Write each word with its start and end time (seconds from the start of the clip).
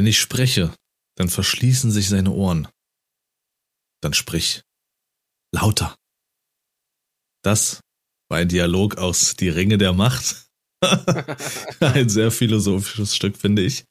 Wenn 0.00 0.06
ich 0.06 0.18
spreche, 0.18 0.74
dann 1.18 1.28
verschließen 1.28 1.90
sich 1.90 2.08
seine 2.08 2.30
Ohren. 2.30 2.68
Dann 4.00 4.14
sprich. 4.14 4.62
Lauter. 5.54 5.94
Das 7.42 7.80
war 8.30 8.38
ein 8.38 8.48
Dialog 8.48 8.96
aus 8.96 9.36
Die 9.36 9.50
Ringe 9.50 9.76
der 9.76 9.92
Macht. 9.92 10.46
ein 11.80 12.08
sehr 12.08 12.30
philosophisches 12.30 13.14
Stück, 13.14 13.36
finde 13.36 13.60
ich. 13.60 13.84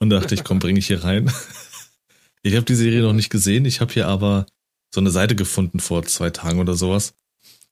Und 0.00 0.10
dachte 0.10 0.34
ich, 0.34 0.42
komm, 0.42 0.58
bringe 0.58 0.80
ich 0.80 0.88
hier 0.88 1.04
rein. 1.04 1.32
Ich 2.42 2.56
habe 2.56 2.66
die 2.66 2.74
Serie 2.74 3.02
noch 3.02 3.12
nicht 3.12 3.30
gesehen. 3.30 3.64
Ich 3.64 3.80
habe 3.80 3.92
hier 3.92 4.08
aber 4.08 4.46
so 4.92 5.00
eine 5.00 5.12
Seite 5.12 5.36
gefunden 5.36 5.78
vor 5.78 6.04
zwei 6.04 6.30
Tagen 6.30 6.58
oder 6.58 6.74
sowas, 6.74 7.14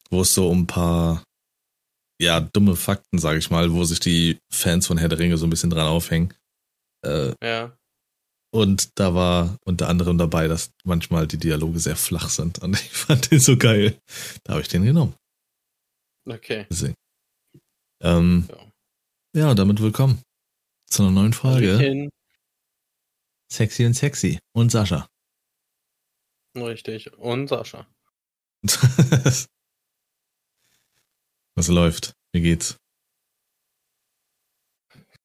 wo 0.09 0.21
es 0.21 0.35
so 0.35 0.55
ein 0.55 0.69
paar 0.69 1.25
ja 2.21 2.39
dumme 2.41 2.77
Fakten, 2.77 3.19
sage 3.19 3.41
ich 3.41 3.51
mal, 3.51 3.73
wo 3.73 3.83
sich 3.83 3.99
die 3.99 4.39
Fans 4.53 4.87
von 4.87 4.99
Herr 4.99 5.09
der 5.09 5.19
Ringe 5.19 5.37
so 5.37 5.47
ein 5.47 5.51
bisschen 5.51 5.69
dran 5.71 5.89
aufhängen. 5.89 6.33
Äh, 7.05 7.35
Ja. 7.43 7.77
und 8.55 8.99
da 8.99 9.15
war 9.15 9.57
unter 9.65 9.89
anderem 9.89 10.19
dabei, 10.19 10.49
dass 10.49 10.71
manchmal 10.85 11.27
die 11.27 11.39
Dialoge 11.39 11.79
sehr 11.81 11.97
flach 11.97 12.29
sind. 12.31 12.59
Und 12.61 12.75
ich 12.81 12.91
fand 12.91 13.31
den 13.31 13.41
so 13.41 13.57
geil. 13.57 13.99
Da 14.45 14.53
habe 14.53 14.63
ich 14.63 14.69
den 14.69 14.85
genommen. 14.85 15.15
Okay. 16.29 16.67
Deswegen. 16.71 16.95
Ähm, 18.03 18.49
Ja. 19.35 19.49
ja, 19.49 19.55
damit 19.55 19.81
willkommen 19.81 20.23
zu 20.87 21.03
einer 21.03 21.11
neuen 21.13 21.33
Folge. 21.33 21.75
Hallöchen. 21.79 22.11
Sexy 23.53 23.85
und 23.87 23.95
Sexy. 23.95 24.39
Und 24.55 24.71
Sascha. 24.71 25.07
Richtig. 26.57 27.13
Und 27.19 27.49
Sascha. 27.49 27.87
Was 31.55 31.69
läuft? 31.69 32.13
Wie 32.33 32.41
geht's? 32.41 32.77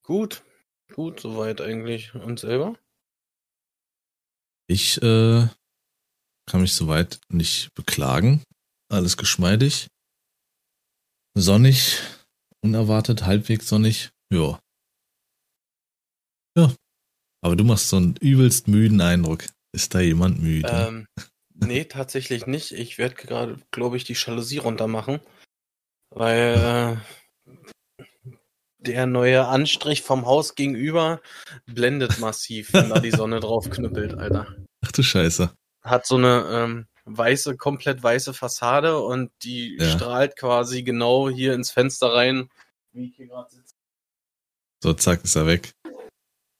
Gut. 0.02 0.42
Gut, 0.98 1.20
soweit 1.20 1.60
eigentlich. 1.60 2.12
Und 2.16 2.40
selber? 2.40 2.76
Ich 4.66 5.00
äh, 5.00 5.46
kann 6.50 6.60
mich 6.60 6.74
soweit 6.74 7.20
nicht 7.28 7.72
beklagen. 7.74 8.42
Alles 8.90 9.16
geschmeidig. 9.16 9.86
Sonnig. 11.36 12.00
Unerwartet, 12.64 13.26
halbwegs 13.26 13.68
sonnig. 13.68 14.10
Ja. 14.34 14.58
Ja. 16.56 16.74
Aber 17.42 17.54
du 17.54 17.62
machst 17.62 17.90
so 17.90 17.96
einen 17.98 18.16
übelst 18.16 18.66
müden 18.66 19.00
Eindruck. 19.00 19.46
Ist 19.72 19.94
da 19.94 20.00
jemand 20.00 20.42
müde? 20.42 20.68
Ähm, 20.68 21.06
nee, 21.54 21.84
tatsächlich 21.84 22.48
nicht. 22.48 22.72
Ich 22.72 22.98
werde 22.98 23.14
gerade, 23.14 23.62
glaube 23.70 23.96
ich, 23.96 24.02
die 24.02 24.14
Jalousie 24.14 24.58
runtermachen. 24.58 25.20
Weil 26.10 26.98
äh, 27.46 27.52
der 28.88 29.06
neue 29.06 29.46
Anstrich 29.46 30.02
vom 30.02 30.26
Haus 30.26 30.54
gegenüber 30.54 31.20
blendet 31.66 32.18
massiv, 32.18 32.72
wenn 32.72 32.88
da 32.88 32.98
die 33.00 33.10
Sonne 33.10 33.40
drauf 33.40 33.68
knüppelt, 33.70 34.14
Alter. 34.14 34.46
Ach 34.84 34.92
du 34.92 35.02
Scheiße. 35.02 35.52
Hat 35.82 36.06
so 36.06 36.16
eine 36.16 36.44
ähm, 36.50 36.86
weiße, 37.04 37.56
komplett 37.56 38.02
weiße 38.02 38.34
Fassade 38.34 38.98
und 39.00 39.30
die 39.42 39.76
Ja. 39.78 39.88
strahlt 39.90 40.36
quasi 40.36 40.82
genau 40.82 41.28
hier 41.30 41.54
ins 41.54 41.70
Fenster 41.70 42.12
rein, 42.14 42.48
wie 42.92 43.06
ich 43.08 43.16
hier 43.16 43.26
gerade 43.28 43.50
sitze. 43.50 43.74
So, 44.82 44.92
zack, 44.94 45.24
ist 45.24 45.36
er 45.36 45.46
weg. 45.46 45.72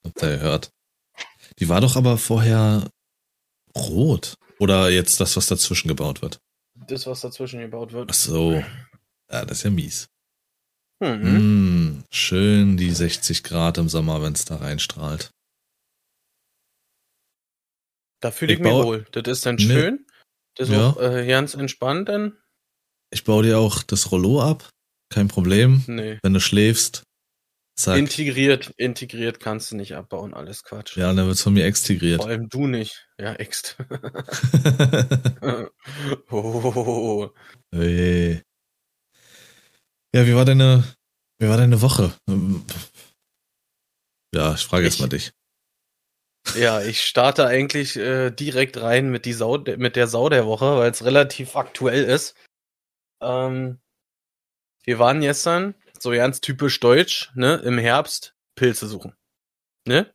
Habt 0.04 0.22
ihr 0.22 0.30
gehört. 0.30 0.70
Die 1.58 1.68
war 1.68 1.80
doch 1.80 1.96
aber 1.96 2.18
vorher 2.18 2.88
rot. 3.76 4.34
Oder 4.58 4.90
jetzt 4.90 5.20
das, 5.20 5.36
was 5.36 5.46
dazwischen 5.46 5.88
gebaut 5.88 6.20
wird. 6.22 6.38
Das, 6.88 7.06
was 7.06 7.20
dazwischen 7.20 7.60
gebaut 7.60 7.92
wird. 7.92 8.10
Ach 8.10 8.14
so. 8.14 8.62
Ja, 9.30 9.44
das 9.44 9.58
ist 9.58 9.62
ja 9.64 9.70
mies. 9.70 10.08
Mhm. 11.00 11.98
Mm, 12.00 12.04
schön 12.10 12.77
die 12.77 12.91
60 12.91 13.44
Grad 13.44 13.78
im 13.78 13.88
Sommer, 13.88 14.20
wenn 14.22 14.32
es 14.32 14.44
da 14.44 14.56
reinstrahlt. 14.56 15.30
Da 18.20 18.30
fühle 18.32 18.52
ich, 18.54 18.58
Ich 18.58 18.64
mich 18.64 18.72
wohl. 18.72 19.06
Das 19.12 19.22
ist 19.28 19.46
dann 19.46 19.58
schön. 19.58 20.04
Das 20.56 20.69
ist 20.69 20.74
Ja. 20.74 20.88
auch 20.91 21.00
äh, 21.00 21.24
ganz 21.26 21.54
entspannt 21.54 22.08
dann. 22.08 22.36
Ich 23.10 23.22
baue 23.24 23.44
dir 23.44 23.59
auch 23.59 23.82
das 23.84 24.10
Rollo 24.10 24.42
ab. 24.42 24.69
Kein 25.10 25.28
Problem. 25.28 25.84
Nee. 25.86 26.19
Wenn 26.22 26.34
du 26.34 26.41
schläfst, 26.41 27.04
zack. 27.78 27.97
Integriert, 27.97 28.72
integriert 28.76 29.38
kannst 29.41 29.70
du 29.70 29.76
nicht 29.76 29.94
abbauen, 29.94 30.34
alles 30.34 30.65
Quatsch. 30.65 30.97
ja, 30.97 31.12
dann 31.15 31.26
wird's 31.28 31.42
von 31.42 31.54
mir 31.54 31.65
extegriert. 31.65 32.20
Vor 32.20 32.28
allem 32.28 32.48
du 32.48 32.66
nicht. 32.66 33.06
Ja, 33.19 33.34
ext. 33.34 33.76
oh, 36.30 37.30
Hey. 37.72 38.42
Ja, 40.14 40.26
wie 40.26 40.34
war 40.34 40.44
deine, 40.44 40.84
wie 41.38 41.48
war 41.48 41.56
deine 41.56 41.82
Woche? 41.82 42.12
Ja, 44.34 44.54
ich 44.54 44.64
frage 44.64 44.84
jetzt 44.84 45.00
mal 45.00 45.08
dich. 45.08 45.32
ja, 46.54 46.82
ich 46.82 47.04
starte 47.04 47.46
eigentlich 47.46 47.96
äh, 47.96 48.30
direkt 48.30 48.78
rein 48.78 49.10
mit, 49.10 49.24
die 49.24 49.32
Sau, 49.32 49.58
mit 49.58 49.97
der 49.97 50.06
Sau 50.06 50.28
der 50.28 50.47
Woche, 50.47 50.76
weil 50.78 50.91
es 50.91 51.04
relativ 51.04 51.56
aktuell 51.56 52.04
ist. 52.04 52.34
Ähm, 53.22 53.80
wir 54.84 54.98
waren 54.98 55.20
gestern, 55.20 55.74
so 55.98 56.10
ganz 56.10 56.41
typisch 56.41 56.80
deutsch, 56.80 57.30
ne, 57.34 57.56
im 57.56 57.76
Herbst 57.78 58.34
Pilze 58.54 58.86
suchen. 58.86 59.14
Ne? 59.86 60.12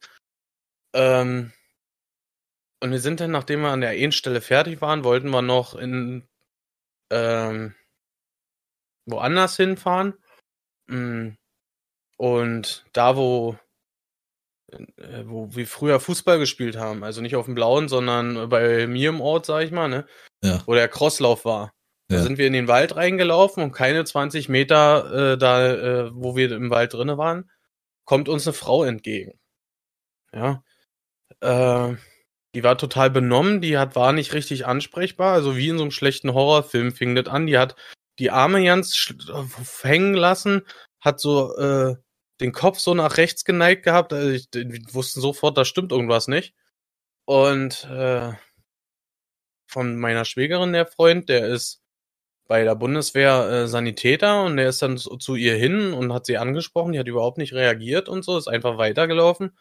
Ähm, 0.95 1.51
und 2.81 2.91
wir 2.91 2.99
sind 2.99 3.19
dann, 3.19 3.31
nachdem 3.31 3.61
wir 3.61 3.69
an 3.69 3.81
der 3.81 3.91
einen 3.91 4.11
Stelle 4.11 4.41
fertig 4.41 4.81
waren, 4.81 5.03
wollten 5.03 5.29
wir 5.29 5.41
noch 5.41 5.75
in 5.75 6.27
ähm, 7.11 7.75
woanders 9.05 9.57
hinfahren. 9.57 10.13
Mm. 10.87 11.29
Und 12.17 12.85
da, 12.93 13.17
wo, 13.17 13.57
äh, 14.71 15.23
wo 15.25 15.53
wir 15.55 15.67
früher 15.67 15.99
Fußball 15.99 16.39
gespielt 16.39 16.77
haben, 16.77 17.03
also 17.03 17.21
nicht 17.21 17.35
auf 17.35 17.45
dem 17.45 17.55
Blauen, 17.55 17.87
sondern 17.89 18.49
bei 18.49 18.87
mir 18.87 19.09
im 19.09 19.21
Ort, 19.21 19.45
sag 19.45 19.63
ich 19.63 19.71
mal, 19.71 19.87
ne? 19.87 20.05
Ja. 20.43 20.61
Wo 20.65 20.73
der 20.73 20.87
Crosslauf 20.87 21.45
war. 21.45 21.73
Da 22.09 22.21
sind 22.21 22.37
wir 22.37 22.47
in 22.47 22.53
den 22.53 22.67
Wald 22.67 22.95
reingelaufen 22.95 23.63
und 23.63 23.71
keine 23.71 24.03
20 24.03 24.47
Meter 24.49 25.33
äh, 25.33 25.37
da, 25.37 25.73
äh, 25.73 26.11
wo 26.13 26.35
wir 26.35 26.51
im 26.51 26.69
Wald 26.69 26.93
drinne 26.93 27.17
waren, 27.17 27.49
kommt 28.05 28.29
uns 28.29 28.45
eine 28.45 28.53
Frau 28.53 28.83
entgegen. 28.83 29.39
Ja. 30.33 30.63
Äh, 31.39 31.95
die 32.55 32.63
war 32.63 32.77
total 32.77 33.09
benommen, 33.09 33.61
die 33.61 33.77
hat, 33.77 33.95
war 33.95 34.13
nicht 34.13 34.33
richtig 34.33 34.67
ansprechbar, 34.67 35.33
also 35.33 35.57
wie 35.57 35.69
in 35.69 35.77
so 35.77 35.83
einem 35.83 35.91
schlechten 35.91 36.33
Horrorfilm 36.33 36.91
fing 36.91 37.15
das 37.15 37.27
an. 37.27 37.47
Die 37.47 37.57
hat 37.57 37.75
die 38.19 38.31
Arme 38.31 38.63
ganz 38.63 39.13
hängen 39.81 40.13
lassen, 40.13 40.62
hat 41.00 41.19
so 41.19 41.56
äh, 41.57 41.96
den 42.41 42.51
Kopf 42.51 42.79
so 42.79 42.94
nach 42.94 43.18
rechts 43.18 43.46
geneigt 43.46 43.84
gehabt. 43.84 44.13
Also 44.13 44.29
ich, 44.29 44.47
wir 44.53 44.81
wussten 44.94 45.22
sofort, 45.22 45.57
da 45.57 45.66
stimmt 45.66 45.91
irgendwas 45.91 46.28
nicht. 46.28 46.53
Und 47.25 47.85
äh, 47.85 48.34
von 49.68 49.97
meiner 49.97 50.25
Schwägerin, 50.25 50.74
der 50.74 50.85
Freund, 50.85 51.29
der 51.29 51.47
ist 51.47 51.81
bei 52.47 52.63
der 52.63 52.75
Bundeswehr 52.75 53.50
äh, 53.50 53.68
Sanitäter 53.68 54.44
und 54.44 54.57
der 54.57 54.69
ist 54.69 54.81
dann 54.81 54.97
so, 54.97 55.16
zu 55.18 55.35
ihr 55.35 55.56
hin 55.56 55.94
und 55.94 56.13
hat 56.13 56.25
sie 56.25 56.38
angesprochen, 56.38 56.91
die 56.94 57.00
hat 57.00 57.07
überhaupt 57.07 57.38
nicht 57.38 57.53
reagiert 57.53 58.09
und 58.09 58.24
so, 58.24 58.38
ist 58.38 58.47
einfach 58.47 58.78
weitergelaufen. 58.78 59.57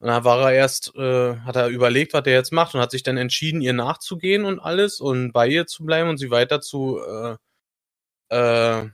Und 0.00 0.08
dann 0.08 0.24
war 0.24 0.40
er 0.50 0.56
erst, 0.56 0.94
äh, 0.96 1.36
hat 1.40 1.56
er 1.56 1.68
überlegt, 1.68 2.14
was 2.14 2.24
er 2.26 2.32
jetzt 2.32 2.52
macht 2.52 2.74
und 2.74 2.80
hat 2.80 2.92
sich 2.92 3.02
dann 3.02 3.16
entschieden, 3.16 3.60
ihr 3.60 3.72
nachzugehen 3.72 4.44
und 4.44 4.60
alles 4.60 5.00
und 5.00 5.32
bei 5.32 5.48
ihr 5.48 5.66
zu 5.66 5.84
bleiben 5.84 6.08
und 6.08 6.18
sie 6.18 6.30
weiter 6.30 6.60
zu 6.60 6.98
äh, 7.00 7.36
äh, 8.28 8.86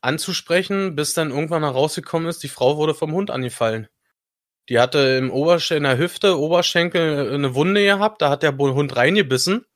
anzusprechen, 0.00 0.94
bis 0.96 1.14
dann 1.14 1.30
irgendwann 1.30 1.62
herausgekommen 1.62 2.28
ist, 2.28 2.42
die 2.42 2.48
Frau 2.48 2.76
wurde 2.76 2.94
vom 2.94 3.12
Hund 3.12 3.30
angefallen. 3.30 3.88
Die 4.68 4.78
hatte 4.78 4.98
im 4.98 5.30
Obersch 5.30 5.70
in 5.70 5.82
der 5.82 5.98
Hüfte, 5.98 6.38
Oberschenkel 6.38 7.30
äh, 7.30 7.34
eine 7.34 7.54
Wunde 7.54 7.82
gehabt, 7.84 8.22
da 8.22 8.30
hat 8.30 8.42
der 8.42 8.56
Hund 8.56 8.96
reingebissen. 8.96 9.66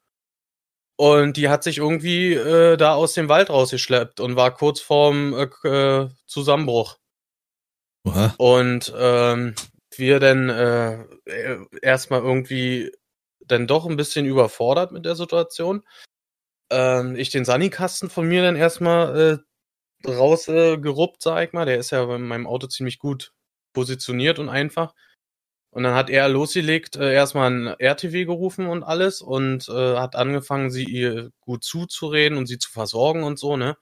Und 0.99 1.37
die 1.37 1.51
hat 1.51 1.63
sich 1.63 1.79
irgendwie 1.79 2.33
äh, 2.33 2.77
da 2.79 2.95
aus 2.95 3.13
dem 3.13 3.29
Wald 3.29 3.51
rausgeschleppt 3.51 4.19
und 4.19 4.37
war 4.37 4.55
kurz 4.55 4.81
vorm 4.81 5.35
äh, 5.35 5.69
äh, 5.69 6.09
Zusammenbruch. 6.27 6.97
Oha. 8.05 8.35
Und 8.39 8.95
ähm, 8.97 9.55
wir 9.95 10.21
dann 10.21 10.49
äh, 10.49 11.03
äh, 11.27 11.59
erstmal 11.83 12.23
irgendwie 12.23 12.93
dann 13.41 13.67
doch 13.67 13.87
ein 13.87 13.97
bisschen 13.97 14.25
überfordert 14.25 14.93
mit 14.93 15.05
der 15.05 15.17
Situation. 15.17 15.83
Ähm, 16.71 17.17
ich 17.17 17.31
den 17.31 17.45
Sanikasten 17.45 18.11
von 18.11 18.27
mir 18.27 18.43
dann 18.43 18.57
erstmal 18.57 19.43
äh, 20.05 20.09
rausgeruppt, 20.09 21.17
äh, 21.17 21.21
sag 21.21 21.49
ich 21.49 21.53
mal. 21.53 21.67
Der 21.67 21.79
ist 21.79 21.91
ja 21.91 22.05
bei 22.05 22.19
meinem 22.19 22.47
Auto 22.47 22.67
ziemlich 22.67 22.99
gut 22.99 23.33
positioniert 23.75 24.39
und 24.39 24.49
einfach. 24.49 24.95
Und 25.71 25.83
dann 25.83 25.95
hat 25.95 26.09
er 26.09 26.29
losgelegt, 26.29 26.97
äh, 26.97 27.13
erstmal 27.13 27.51
ein 27.51 27.67
RTW 27.67 28.25
gerufen 28.25 28.67
und 28.67 28.83
alles 28.83 29.21
und 29.21 29.69
äh, 29.69 29.97
hat 29.97 30.17
angefangen, 30.17 30.71
sie 30.71 30.85
ihr 30.85 31.33
gut 31.41 31.65
zuzureden 31.65 32.39
und 32.39 32.47
sie 32.47 32.59
zu 32.59 32.71
versorgen 32.71 33.25
und 33.25 33.39
so, 33.39 33.57
ne? 33.59 33.77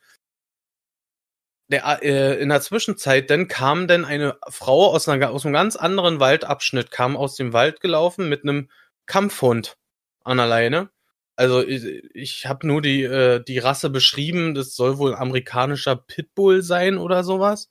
Der, 1.70 2.02
äh, 2.02 2.40
in 2.42 2.50
der 2.50 2.60
Zwischenzeit 2.60 3.30
dann 3.30 3.48
kam 3.48 3.87
dann 3.87 4.04
eine 4.04 4.37
Frau 4.48 4.92
aus, 4.92 5.08
einer, 5.08 5.30
aus 5.30 5.44
einem 5.46 5.54
ganz 5.54 5.76
anderen 5.76 6.20
Waldabschnitt, 6.20 6.90
kam 6.90 7.16
aus 7.16 7.37
dem 7.37 7.52
Wald 7.52 7.80
gelaufen 7.80 8.28
mit 8.28 8.42
einem 8.42 8.70
Kampfhund 9.06 9.76
an 10.25 10.38
der 10.38 10.46
Leine. 10.46 10.90
Also 11.36 11.66
ich, 11.66 11.84
ich 12.14 12.46
habe 12.46 12.66
nur 12.66 12.82
die, 12.82 13.02
äh, 13.02 13.42
die 13.44 13.58
Rasse 13.58 13.90
beschrieben, 13.90 14.54
das 14.54 14.75
soll 14.76 14.98
wohl 14.98 15.14
ein 15.14 15.20
amerikanischer 15.20 15.96
Pitbull 15.96 16.62
sein 16.62 16.98
oder 16.98 17.25
sowas. 17.25 17.70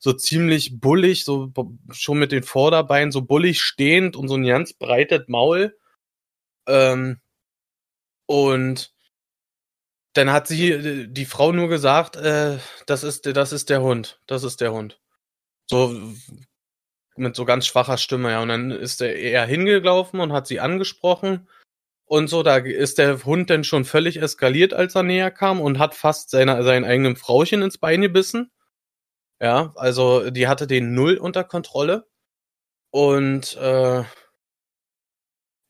so 0.00 0.12
ziemlich 0.14 0.80
bullig, 0.80 1.24
so 1.24 1.52
schon 1.92 2.18
mit 2.18 2.32
den 2.32 2.42
Vorderbeinen 2.44 3.12
so 3.12 3.22
bullig 3.22 3.62
stehend 3.62 4.16
und 4.16 4.28
so 4.28 4.34
ein 4.36 4.44
ganz 4.46 4.72
breites 4.74 5.28
Maul. 5.28 5.76
Ähm, 6.68 7.20
und 8.26 8.94
dann 10.14 10.32
hat 10.32 10.46
sie 10.48 11.08
die 11.08 11.24
Frau 11.24 11.52
nur 11.52 11.68
gesagt, 11.68 12.16
äh, 12.16 12.58
das 12.86 13.04
ist 13.04 13.26
das 13.26 13.52
ist 13.52 13.70
der 13.70 13.82
Hund, 13.82 14.20
das 14.26 14.42
ist 14.44 14.60
der 14.60 14.72
Hund. 14.72 15.00
So 15.68 15.94
mit 17.16 17.36
so 17.36 17.44
ganz 17.44 17.66
schwacher 17.66 17.98
Stimme, 17.98 18.30
ja. 18.32 18.42
Und 18.42 18.48
dann 18.48 18.70
ist 18.70 19.00
er 19.02 19.16
eher 19.16 19.46
hingelaufen 19.46 20.20
und 20.20 20.32
hat 20.32 20.46
sie 20.46 20.60
angesprochen 20.60 21.48
und 22.10 22.26
so. 22.28 22.42
Da 22.42 22.56
ist 22.56 22.98
der 22.98 23.24
Hund 23.24 23.50
dann 23.50 23.62
schon 23.64 23.84
völlig 23.84 24.20
eskaliert, 24.20 24.74
als 24.74 24.96
er 24.96 25.04
näher 25.04 25.30
kam 25.30 25.60
und 25.60 25.78
hat 25.78 25.94
fast 25.94 26.30
seine, 26.30 26.62
sein 26.64 26.84
eigenem 26.84 27.16
Frauchen 27.16 27.62
ins 27.62 27.78
Bein 27.78 28.02
gebissen. 28.02 28.50
Ja, 29.40 29.72
also 29.76 30.30
die 30.30 30.48
hatte 30.48 30.66
den 30.66 30.94
null 30.94 31.16
unter 31.16 31.44
Kontrolle. 31.44 32.08
Und 32.90 33.56
äh, 33.58 34.02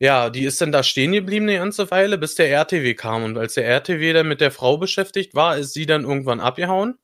ja, 0.01 0.31
die 0.31 0.45
ist 0.45 0.61
dann 0.63 0.73
da 0.73 0.83
stehen 0.83 1.13
geblieben 1.13 1.47
eine 1.47 1.59
ganze 1.59 1.91
Weile, 1.91 2.17
bis 2.17 2.37
der 2.37 2.51
RTW 2.51 2.95
kam. 2.95 3.23
Und 3.25 3.37
als 3.37 3.55
der 3.55 3.67
RTW 3.67 4.15
dann 4.15 4.27
mit 4.27 4.41
der 4.41 4.51
Frau 4.51 4.79
beschäftigt 4.79 5.35
war, 5.35 5.59
ist 5.59 5.75
sie 5.75 5.85
dann 5.85 6.05
irgendwann 6.05 6.41
abgehauen. 6.41 6.99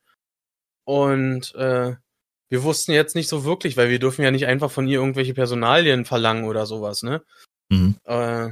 Und 0.85 1.55
äh, 1.57 1.95
wir 2.49 2.63
wussten 2.63 2.93
jetzt 2.93 3.15
nicht 3.15 3.29
so 3.29 3.45
wirklich, 3.45 3.77
weil 3.77 3.91
wir 3.91 3.99
dürfen 3.99 4.23
ja 4.23 4.31
nicht 4.31 4.47
einfach 4.47 4.71
von 4.71 4.89
ihr 4.89 4.99
irgendwelche 5.01 5.35
Personalien 5.35 6.07
verlangen 6.07 6.45
oder 6.45 6.65
sowas, 6.65 7.03
ne? 7.03 7.23
Mhm. 7.69 7.97
Äh, 8.05 8.51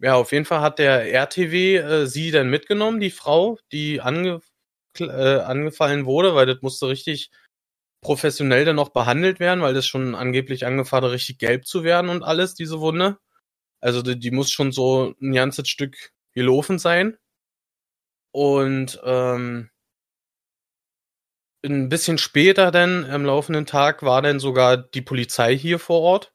ja, 0.00 0.14
auf 0.14 0.32
jeden 0.32 0.44
Fall 0.44 0.60
hat 0.60 0.78
der 0.78 1.12
RTW 1.12 1.76
äh, 1.76 2.06
sie 2.06 2.30
dann 2.30 2.50
mitgenommen, 2.50 3.00
die 3.00 3.10
Frau, 3.10 3.58
die 3.72 4.00
ange 4.00 4.40
äh, 5.00 5.38
angefallen 5.40 6.06
wurde, 6.06 6.34
weil 6.34 6.46
das 6.46 6.62
musste 6.62 6.88
richtig 6.88 7.30
professionell 8.02 8.64
dann 8.64 8.76
noch 8.76 8.90
behandelt 8.90 9.40
werden, 9.40 9.62
weil 9.62 9.74
das 9.74 9.86
schon 9.86 10.14
angeblich 10.14 10.66
angefangen 10.66 11.06
hat, 11.06 11.12
richtig 11.12 11.38
gelb 11.38 11.66
zu 11.66 11.84
werden 11.84 12.10
und 12.10 12.22
alles, 12.22 12.54
diese 12.54 12.80
Wunde. 12.80 13.18
Also 13.80 14.02
die, 14.02 14.18
die 14.18 14.30
muss 14.30 14.50
schon 14.50 14.72
so 14.72 15.14
ein 15.20 15.32
ganzes 15.32 15.68
Stück 15.68 16.12
gelaufen 16.34 16.78
sein. 16.78 17.18
Und 18.32 19.00
ähm, 19.04 19.70
ein 21.64 21.88
bisschen 21.88 22.18
später 22.18 22.70
dann, 22.70 23.04
am 23.10 23.24
laufenden 23.24 23.66
Tag, 23.66 24.02
war 24.02 24.22
dann 24.22 24.40
sogar 24.40 24.76
die 24.76 25.02
Polizei 25.02 25.56
hier 25.56 25.78
vor 25.78 26.00
Ort 26.02 26.32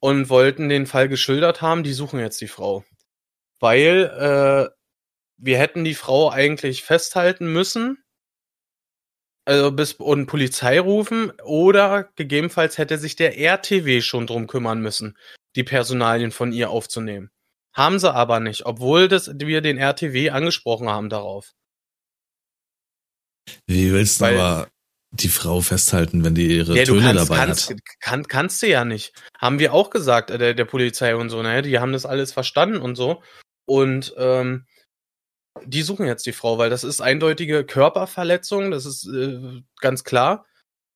und 0.00 0.28
wollten 0.28 0.68
den 0.68 0.86
Fall 0.86 1.08
geschildert 1.08 1.62
haben. 1.62 1.82
Die 1.82 1.92
suchen 1.92 2.20
jetzt 2.20 2.40
die 2.40 2.48
Frau. 2.48 2.84
Weil 3.60 4.04
äh, 4.18 4.76
wir 5.38 5.58
hätten 5.58 5.84
die 5.84 5.94
Frau 5.94 6.30
eigentlich 6.30 6.82
festhalten 6.82 7.52
müssen, 7.52 8.02
also 9.46 9.70
bis 9.70 9.92
und 9.92 10.26
Polizei 10.26 10.80
rufen 10.80 11.30
oder 11.44 12.10
gegebenenfalls 12.16 12.78
hätte 12.78 12.98
sich 12.98 13.16
der 13.16 13.38
RTW 13.38 14.00
schon 14.00 14.26
drum 14.26 14.46
kümmern 14.46 14.80
müssen, 14.80 15.16
die 15.54 15.64
Personalien 15.64 16.32
von 16.32 16.52
ihr 16.52 16.70
aufzunehmen. 16.70 17.30
Haben 17.72 17.98
sie 17.98 18.12
aber 18.12 18.40
nicht, 18.40 18.66
obwohl 18.66 19.06
das, 19.06 19.30
wir 19.38 19.60
den 19.60 19.78
RTW 19.78 20.30
angesprochen 20.30 20.88
haben 20.88 21.08
darauf. 21.08 21.52
Wie 23.66 23.92
willst 23.92 24.20
du 24.20 24.24
aber 24.24 24.68
die 25.22 25.28
Frau 25.28 25.60
festhalten, 25.60 26.24
wenn 26.24 26.34
die 26.34 26.56
ihre 26.56 26.76
ja, 26.76 26.84
Töne 26.84 27.02
kannst, 27.02 27.30
dabei 27.30 27.46
kannst, 27.46 27.70
hat? 27.70 27.78
Kann, 28.00 28.28
kannst 28.28 28.62
du 28.62 28.68
ja 28.68 28.84
nicht. 28.84 29.12
Haben 29.38 29.58
wir 29.58 29.72
auch 29.72 29.90
gesagt, 29.90 30.30
äh, 30.30 30.38
der, 30.38 30.54
der 30.54 30.64
Polizei 30.64 31.16
und 31.16 31.30
so, 31.30 31.42
ne? 31.42 31.62
Die 31.62 31.78
haben 31.78 31.92
das 31.92 32.06
alles 32.06 32.32
verstanden 32.32 32.78
und 32.78 32.96
so. 32.96 33.22
Und 33.66 34.14
ähm, 34.16 34.66
die 35.64 35.82
suchen 35.82 36.06
jetzt 36.06 36.26
die 36.26 36.32
Frau, 36.32 36.58
weil 36.58 36.70
das 36.70 36.84
ist 36.84 37.00
eindeutige 37.00 37.64
Körperverletzung, 37.64 38.70
das 38.70 38.86
ist 38.86 39.06
äh, 39.08 39.62
ganz 39.80 40.04
klar. 40.04 40.44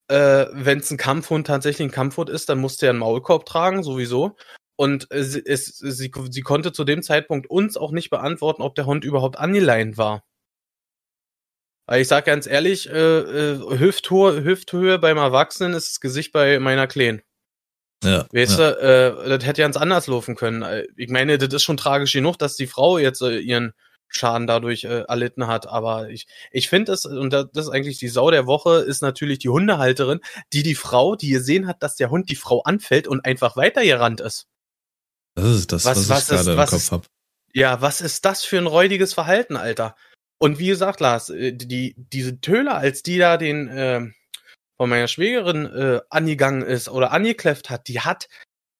Äh, 0.09 0.47
Wenn 0.53 0.79
es 0.79 0.91
ein 0.91 0.97
Kampfhund 0.97 1.47
tatsächlich 1.47 1.89
ein 1.89 1.93
Kampfhund 1.93 2.31
ist, 2.31 2.49
dann 2.49 2.59
muss 2.59 2.77
der 2.77 2.91
einen 2.91 2.99
Maulkorb 2.99 3.47
tragen, 3.47 3.83
sowieso. 3.83 4.37
Und 4.77 5.11
äh, 5.11 5.23
sie, 5.23 5.43
es, 5.45 5.67
sie, 5.67 6.11
sie 6.31 6.41
konnte 6.43 6.73
zu 6.73 6.85
dem 6.85 7.03
Zeitpunkt 7.03 7.49
uns 7.49 7.77
auch 7.77 7.93
nicht 7.93 8.11
beantworten, 8.11 8.63
ob 8.63 8.75
der 8.75 8.87
Hund 8.87 9.05
überhaupt 9.05 9.39
angeleint 9.39 9.99
war. 9.99 10.23
Weil 11.91 12.03
ich 12.03 12.09
sag 12.09 12.25
ganz 12.25 12.47
ehrlich, 12.47 12.89
äh, 12.89 12.93
äh, 12.93 13.79
Hüfthöhe, 13.81 14.45
Hüfthöhe 14.45 15.01
beim 15.01 15.17
Erwachsenen 15.17 15.75
ist 15.75 15.91
das 15.91 16.01
Gesicht 16.01 16.31
bei 16.31 16.61
meiner 16.61 16.87
Kleen. 16.87 17.21
Ja. 18.05 18.29
Weißt 18.31 18.61
ja. 18.61 18.71
du, 18.71 19.25
äh, 19.27 19.29
das 19.29 19.45
hätte 19.45 19.63
ganz 19.63 19.77
anders 19.77 20.07
laufen 20.07 20.37
können. 20.37 20.85
Ich 20.97 21.11
meine, 21.11 21.37
das 21.37 21.53
ist 21.53 21.65
schon 21.65 21.77
tragisch 21.77 22.13
genug, 22.13 22.39
dass 22.39 22.55
die 22.55 22.69
Frau 22.69 22.99
jetzt 22.99 23.23
äh, 23.23 23.39
ihren 23.39 23.73
Schaden 24.07 24.47
dadurch 24.47 24.85
äh, 24.85 25.01
erlitten 25.01 25.49
hat. 25.49 25.67
Aber 25.67 26.11
ich, 26.11 26.29
ich 26.53 26.69
finde 26.69 26.93
es, 26.93 27.07
und 27.07 27.33
das 27.33 27.49
ist 27.55 27.71
eigentlich 27.71 27.99
die 27.99 28.07
Sau 28.07 28.31
der 28.31 28.47
Woche, 28.47 28.77
ist 28.77 29.03
natürlich 29.03 29.41
die 29.41 29.49
Hundehalterin, 29.49 30.21
die 30.53 30.63
die 30.63 30.77
Frau, 30.77 31.17
die 31.17 31.31
gesehen 31.31 31.67
hat, 31.67 31.83
dass 31.83 31.97
der 31.97 32.11
Hund 32.11 32.31
die 32.31 32.37
Frau 32.37 32.63
anfällt 32.63 33.09
und 33.09 33.25
einfach 33.25 33.57
weitergerannt 33.57 34.21
ist. 34.21 34.47
Das 35.35 35.47
ist 35.47 35.73
das, 35.73 35.85
was, 35.85 36.09
was, 36.09 36.09
was 36.09 36.23
ich 36.23 36.47
gerade 36.47 36.63
im 36.63 36.69
Kopf 36.69 36.91
habe. 36.93 37.07
Ja, 37.53 37.81
was 37.81 38.01
ist 38.01 38.25
das 38.25 38.45
für 38.45 38.59
ein 38.59 38.69
räudiges 38.69 39.13
Verhalten, 39.13 39.57
Alter? 39.57 39.97
Und 40.43 40.59
wie 40.59 40.69
gesagt, 40.69 41.01
Lars, 41.01 41.29
äh, 41.29 41.53
die, 41.53 41.95
diese 41.97 42.41
Töle, 42.41 42.75
als 42.75 43.03
die 43.03 43.19
da 43.19 43.37
den 43.37 43.69
äh, 43.69 44.01
von 44.77 44.89
meiner 44.89 45.09
Schwägerin 45.09 45.67
äh, 45.67 46.01
angegangen 46.09 46.63
ist 46.63 46.89
oder 46.89 47.13
angekläfft 47.13 47.69
hat, 47.69 47.89
die 47.89 48.01
hat 48.01 48.29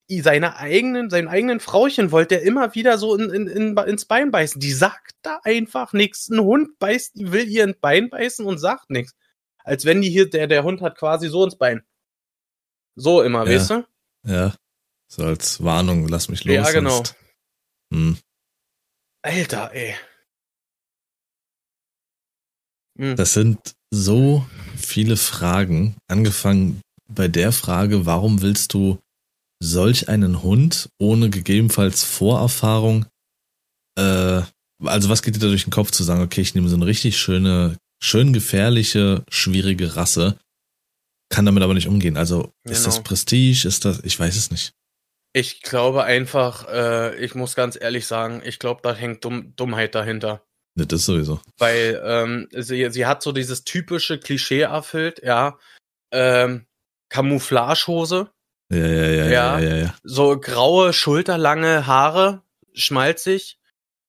seine 0.09 0.57
eigenen, 0.57 1.09
seinen 1.09 1.29
eigenen 1.29 1.61
Frauchen 1.61 2.11
wollte 2.11 2.37
er 2.37 2.43
immer 2.43 2.75
wieder 2.75 2.99
so 2.99 3.15
in, 3.15 3.31
in, 3.31 3.47
in, 3.47 3.77
ins 3.77 4.07
Bein 4.07 4.33
beißen. 4.33 4.61
Die 4.61 4.73
sagt 4.73 5.12
da 5.23 5.39
einfach 5.45 5.93
nichts. 5.93 6.29
Ein 6.31 6.41
Hund 6.41 6.79
beißt, 6.81 7.12
will 7.15 7.47
ihr 7.49 7.63
ins 7.63 7.79
Bein 7.79 8.11
beißen 8.11 8.45
und 8.45 8.59
sagt 8.59 8.91
nichts. 8.91 9.15
Als 9.63 9.85
wenn 9.85 10.01
die 10.01 10.11
hier, 10.11 10.29
der, 10.29 10.49
der 10.49 10.65
Hund 10.65 10.81
hat 10.81 10.99
quasi 10.99 11.29
so 11.29 11.45
ins 11.45 11.56
Bein. 11.56 11.85
So 12.97 13.23
immer, 13.23 13.47
ja. 13.47 13.55
weißt 13.55 13.71
du? 13.71 13.85
Ja. 14.25 14.55
So 15.06 15.25
als 15.27 15.63
Warnung, 15.63 16.09
lass 16.09 16.29
mich 16.29 16.45
los. 16.45 16.55
Ja, 16.55 16.73
genau. 16.73 17.03
Hm. 17.93 18.17
Alter, 19.23 19.71
ey. 19.73 19.95
Hm. 23.00 23.17
Das 23.17 23.32
sind 23.32 23.58
so 23.91 24.47
viele 24.76 25.17
Fragen. 25.17 25.97
Angefangen 26.08 26.81
bei 27.08 27.29
der 27.29 27.52
Frage, 27.52 28.06
warum 28.06 28.43
willst 28.43 28.75
du 28.75 28.99
solch 29.62 30.08
einen 30.08 30.43
Hund 30.43 30.88
ohne 30.99 31.31
gegebenenfalls 31.31 32.05
Vorerfahrung, 32.05 33.06
äh, 33.99 34.43
also 34.85 35.08
was 35.08 35.23
geht 35.23 35.37
dir 35.37 35.41
da 35.41 35.49
durch 35.49 35.64
den 35.64 35.73
Kopf 35.73 35.91
zu 35.91 36.02
sagen, 36.02 36.23
okay, 36.23 36.41
ich 36.41 36.55
nehme 36.55 36.69
so 36.69 36.76
eine 36.76 36.87
richtig 36.87 37.19
schöne, 37.19 37.76
schön 38.02 38.32
gefährliche, 38.32 39.25
schwierige 39.31 39.96
Rasse, 39.96 40.38
kann 41.31 41.46
damit 41.46 41.62
aber 41.62 41.75
nicht 41.75 41.88
umgehen. 41.88 42.17
Also 42.17 42.53
genau. 42.64 42.76
ist 42.76 42.87
das 42.87 42.96
genau. 42.96 43.08
Prestige, 43.08 43.69
ist 43.69 43.85
das, 43.85 44.00
ich 44.05 44.19
weiß 44.19 44.37
es 44.37 44.50
nicht. 44.50 44.73
Ich 45.32 45.62
glaube 45.62 46.05
einfach, 46.05 46.67
äh, 46.69 47.17
ich 47.22 47.34
muss 47.34 47.55
ganz 47.55 47.79
ehrlich 47.81 48.06
sagen, 48.06 48.43
ich 48.44 48.58
glaube, 48.58 48.81
da 48.82 48.94
hängt 48.94 49.25
Dumm 49.25 49.55
Dummheit 49.56 49.94
dahinter. 49.94 50.44
Ne, 50.81 50.87
das 50.87 51.05
sowieso. 51.05 51.41
Weil 51.58 52.01
ähm, 52.03 52.49
sie, 52.53 52.91
sie 52.91 53.06
hat 53.06 53.22
so 53.22 53.32
dieses 53.32 53.65
typische 53.65 54.19
Klischee 54.19 54.63
erfüllt, 54.63 55.20
ja. 55.22 55.58
Ähm, 56.10 56.67
Camouflagehose, 57.10 58.31
ja, 58.72 58.79
ja, 58.79 59.06
ja, 59.06 59.29
ja, 59.29 59.58
ja, 59.58 59.77
ja. 59.77 59.94
So 60.05 60.41
graue, 60.41 60.94
schulterlange 60.94 61.87
Haare, 61.87 62.43
schmalzig. 62.72 63.58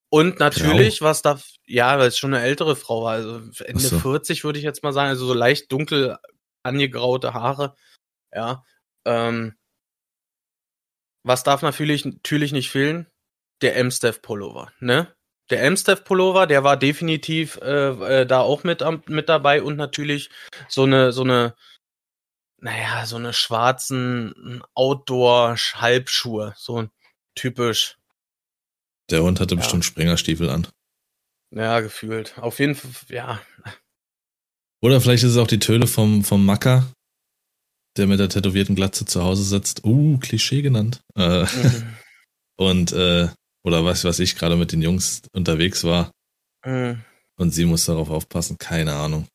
Und 0.10 0.40
natürlich, 0.40 1.00
Grau. 1.00 1.08
was 1.08 1.22
da, 1.22 1.40
ja, 1.66 2.00
weil 2.00 2.08
es 2.08 2.18
schon 2.18 2.34
eine 2.34 2.44
ältere 2.44 2.78
Frau 2.78 3.04
war, 3.04 3.14
also 3.14 3.42
Ende 3.66 3.82
so. 3.82 4.00
40 4.00 4.44
würde 4.46 4.60
ich 4.60 4.66
jetzt 4.66 4.84
mal 4.84 4.94
sagen, 4.94 5.10
also 5.10 5.26
so 5.26 5.34
leicht 5.34 5.72
dunkel 5.72 6.18
angegraute 6.64 7.34
Haare, 7.34 7.76
ja. 8.34 8.64
Ähm, 9.06 9.56
was 11.24 11.44
darf 11.44 11.64
natürlich, 11.64 12.06
natürlich 12.06 12.54
nicht 12.54 12.70
fehlen? 12.72 13.08
Der 13.62 13.76
M-Staff 13.76 14.22
Pullover, 14.22 14.72
ne? 14.80 15.14
Der 15.50 15.64
M-Staff 15.64 16.04
Pullover, 16.04 16.48
der 16.48 16.64
war 16.64 16.78
definitiv 16.78 17.58
äh, 17.62 18.22
äh, 18.22 18.26
da 18.26 18.40
auch 18.42 18.64
mit, 18.64 18.84
mit 19.08 19.28
dabei 19.28 19.62
und 19.62 19.76
natürlich 19.76 20.30
so 20.70 20.84
eine, 20.84 21.12
so 21.12 21.24
eine, 21.24 21.56
naja, 22.58 23.06
so 23.06 23.18
eine 23.18 23.34
schwarzen 23.34 24.64
Outdoor-Halbschuhe. 24.76 26.54
So 26.58 26.88
typisch. 27.36 27.98
Der 29.10 29.24
Hund 29.24 29.40
hatte 29.40 29.56
ja. 29.56 29.62
bestimmt 29.62 29.84
Springerstiefel 29.84 30.50
an. 30.50 30.68
Ja, 31.54 31.82
gefühlt. 31.82 32.38
Auf 32.38 32.60
jeden 32.60 32.76
Fall, 32.76 32.92
ja. 33.10 33.42
Oder 34.82 35.02
vielleicht 35.02 35.24
ist 35.24 35.32
es 35.32 35.38
auch 35.38 35.48
die 35.48 35.60
Töle 35.60 35.86
vom, 35.86 36.24
vom 36.24 36.46
Macker, 36.46 36.92
der 37.98 38.08
mit 38.08 38.20
der 38.20 38.30
tätowierten 38.30 38.76
Glatze 38.76 39.06
zu 39.06 39.22
Hause 39.22 39.44
sitzt. 39.44 39.84
Uh, 39.84 40.18
Klischee 40.18 40.62
genannt. 40.62 41.02
Äh, 41.16 41.44
mhm. 41.44 41.96
Und, 42.58 42.92
äh, 42.94 43.30
oder 43.64 43.86
was, 43.86 44.04
was 44.04 44.20
ich 44.20 44.36
gerade 44.36 44.56
mit 44.56 44.72
den 44.72 44.82
Jungs 44.82 45.22
unterwegs 45.34 45.84
war. 45.84 46.12
Mhm. 46.66 47.02
Und 47.38 47.52
sie 47.52 47.66
muss 47.66 47.86
darauf 47.86 48.10
aufpassen. 48.10 48.58
Keine 48.58 48.94
Ahnung. 48.94 49.28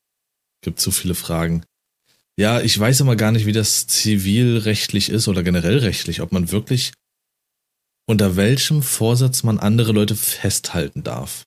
Gibt 0.62 0.80
zu 0.80 0.90
viele 0.90 1.14
Fragen. 1.14 1.64
Ja, 2.38 2.60
ich 2.60 2.78
weiß 2.78 3.00
immer 3.00 3.16
gar 3.16 3.32
nicht, 3.32 3.46
wie 3.46 3.52
das 3.52 3.86
zivilrechtlich 3.86 5.08
ist 5.08 5.26
oder 5.26 5.42
generell 5.42 5.78
rechtlich, 5.78 6.20
ob 6.20 6.32
man 6.32 6.50
wirklich 6.50 6.92
unter 8.08 8.36
welchem 8.36 8.82
Vorsatz 8.82 9.42
man 9.42 9.58
andere 9.58 9.92
Leute 9.92 10.14
festhalten 10.14 11.02
darf. 11.02 11.44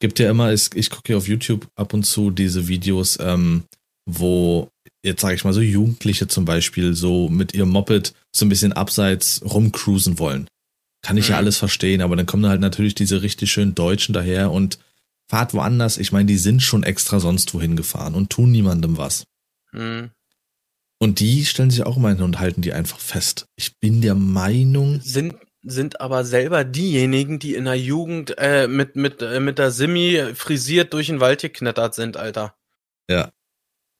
Gibt 0.00 0.18
ja 0.18 0.28
immer, 0.30 0.52
ich 0.52 0.90
gucke 0.90 1.12
ja 1.12 1.16
auf 1.16 1.28
YouTube 1.28 1.68
ab 1.76 1.94
und 1.94 2.04
zu 2.04 2.30
diese 2.30 2.66
Videos, 2.66 3.18
ähm, 3.20 3.64
wo 4.04 4.68
jetzt 5.04 5.20
sage 5.20 5.34
ich 5.34 5.44
mal 5.44 5.52
so 5.52 5.60
Jugendliche 5.60 6.28
zum 6.28 6.44
Beispiel 6.44 6.94
so 6.94 7.28
mit 7.28 7.54
ihrem 7.54 7.70
Moped 7.70 8.14
so 8.34 8.44
ein 8.44 8.48
bisschen 8.48 8.72
abseits 8.72 9.42
rumcruisen 9.44 10.18
wollen. 10.18 10.48
Kann 11.02 11.16
ich 11.16 11.28
mhm. 11.28 11.32
ja 11.32 11.36
alles 11.38 11.58
verstehen, 11.58 12.00
aber 12.00 12.16
dann 12.16 12.26
kommen 12.26 12.46
halt 12.46 12.60
natürlich 12.60 12.94
diese 12.94 13.22
richtig 13.22 13.50
schönen 13.50 13.74
Deutschen 13.74 14.12
daher 14.12 14.50
und 14.50 14.78
fahrt 15.28 15.52
woanders. 15.54 15.98
Ich 15.98 16.12
meine, 16.12 16.26
die 16.26 16.38
sind 16.38 16.62
schon 16.62 16.82
extra 16.82 17.18
sonst 17.20 17.52
wohin 17.54 17.76
gefahren 17.76 18.14
und 18.14 18.30
tun 18.30 18.50
niemandem 18.50 18.96
was. 18.96 19.24
Mhm. 19.72 20.10
Und 20.98 21.18
die 21.18 21.44
stellen 21.44 21.70
sich 21.70 21.84
auch 21.84 21.96
immer 21.96 22.10
hin 22.10 22.22
und 22.22 22.38
halten 22.38 22.62
die 22.62 22.72
einfach 22.72 23.00
fest. 23.00 23.46
Ich 23.56 23.76
bin 23.80 24.02
der 24.02 24.14
Meinung. 24.14 25.00
Sind, 25.02 25.34
sind 25.62 26.00
aber 26.00 26.24
selber 26.24 26.62
diejenigen, 26.62 27.40
die 27.40 27.56
in 27.56 27.64
der 27.64 27.74
Jugend 27.74 28.36
äh, 28.38 28.68
mit, 28.68 28.94
mit, 28.94 29.20
äh, 29.20 29.40
mit 29.40 29.58
der 29.58 29.72
Simi 29.72 30.32
frisiert 30.34 30.92
durch 30.92 31.08
den 31.08 31.18
Wald 31.18 31.40
geknettert 31.40 31.96
sind, 31.96 32.16
Alter. 32.16 32.54
Ja. 33.10 33.32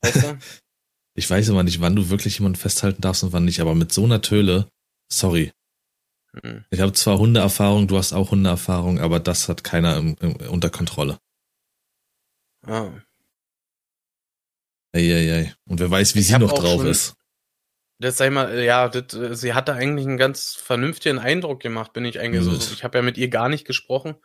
Weißt 0.03 0.23
du? 0.23 0.39
ich 1.17 1.29
weiß 1.29 1.51
aber 1.51 1.65
nicht, 1.65 1.81
wann 1.81 1.97
du 1.97 2.09
wirklich 2.09 2.39
jemanden 2.39 2.59
festhalten 2.59 3.03
darfst 3.03 3.25
und 3.25 3.33
wann 3.33 3.47
nicht, 3.47 3.61
aber 3.61 3.75
mit 3.75 3.93
so 3.93 4.05
einer 4.05 4.23
Töle, 4.23 4.69
sorry. 5.11 5.51
Mhm. 6.33 6.65
Ich 6.71 6.81
habe 6.81 6.93
zwar 6.93 7.19
Hundeerfahrung, 7.19 7.89
du 7.89 7.99
hast 7.99 8.13
auch 8.13 8.31
Hundeerfahrung, 8.31 9.01
aber 9.01 9.21
das 9.21 9.49
hat 9.49 9.65
keiner 9.65 9.97
im, 9.97 10.17
im, 10.21 10.37
unter 10.49 10.71
Kontrolle. 10.71 11.19
Ah. 12.67 12.91
Eieiei. 14.95 15.55
Und 15.67 15.81
wer 15.81 15.91
weiß, 15.91 16.15
wie 16.15 16.21
ich 16.21 16.29
sie 16.29 16.39
noch 16.39 16.53
drauf 16.53 16.81
schon, 16.81 16.87
ist. 16.87 17.17
Das 17.99 18.17
sag 18.17 18.27
ich 18.27 18.33
mal, 18.33 18.63
ja, 18.63 18.89
das, 18.89 19.41
sie 19.41 19.55
hatte 19.55 19.75
eigentlich 19.75 20.07
einen 20.07 20.19
ganz 20.19 20.55
vernünftigen 20.55 21.19
Eindruck 21.19 21.61
gemacht, 21.61 21.93
bin 21.93 22.05
ich 22.05 22.19
eigentlich 22.21 22.43
so. 22.43 22.53
Ich 22.53 22.85
habe 22.85 22.99
ja 22.99 23.03
mit 23.03 23.19
ihr 23.19 23.29
gar 23.29 23.49
nicht 23.49 23.67
gesprochen. 23.67 24.17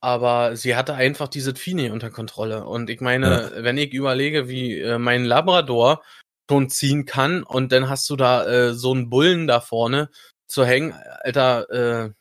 Aber 0.00 0.54
sie 0.56 0.76
hatte 0.76 0.94
einfach 0.94 1.26
diese 1.26 1.54
Fini 1.56 1.90
unter 1.90 2.10
Kontrolle. 2.10 2.64
Und 2.64 2.88
ich 2.88 3.00
meine, 3.00 3.50
ja. 3.56 3.64
wenn 3.64 3.78
ich 3.78 3.92
überlege, 3.92 4.48
wie 4.48 4.78
äh, 4.78 4.98
mein 4.98 5.24
Labrador 5.24 6.02
schon 6.48 6.70
ziehen 6.70 7.04
kann 7.04 7.42
und 7.42 7.72
dann 7.72 7.88
hast 7.88 8.08
du 8.08 8.16
da 8.16 8.46
äh, 8.46 8.74
so 8.74 8.92
einen 8.92 9.10
Bullen 9.10 9.46
da 9.46 9.60
vorne 9.60 10.08
zu 10.46 10.64
hängen, 10.64 10.94
Alter, 11.20 11.68
äh, 11.70 12.12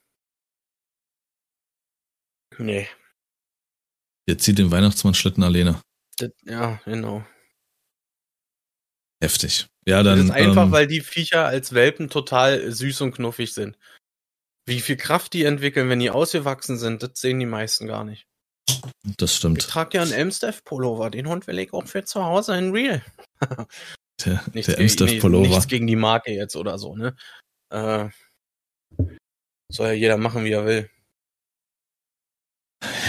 nee. 2.58 2.88
Jetzt 4.28 4.44
zieht 4.44 4.58
den 4.58 4.72
Weihnachtsmann 4.72 5.14
Schlitten 5.14 5.44
alleine. 5.44 5.82
Das, 6.18 6.32
ja, 6.44 6.82
genau. 6.86 7.26
Heftig. 9.24 9.68
Ja, 9.88 10.04
dann. 10.04 10.18
Das 10.18 10.26
ist 10.26 10.32
einfach, 10.32 10.66
ähm, 10.66 10.72
weil 10.72 10.88
die 10.88 11.02
Viecher 11.02 11.46
als 11.46 11.74
Welpen 11.74 12.10
total 12.10 12.72
süß 12.72 13.02
und 13.02 13.14
knuffig 13.14 13.54
sind. 13.54 13.78
Wie 14.66 14.82
viel 14.82 14.98
Kraft 14.98 15.34
die 15.34 15.46
entwickeln, 15.46 15.90
wenn 15.90 16.00
die 16.00 16.12
ausgewachsen 16.12 16.78
sind, 16.78 17.02
das 17.02 17.12
sehen 17.16 17.40
die 17.40 17.46
meisten 17.46 17.88
gar 17.88 18.04
nicht. 18.04 18.28
Das 19.18 19.36
stimmt. 19.36 19.60
Ich 19.60 19.68
trage 19.68 19.98
ja 19.98 20.04
einen 20.04 20.14
Amstaff-Pullover. 20.14 21.10
Den 21.10 21.28
Hund 21.28 21.48
will 21.48 21.58
ich 21.60 21.72
auch 21.72 21.88
für 21.88 22.04
zu 22.04 22.24
Hause 22.24 22.58
in 22.58 22.72
Real. 22.72 23.02
der 24.26 24.44
der 24.54 24.80
Amstaff-Pullover. 24.80 25.48
Nichts 25.48 25.68
gegen 25.68 25.88
die 25.88 25.96
Marke 25.96 26.34
jetzt 26.34 26.56
oder 26.56 26.78
so, 26.78 26.96
ne? 26.96 27.16
Äh, 27.70 28.10
soll 29.70 29.88
ja 29.88 29.94
jeder 29.94 30.18
machen, 30.18 30.46
wie 30.46 30.52
er 30.52 30.66
will. 30.66 30.90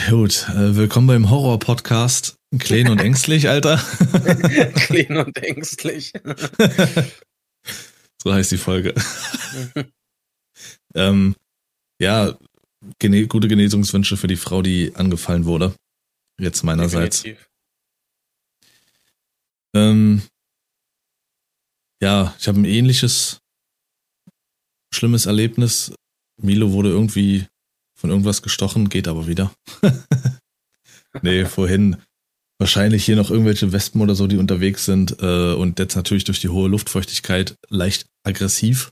Gut, 0.09 0.49
äh, 0.49 0.77
willkommen 0.77 1.07
beim 1.07 1.31
Horror-Podcast. 1.31 2.37
Klein 2.59 2.89
und 2.89 3.01
ängstlich, 3.01 3.49
Alter. 3.49 3.77
Klein 4.75 5.19
und 5.19 5.37
ängstlich. 5.39 6.13
so 8.23 8.33
heißt 8.33 8.51
die 8.51 8.57
Folge. 8.57 8.95
ähm, 10.95 11.37
ja, 12.01 12.39
gene 12.99 13.27
gute 13.27 13.49
Genesungswünsche 13.49 14.17
für 14.17 14.29
die 14.29 14.37
Frau, 14.37 14.63
die 14.63 14.95
angefallen 14.95 15.45
wurde. 15.45 15.75
Jetzt 16.41 16.63
meinerseits. 16.63 17.25
Ähm, 19.75 20.23
ja, 22.01 22.35
ich 22.39 22.49
habe 22.49 22.61
ein 22.61 22.65
ähnliches 22.65 23.41
schlimmes 24.92 25.26
Erlebnis. 25.26 25.92
Milo 26.40 26.73
wurde 26.73 26.90
irgendwie 26.90 27.47
von 27.99 28.11
irgendwas 28.11 28.42
gestochen, 28.42 28.88
geht 28.88 29.09
aber 29.09 29.26
wieder. 29.26 29.52
nee, 31.23 31.45
vorhin 31.45 31.97
wahrscheinlich 32.59 33.04
hier 33.04 33.16
noch 33.16 33.30
irgendwelche 33.30 33.73
Wespen 33.73 34.00
oder 34.00 34.14
so, 34.14 34.26
die 34.26 34.37
unterwegs 34.37 34.85
sind 34.85 35.16
äh, 35.21 35.52
und 35.52 35.78
jetzt 35.78 35.97
natürlich 35.97 36.25
durch 36.25 36.40
die 36.40 36.49
hohe 36.49 36.68
Luftfeuchtigkeit 36.68 37.57
leicht 37.68 38.07
aggressiv. 38.25 38.90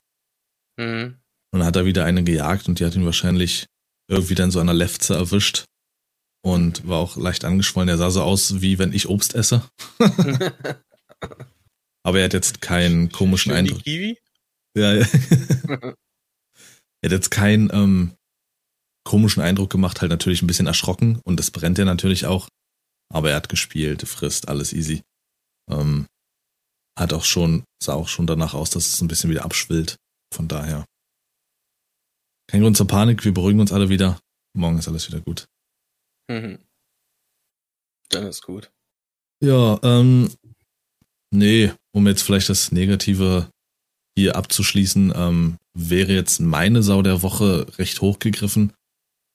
Mhm. 0.77 1.17
Und 1.53 1.61
dann 1.61 1.67
hat 1.67 1.77
er 1.77 1.85
wieder 1.85 2.05
eine 2.05 2.25
gejagt 2.25 2.69
und 2.69 2.81
die 2.81 2.85
hat 2.85 2.95
ihn 2.95 3.05
wahrscheinlich 3.05 3.67
irgendwie 4.09 4.35
dann 4.35 4.51
so 4.51 4.61
an 4.61 4.67
der 4.67 4.75
Lefze 4.75 5.15
erwischt 5.15 5.65
und 6.43 6.87
war 6.87 6.99
auch 6.99 7.17
leicht 7.17 7.45
angeschwollen. 7.45 7.89
Er 7.89 7.99
sah 7.99 8.11
so 8.11 8.23
aus, 8.23 8.61
wie 8.61 8.79
wenn 8.79 8.93
ich 8.93 9.09
Obst 9.09 9.35
esse. 9.35 9.63
Aber 12.05 12.19
er 12.19 12.25
hat 12.27 12.35
jetzt 12.35 12.61
keinen 12.61 13.11
komischen 13.11 13.51
Schön 13.51 13.59
Eindruck. 13.59 13.83
Die 13.83 13.91
Kiwi? 13.91 14.19
Ja, 14.77 14.93
ja. 14.93 15.07
er 15.69 15.97
hat 17.05 17.13
jetzt 17.13 17.31
keinen 17.31 17.71
ähm, 17.73 18.15
komischen 19.05 19.43
Eindruck 19.43 19.71
gemacht, 19.71 20.01
halt 20.03 20.11
natürlich 20.11 20.43
ein 20.43 20.47
bisschen 20.47 20.67
erschrocken 20.67 21.21
und 21.25 21.39
das 21.39 21.51
brennt 21.51 21.79
er 21.79 21.87
natürlich 21.87 22.27
auch. 22.27 22.49
Aber 23.13 23.31
er 23.31 23.37
hat 23.37 23.49
gespielt, 23.49 24.03
frisst, 24.03 24.49
alles 24.49 24.73
easy. 24.73 25.03
Ähm, 25.71 26.07
hat 26.99 27.13
auch 27.13 27.25
schon, 27.25 27.65
sah 27.83 27.95
auch 27.95 28.09
schon 28.09 28.27
danach 28.27 28.53
aus, 28.55 28.71
dass 28.71 28.87
es 28.87 29.01
ein 29.01 29.09
bisschen 29.09 29.31
wieder 29.31 29.45
abschwillt. 29.45 29.97
Von 30.35 30.49
daher. 30.49 30.85
Kein 32.51 32.63
Grund 32.63 32.77
zur 32.77 32.87
Panik, 32.87 33.25
wir 33.25 33.33
beruhigen 33.33 33.61
uns 33.61 33.73
alle 33.73 33.89
wieder. 33.89 34.21
Morgen 34.55 34.79
ist 34.79 34.89
alles 34.89 35.09
wieder 35.09 35.21
gut. 35.21 35.47
Mhm. 36.29 36.59
Dann 38.11 38.27
ist 38.27 38.43
gut. 38.43 38.71
Ja, 39.43 39.79
ähm, 39.83 40.33
nee, 41.31 41.73
um 41.95 42.07
jetzt 42.07 42.23
vielleicht 42.23 42.49
das 42.49 42.73
Negative 42.73 43.51
hier 44.17 44.37
abzuschließen, 44.37 45.13
ähm, 45.15 45.57
wäre 45.75 46.13
jetzt 46.13 46.41
meine 46.41 46.83
Sau 46.83 47.03
der 47.03 47.23
Woche 47.23 47.67
recht 47.79 48.01
hochgegriffen. 48.01 48.73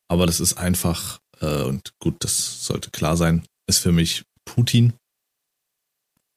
Aber 0.10 0.26
das 0.26 0.40
ist 0.40 0.56
einfach, 0.56 1.20
äh, 1.40 1.64
und 1.64 1.92
gut, 2.00 2.16
das 2.24 2.66
sollte 2.66 2.90
klar 2.90 3.16
sein, 3.16 3.46
ist 3.68 3.80
für 3.80 3.92
mich 3.92 4.24
Putin. 4.46 4.94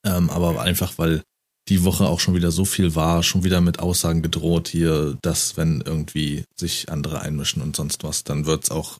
Ähm, 0.04 0.30
aber 0.30 0.60
einfach, 0.60 0.98
weil 0.98 1.22
die 1.68 1.82
Woche 1.84 2.04
auch 2.06 2.20
schon 2.20 2.34
wieder 2.34 2.50
so 2.50 2.66
viel 2.66 2.94
war, 2.94 3.22
schon 3.22 3.42
wieder 3.42 3.62
mit 3.62 3.78
Aussagen 3.78 4.20
gedroht 4.20 4.68
hier, 4.68 5.16
dass 5.22 5.56
wenn 5.56 5.80
irgendwie 5.80 6.44
sich 6.56 6.90
andere 6.90 7.22
einmischen 7.22 7.62
und 7.62 7.74
sonst 7.74 8.04
was, 8.04 8.22
dann 8.22 8.44
wird's 8.44 8.70
auch 8.70 8.98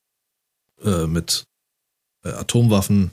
äh, 0.82 1.06
mit 1.06 1.44
äh, 2.24 2.30
Atomwaffen 2.30 3.12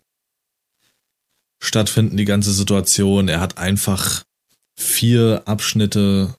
stattfinden, 1.61 2.15
die 2.15 2.25
ganze 2.25 2.53
Situation. 2.53 3.27
Er 3.27 3.41
hat 3.41 3.57
einfach 3.57 4.23
vier 4.77 5.43
Abschnitte 5.45 6.35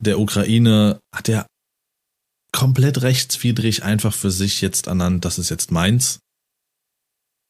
der 0.00 0.18
Ukraine, 0.18 1.00
hat 1.14 1.28
er 1.28 1.46
komplett 2.52 3.02
rechtswidrig 3.02 3.82
einfach 3.82 4.12
für 4.14 4.30
sich 4.30 4.60
jetzt 4.60 4.86
ernannt, 4.86 5.24
das 5.24 5.38
ist 5.38 5.48
jetzt 5.48 5.70
meins. 5.70 6.20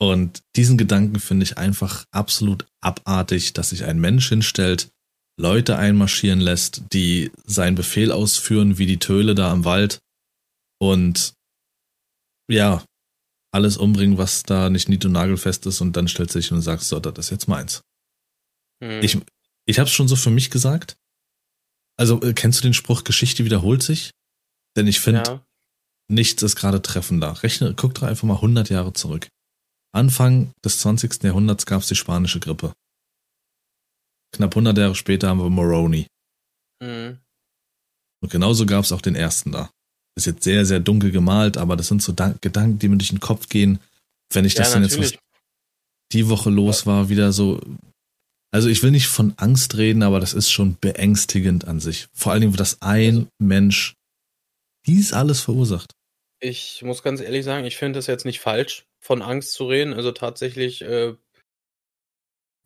Und 0.01 0.43
diesen 0.57 0.79
Gedanken 0.79 1.21
finde 1.21 1.45
ich 1.45 1.59
einfach 1.59 2.05
absolut 2.11 2.67
abartig, 2.81 3.53
dass 3.53 3.71
sich 3.71 3.85
ein 3.85 4.01
Mensch 4.01 4.29
hinstellt, 4.29 4.89
Leute 5.41 5.79
einmarschieren 5.79 6.41
lässt, 6.41 6.83
die 6.93 7.31
seinen 7.45 7.75
Befehl 7.75 8.13
ausführen, 8.13 8.79
wie 8.79 8.87
die 8.87 8.99
Töle 8.99 9.35
da 9.35 9.53
im 9.53 9.65
Wald 9.65 10.01
und 10.81 11.35
ja, 12.51 12.85
alles 13.53 13.77
umbringen, 13.77 14.19
was 14.19 14.43
da 14.43 14.71
nicht 14.71 14.89
nied- 14.89 15.05
und 15.05 15.13
nagelfest 15.13 15.67
ist 15.67 15.81
und 15.81 15.97
dann 15.97 16.09
stellt 16.09 16.33
sich 16.33 16.53
und 16.53 16.63
sagt, 16.63 16.83
so, 16.83 16.99
das 16.99 17.27
ist 17.27 17.31
jetzt 17.31 17.49
meins. 17.49 17.83
Hm. 18.83 19.03
Ich, 19.03 19.19
ich 19.67 19.79
habe 19.79 19.89
es 19.89 19.93
schon 19.93 20.09
so 20.09 20.17
für 20.17 20.31
mich 20.31 20.51
gesagt. 20.51 20.97
Also 21.99 22.21
äh, 22.23 22.33
kennst 22.33 22.61
du 22.61 22.63
den 22.63 22.75
Spruch, 22.75 23.05
Geschichte 23.05 23.45
wiederholt 23.45 23.83
sich? 23.83 24.11
Denn 24.77 24.87
ich 24.87 25.01
finde, 25.01 25.23
ja. 25.27 25.47
nichts 26.09 26.43
ist 26.43 26.57
gerade 26.57 26.81
treffender. 26.81 27.43
Rechne, 27.43 27.75
guck 27.77 27.95
doch 27.95 28.03
einfach 28.03 28.25
mal 28.25 28.37
100 28.37 28.71
Jahre 28.71 28.93
zurück. 28.93 29.29
Anfang 29.95 30.53
des 30.65 30.81
20. 30.81 31.23
Jahrhunderts 31.23 31.67
gab 31.67 31.83
es 31.83 31.89
die 31.89 31.95
spanische 31.95 32.41
Grippe. 32.41 32.73
Knapp 34.35 34.53
100 34.53 34.79
Jahre 34.79 34.95
später 34.95 35.29
haben 35.29 35.41
wir 35.41 35.51
Moroni. 35.51 36.07
Mhm. 36.83 37.19
Und 38.23 38.31
genauso 38.31 38.65
gab 38.67 38.85
es 38.85 38.93
auch 38.93 39.03
den 39.03 39.15
ersten 39.15 39.53
da. 39.53 39.71
Ist 40.17 40.27
jetzt 40.27 40.45
sehr, 40.45 40.65
sehr 40.65 40.81
dunkel 40.81 41.11
gemalt, 41.11 41.57
aber 41.57 41.77
das 41.77 41.89
sind 41.89 42.03
so 42.03 42.15
Gedanken, 42.41 42.79
die 42.79 42.89
mir 42.89 42.97
durch 42.97 43.11
den 43.11 43.21
Kopf 43.21 43.49
gehen. 43.49 43.79
Wenn 44.33 44.45
ich 44.45 44.55
ja, 44.55 44.61
das 44.61 44.73
dann 44.73 44.83
jetzt, 44.83 44.99
was 44.99 45.15
die 46.13 46.29
Woche 46.29 46.51
los 46.51 46.87
war, 46.87 47.09
wieder 47.09 47.33
so. 47.33 47.61
Also 48.53 48.69
ich 48.69 48.83
will 48.83 48.91
nicht 48.91 49.09
von 49.09 49.33
Angst 49.39 49.79
reden, 49.79 50.03
aber 50.03 50.21
das 50.21 50.35
ist 50.35 50.51
schon 50.51 50.77
beängstigend 50.79 51.67
an 51.67 51.81
sich. 51.81 52.07
Vor 52.13 52.33
allen 52.33 52.43
Dingen, 52.43 52.57
dass 52.57 52.83
ein 52.83 53.29
Mensch 53.39 53.95
dies 54.87 55.13
alles 55.13 55.41
verursacht. 55.41 55.93
Ich 56.39 56.83
muss 56.83 57.03
ganz 57.03 57.21
ehrlich 57.21 57.45
sagen, 57.45 57.65
ich 57.65 57.77
finde 57.77 57.99
es 57.99 58.07
jetzt 58.07 58.27
nicht 58.27 58.41
falsch, 58.41 58.85
von 59.01 59.23
Angst 59.23 59.53
zu 59.53 59.67
reden. 59.67 59.95
Also 59.95 60.13
tatsächlich 60.13 60.83
äh, 60.83 61.15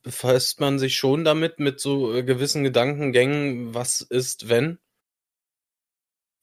befasst 0.02 0.60
man 0.60 0.78
sich 0.78 0.96
schon 0.96 1.24
damit, 1.24 1.60
mit 1.60 1.78
so 1.78 2.12
äh, 2.12 2.24
gewissen 2.24 2.64
Gedankengängen, 2.64 3.74
was 3.74 4.00
ist, 4.00 4.48
wenn 4.48 4.78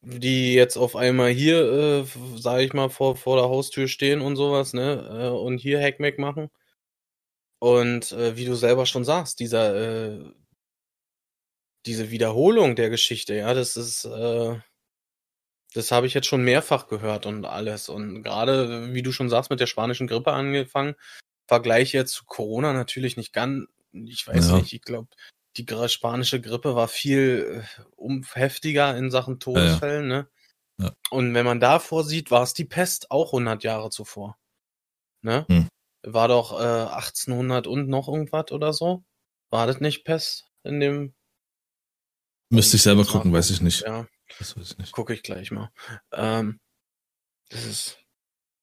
die 0.01 0.53
jetzt 0.53 0.77
auf 0.77 0.95
einmal 0.95 1.31
hier, 1.31 2.03
äh, 2.05 2.05
sage 2.38 2.63
ich 2.63 2.73
mal, 2.73 2.89
vor, 2.89 3.15
vor 3.15 3.38
der 3.38 3.45
Haustür 3.45 3.88
stehen 3.88 4.21
und 4.21 4.35
sowas, 4.35 4.73
ne, 4.73 5.07
äh, 5.12 5.29
und 5.29 5.57
hier 5.57 5.81
Hackmack 5.81 6.19
machen. 6.19 6.50
Und 7.63 8.12
äh, 8.12 8.36
wie 8.36 8.43
du 8.43 8.55
selber 8.55 8.86
schon 8.86 9.05
sagst, 9.05 9.39
dieser 9.39 9.74
äh, 9.74 10.20
diese 11.86 12.12
Wiederholung 12.12 12.75
der 12.75 12.89
Geschichte, 12.89 13.36
ja, 13.36 13.53
das 13.53 13.77
ist 13.77 14.03
äh, 14.03 14.60
das 15.74 15.89
habe 15.93 16.05
ich 16.05 16.13
jetzt 16.13 16.27
schon 16.27 16.43
mehrfach 16.43 16.89
gehört 16.89 17.25
und 17.25 17.46
alles. 17.46 17.88
Und 17.88 18.22
gerade, 18.22 18.93
wie 18.93 19.01
du 19.01 19.13
schon 19.13 19.29
sagst, 19.29 19.50
mit 19.50 19.62
der 19.62 19.67
spanischen 19.67 20.08
Grippe 20.08 20.34
angefangen, 20.34 20.96
Vergleich 21.48 21.93
jetzt 21.93 22.12
zu 22.12 22.25
Corona 22.25 22.74
natürlich 22.74 23.15
nicht 23.15 23.32
ganz, 23.32 23.70
ich 23.93 24.27
weiß 24.27 24.50
Ja. 24.50 24.58
nicht, 24.58 24.74
ich 24.74 24.82
glaube, 24.82 25.08
die 25.55 25.65
spanische 25.88 26.41
Grippe 26.41 26.75
war 26.75 26.89
viel 26.89 27.63
äh, 27.63 27.84
um, 27.96 28.25
heftiger 28.34 28.98
in 28.98 29.10
Sachen 29.10 29.39
Todesfällen, 29.39 30.08
ne? 30.10 30.27
Ja. 30.79 30.91
Und 31.12 31.34
wenn 31.34 31.46
man 31.46 31.62
davor 31.62 32.03
sieht, 32.03 32.29
war 32.29 32.43
es 32.43 32.53
die 32.53 32.65
Pest 32.65 33.10
auch 33.10 33.32
100 33.32 33.63
Jahre 33.63 33.89
zuvor. 33.89 34.38
Ne? 35.22 35.46
Hm. 35.48 35.70
War 36.03 36.27
doch 36.27 36.60
äh, 36.60 36.93
1800 36.93 37.67
und 37.67 37.88
noch 37.88 38.07
irgendwas 38.07 38.51
oder 38.51 38.74
so. 38.74 39.03
War 39.50 39.67
das 39.67 39.79
nicht 39.79 40.03
Pest 40.03 40.45
in 40.63 40.79
dem? 40.79 41.13
Müsste 42.50 42.77
ich 42.77 42.83
selber 42.83 43.05
gucken, 43.05 43.33
weiß 43.33 43.50
ich 43.50 43.62
nicht. 43.62 43.81
Ja, 43.81 44.07
Das 44.38 44.57
weiß 44.57 44.72
ich 44.72 44.77
nicht. 44.77 44.91
gucke 44.91 45.13
ich 45.13 45.24
gleich 45.24 45.51
mal. 45.51 45.72
Ähm, 46.12 46.60
das 47.50 47.65
ist 47.65 48.00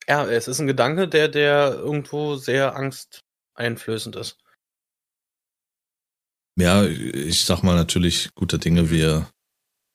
ja, 0.08 0.26
es 0.26 0.48
ist 0.48 0.60
ein 0.60 0.66
Gedanke, 0.66 1.08
der 1.08 1.28
der 1.28 1.74
irgendwo 1.74 2.36
sehr 2.36 2.74
angsteinflößend 2.74 4.16
ist. 4.16 4.38
Ja, 6.58 6.84
ich 6.84 7.44
sag 7.44 7.62
mal 7.62 7.76
natürlich 7.76 8.34
guter 8.34 8.58
Dinge, 8.58 8.90
wir 8.90 9.30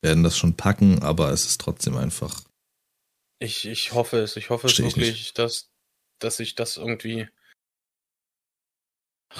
werden 0.01 0.23
das 0.23 0.37
schon 0.37 0.55
packen, 0.55 1.03
aber 1.03 1.31
es 1.31 1.45
ist 1.45 1.61
trotzdem 1.61 1.97
einfach. 1.97 2.41
Ich, 3.39 3.65
ich 3.65 3.91
hoffe 3.93 4.19
es. 4.19 4.37
Ich 4.37 4.49
hoffe 4.49 4.67
es 4.67 4.79
wirklich, 4.79 5.33
dass, 5.33 5.69
dass 6.25 6.37
sich 6.37 6.55
das 6.55 6.77
irgendwie 6.77 7.29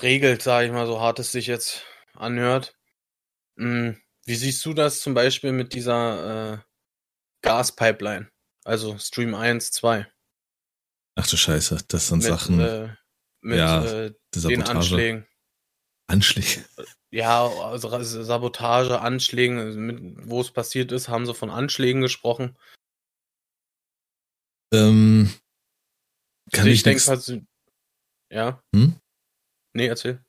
regelt, 0.02 0.42
sage 0.42 0.68
ich 0.68 0.72
mal, 0.72 0.88
so 0.88 1.00
hart 1.02 1.20
es 1.20 1.32
sich 1.32 1.48
jetzt 1.48 1.84
anhört. 2.14 2.78
Hm, 3.58 4.02
Wie 4.26 4.36
siehst 4.36 4.66
du 4.66 4.74
das 4.74 5.00
zum 5.00 5.14
Beispiel 5.14 5.52
mit 5.52 5.74
dieser 5.74 6.54
äh, 6.54 6.58
Gaspipeline? 7.42 8.30
Also 8.64 8.98
Stream 8.98 9.36
1, 9.36 9.72
2. 9.72 10.08
Ach 11.16 11.28
du 11.28 11.38
Scheiße, 11.38 11.86
das 11.88 12.08
sind 12.08 12.20
Mit, 12.20 12.28
Sachen, 12.28 12.60
äh, 12.60 12.96
mit 13.42 13.58
ja, 13.58 13.86
äh, 13.86 14.14
den 14.34 14.42
Sabotage. 14.42 14.72
Anschlägen. 14.72 15.28
Anschläge. 16.08 16.66
Ja, 17.12 17.48
also 17.48 18.04
Sabotage, 18.04 19.00
Anschlägen, 19.00 19.58
also 19.58 19.80
wo 20.30 20.42
es 20.42 20.52
passiert 20.52 20.92
ist, 20.92 21.08
haben 21.08 21.26
sie 21.26 21.34
von 21.34 21.50
Anschlägen 21.50 22.02
gesprochen. 22.02 22.58
Ähm, 24.74 25.34
kann 26.52 26.62
Also 26.62 26.72
ich, 26.72 26.84
denke 26.84 27.12
nix, 27.12 27.32
ja. 28.32 28.62
Hm? 28.76 28.96
Nee, 29.74 29.88
erzähl. 29.88 30.24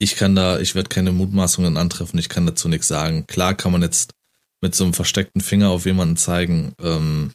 ich 0.00 0.16
kann 0.16 0.34
da, 0.34 0.58
ich 0.60 0.74
werde 0.74 0.88
keine 0.88 1.12
Mutmaßungen 1.12 1.76
antreffen, 1.76 2.18
ich 2.18 2.28
kann 2.28 2.46
dazu 2.46 2.68
nichts 2.68 2.88
sagen. 2.88 3.26
Klar 3.26 3.54
kann 3.54 3.72
man 3.72 3.82
jetzt 3.82 4.12
mit 4.60 4.74
so 4.74 4.84
einem 4.84 4.94
versteckten 4.94 5.40
Finger 5.40 5.70
auf 5.70 5.86
jemanden 5.86 6.16
zeigen, 6.16 6.74
ähm, 6.80 7.32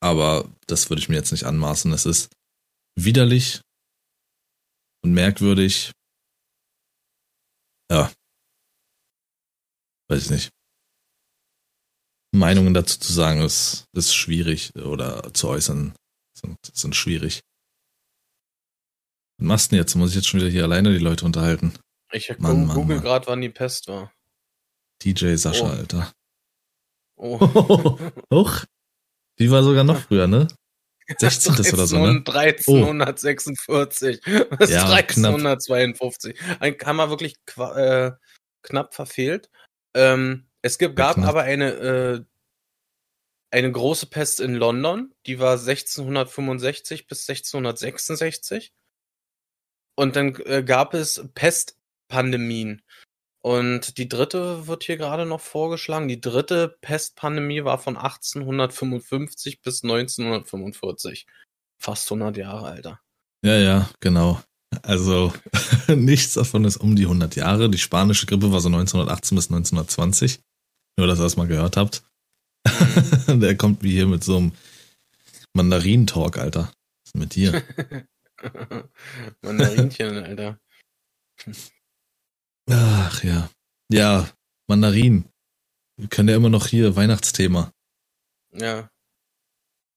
aber 0.00 0.50
das 0.66 0.90
würde 0.90 1.00
ich 1.00 1.08
mir 1.08 1.16
jetzt 1.16 1.32
nicht 1.32 1.44
anmaßen. 1.44 1.92
Es 1.92 2.06
ist 2.06 2.32
widerlich 2.96 3.60
und 5.04 5.12
merkwürdig. 5.12 5.92
Ja. 7.90 8.12
Weiß 10.08 10.24
ich 10.24 10.30
nicht. 10.30 10.50
Meinungen 12.34 12.74
dazu 12.74 12.98
zu 12.98 13.12
sagen, 13.12 13.42
ist, 13.42 13.84
ist 13.92 14.14
schwierig 14.14 14.74
oder 14.74 15.34
zu 15.34 15.48
äußern, 15.48 15.94
sind, 16.44 16.58
sind 16.74 16.96
schwierig. 16.96 17.42
Was 19.38 19.46
machst 19.46 19.66
du 19.66 19.76
denn 19.76 19.82
jetzt? 19.82 19.94
Muss 19.94 20.10
ich 20.10 20.16
jetzt 20.16 20.28
schon 20.28 20.40
wieder 20.40 20.50
hier 20.50 20.64
alleine 20.64 20.92
die 20.92 20.98
Leute 20.98 21.24
unterhalten? 21.24 21.72
Ich 22.12 22.28
Mann, 22.38 22.66
Mann, 22.66 22.76
google 22.76 23.00
gerade, 23.00 23.26
wann 23.26 23.40
die 23.40 23.48
Pest 23.48 23.88
war. 23.88 24.12
DJ 25.02 25.34
Sascha, 25.36 25.64
Oh. 25.64 25.68
Alter. 25.68 26.12
Oh. 27.16 27.38
Hoch. 28.32 28.64
Die 29.38 29.50
war 29.50 29.62
sogar 29.62 29.84
noch 29.84 29.98
früher, 30.00 30.26
ne? 30.26 30.46
16. 31.18 31.54
oder 31.72 31.86
so, 31.86 31.98
ne? 31.98 32.22
1346 32.24 34.20
bis 34.58 34.70
Ja, 34.70 34.84
1352. 34.88 36.38
Ein 36.60 36.76
haben 36.84 36.96
wir 36.96 37.10
wirklich 37.10 37.34
äh, 37.56 38.12
knapp 38.62 38.94
verfehlt. 38.94 39.50
Ähm, 39.94 40.48
es 40.62 40.78
gibt, 40.78 40.98
Ja, 40.98 41.06
gab 41.06 41.16
knapp. 41.16 41.28
aber 41.30 41.42
eine, 41.42 41.72
äh, 41.72 42.24
eine 43.52 43.70
große 43.70 44.06
Pest 44.06 44.40
in 44.40 44.54
London, 44.54 45.14
die 45.26 45.38
war 45.38 45.52
1665 45.52 47.06
bis 47.06 47.28
1666. 47.28 48.72
Und 49.94 50.16
dann 50.16 50.34
äh, 50.46 50.62
gab 50.64 50.94
es 50.94 51.22
Pestpandemien. 51.34 52.82
Und 53.44 53.98
die 53.98 54.08
dritte 54.08 54.66
wird 54.68 54.84
hier 54.84 54.96
gerade 54.96 55.26
noch 55.26 55.40
vorgeschlagen. 55.40 56.08
Die 56.08 56.20
dritte 56.20 56.76
Pestpandemie 56.80 57.64
war 57.64 57.78
von 57.78 57.96
1855 57.96 59.60
bis 59.60 59.82
1945. 59.82 61.26
Fast 61.78 62.10
100 62.10 62.36
Jahre, 62.36 62.66
Alter. 62.66 63.00
Ja, 63.44 63.58
ja, 63.58 63.90
genau. 64.00 64.40
Also 64.82 65.32
nichts 65.88 66.34
davon 66.34 66.64
ist 66.64 66.78
um 66.78 66.96
die 66.96 67.04
100 67.04 67.36
Jahre. 67.36 67.68
Die 67.68 67.78
spanische 67.78 68.26
Grippe 68.26 68.52
war 68.52 68.60
so 68.60 68.68
1918 68.68 69.36
bis 69.36 69.50
1920. 69.50 70.40
Nur, 70.96 71.06
dass 71.06 71.18
ihr 71.18 71.24
das 71.24 71.36
mal 71.36 71.48
gehört 71.48 71.76
habt. 71.76 72.04
Der 73.28 73.56
kommt 73.56 73.82
wie 73.82 73.92
hier 73.92 74.06
mit 74.06 74.24
so 74.24 74.36
einem 74.36 74.52
Mandarin-Talk, 75.54 76.38
Alter. 76.38 76.72
Was 77.04 77.14
ist 77.14 77.16
mit 77.16 77.34
dir? 77.34 77.62
Mandarinchen, 79.42 80.16
Alter. 80.18 80.58
Ach 82.70 83.24
ja. 83.24 83.50
Ja, 83.92 84.30
Mandarin. 84.68 85.24
Wir 85.98 86.08
können 86.08 86.28
ja 86.28 86.36
immer 86.36 86.48
noch 86.48 86.66
hier 86.66 86.96
Weihnachtsthema. 86.96 87.72
Ja. 88.52 88.90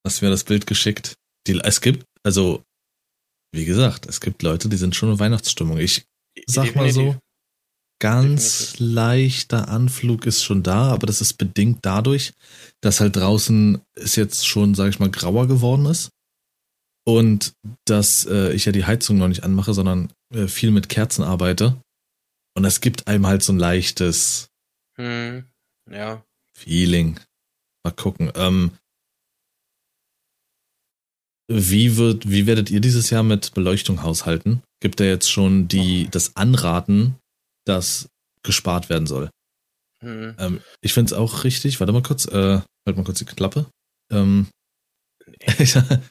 Hast 0.06 0.21
mir 0.21 0.30
das 0.30 0.43
Bild 0.43 0.67
geschickt. 0.67 1.15
Die, 1.47 1.60
es 1.60 1.82
gibt, 1.82 2.06
also, 2.23 2.63
wie 3.54 3.65
gesagt, 3.65 4.06
es 4.08 4.19
gibt 4.19 4.43
Leute, 4.43 4.69
die 4.69 4.78
sind 4.78 4.95
schon 4.95 5.12
in 5.12 5.19
Weihnachtsstimmung. 5.19 5.78
Ich 5.78 6.06
sag 6.47 6.75
mal 6.75 6.91
so, 6.91 7.17
Definitiv. 8.06 8.38
ganz 8.38 8.80
leichter 8.80 9.68
Anflug 9.68 10.26
ist 10.26 10.44
schon 10.44 10.63
da, 10.63 10.91
aber 10.91 11.08
das 11.08 11.22
ist 11.22 11.34
bedingt 11.34 11.80
dadurch, 11.82 12.34
dass 12.82 13.00
halt 13.00 13.15
draußen 13.15 13.82
es 13.94 14.15
jetzt 14.15 14.48
schon, 14.48 14.76
sag 14.76 14.89
ich 14.89 15.00
mal, 15.00 15.10
grauer 15.12 15.48
geworden 15.48 15.86
ist. 15.86 16.10
Und 17.08 17.54
dass 17.86 18.26
äh, 18.26 18.54
ich 18.54 18.65
ja 18.65 18.72
die 18.72 18.86
Heizung 18.86 19.18
noch 19.18 19.28
nicht 19.28 19.44
anmache, 19.44 19.74
sondern 19.74 20.12
äh, 20.34 20.48
viel 20.48 20.72
mit 20.72 20.89
Kerzen 20.89 21.24
arbeite. 21.24 21.80
Und 22.56 22.63
das 22.63 22.82
gibt 22.82 23.08
einem 23.08 23.28
halt 23.28 23.44
so 23.44 23.54
ein 23.54 23.60
leichtes 23.60 24.50
Hm. 24.98 25.46
Ja. 25.89 26.24
Feeling. 26.54 27.20
Mal 27.84 27.91
gucken. 27.91 28.32
Ähm, 28.36 28.72
wie 31.48 31.98
wird, 31.98 32.30
wie 32.30 32.48
werdet 32.48 32.72
ihr 32.72 32.80
dieses 32.80 33.10
Jahr 33.10 33.24
mit 33.24 33.54
Beleuchtung 33.54 34.02
haushalten? 34.02 34.63
Gibt 34.80 35.00
er 35.00 35.08
jetzt 35.08 35.30
schon 35.30 35.68
die, 35.68 36.08
das 36.10 36.36
Anraten, 36.36 37.15
dass 37.65 38.08
gespart 38.43 38.89
werden 38.89 39.08
soll? 39.08 39.30
Hm. 40.01 40.36
Ähm, 40.38 40.62
ich 40.82 40.93
finde 40.93 41.13
es 41.13 41.17
auch 41.17 41.43
richtig. 41.43 41.80
Warte 41.80 41.93
mal 41.93 42.04
kurz, 42.04 42.25
äh, 42.28 42.62
halt 42.88 42.97
mal 42.97 43.04
kurz 43.04 43.19
die 43.19 43.25
Klappe. 43.25 43.65
Ähm, 44.12 44.47
ich, 45.60 45.71
sag- 45.71 46.01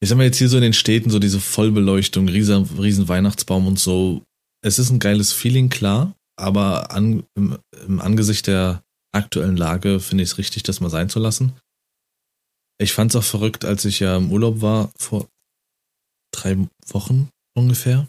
ich 0.00 0.08
sag 0.08 0.16
mal 0.16 0.24
jetzt 0.24 0.38
hier 0.38 0.48
so 0.48 0.56
in 0.56 0.62
den 0.62 0.72
Städten, 0.72 1.10
so 1.10 1.18
diese 1.18 1.40
Vollbeleuchtung, 1.40 2.28
riesen, 2.28 2.64
riesen 2.78 3.08
Weihnachtsbaum 3.08 3.66
und 3.66 3.78
so. 3.78 4.22
Es 4.64 4.78
ist 4.78 4.90
ein 4.90 5.00
geiles 5.00 5.32
Feeling, 5.32 5.68
klar, 5.70 6.14
aber 6.36 6.92
an, 6.92 7.24
im, 7.34 7.58
im 7.86 8.00
Angesicht 8.00 8.46
der 8.46 8.82
aktuellen 9.14 9.56
Lage 9.56 10.00
finde 10.00 10.22
ich 10.24 10.30
es 10.30 10.38
richtig, 10.38 10.62
das 10.62 10.80
mal 10.80 10.90
sein 10.90 11.08
zu 11.08 11.18
lassen. 11.18 11.58
Ich 12.80 12.92
fand 12.92 13.10
es 13.12 13.16
auch 13.16 13.24
verrückt, 13.24 13.64
als 13.64 13.84
ich 13.84 14.00
ja 14.00 14.16
im 14.16 14.32
Urlaub 14.32 14.60
war, 14.60 14.90
vor 14.98 15.28
drei 16.34 16.56
Wochen 16.88 17.28
ungefähr. 17.56 18.08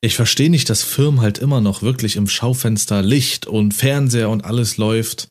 Ich 0.00 0.14
verstehe 0.14 0.50
nicht, 0.50 0.68
dass 0.70 0.82
Firmen 0.82 1.20
halt 1.20 1.38
immer 1.38 1.60
noch 1.60 1.82
wirklich 1.82 2.16
im 2.16 2.28
Schaufenster 2.28 3.02
Licht 3.02 3.46
und 3.46 3.72
Fernseher 3.72 4.30
und 4.30 4.44
alles 4.44 4.76
läuft. 4.76 5.28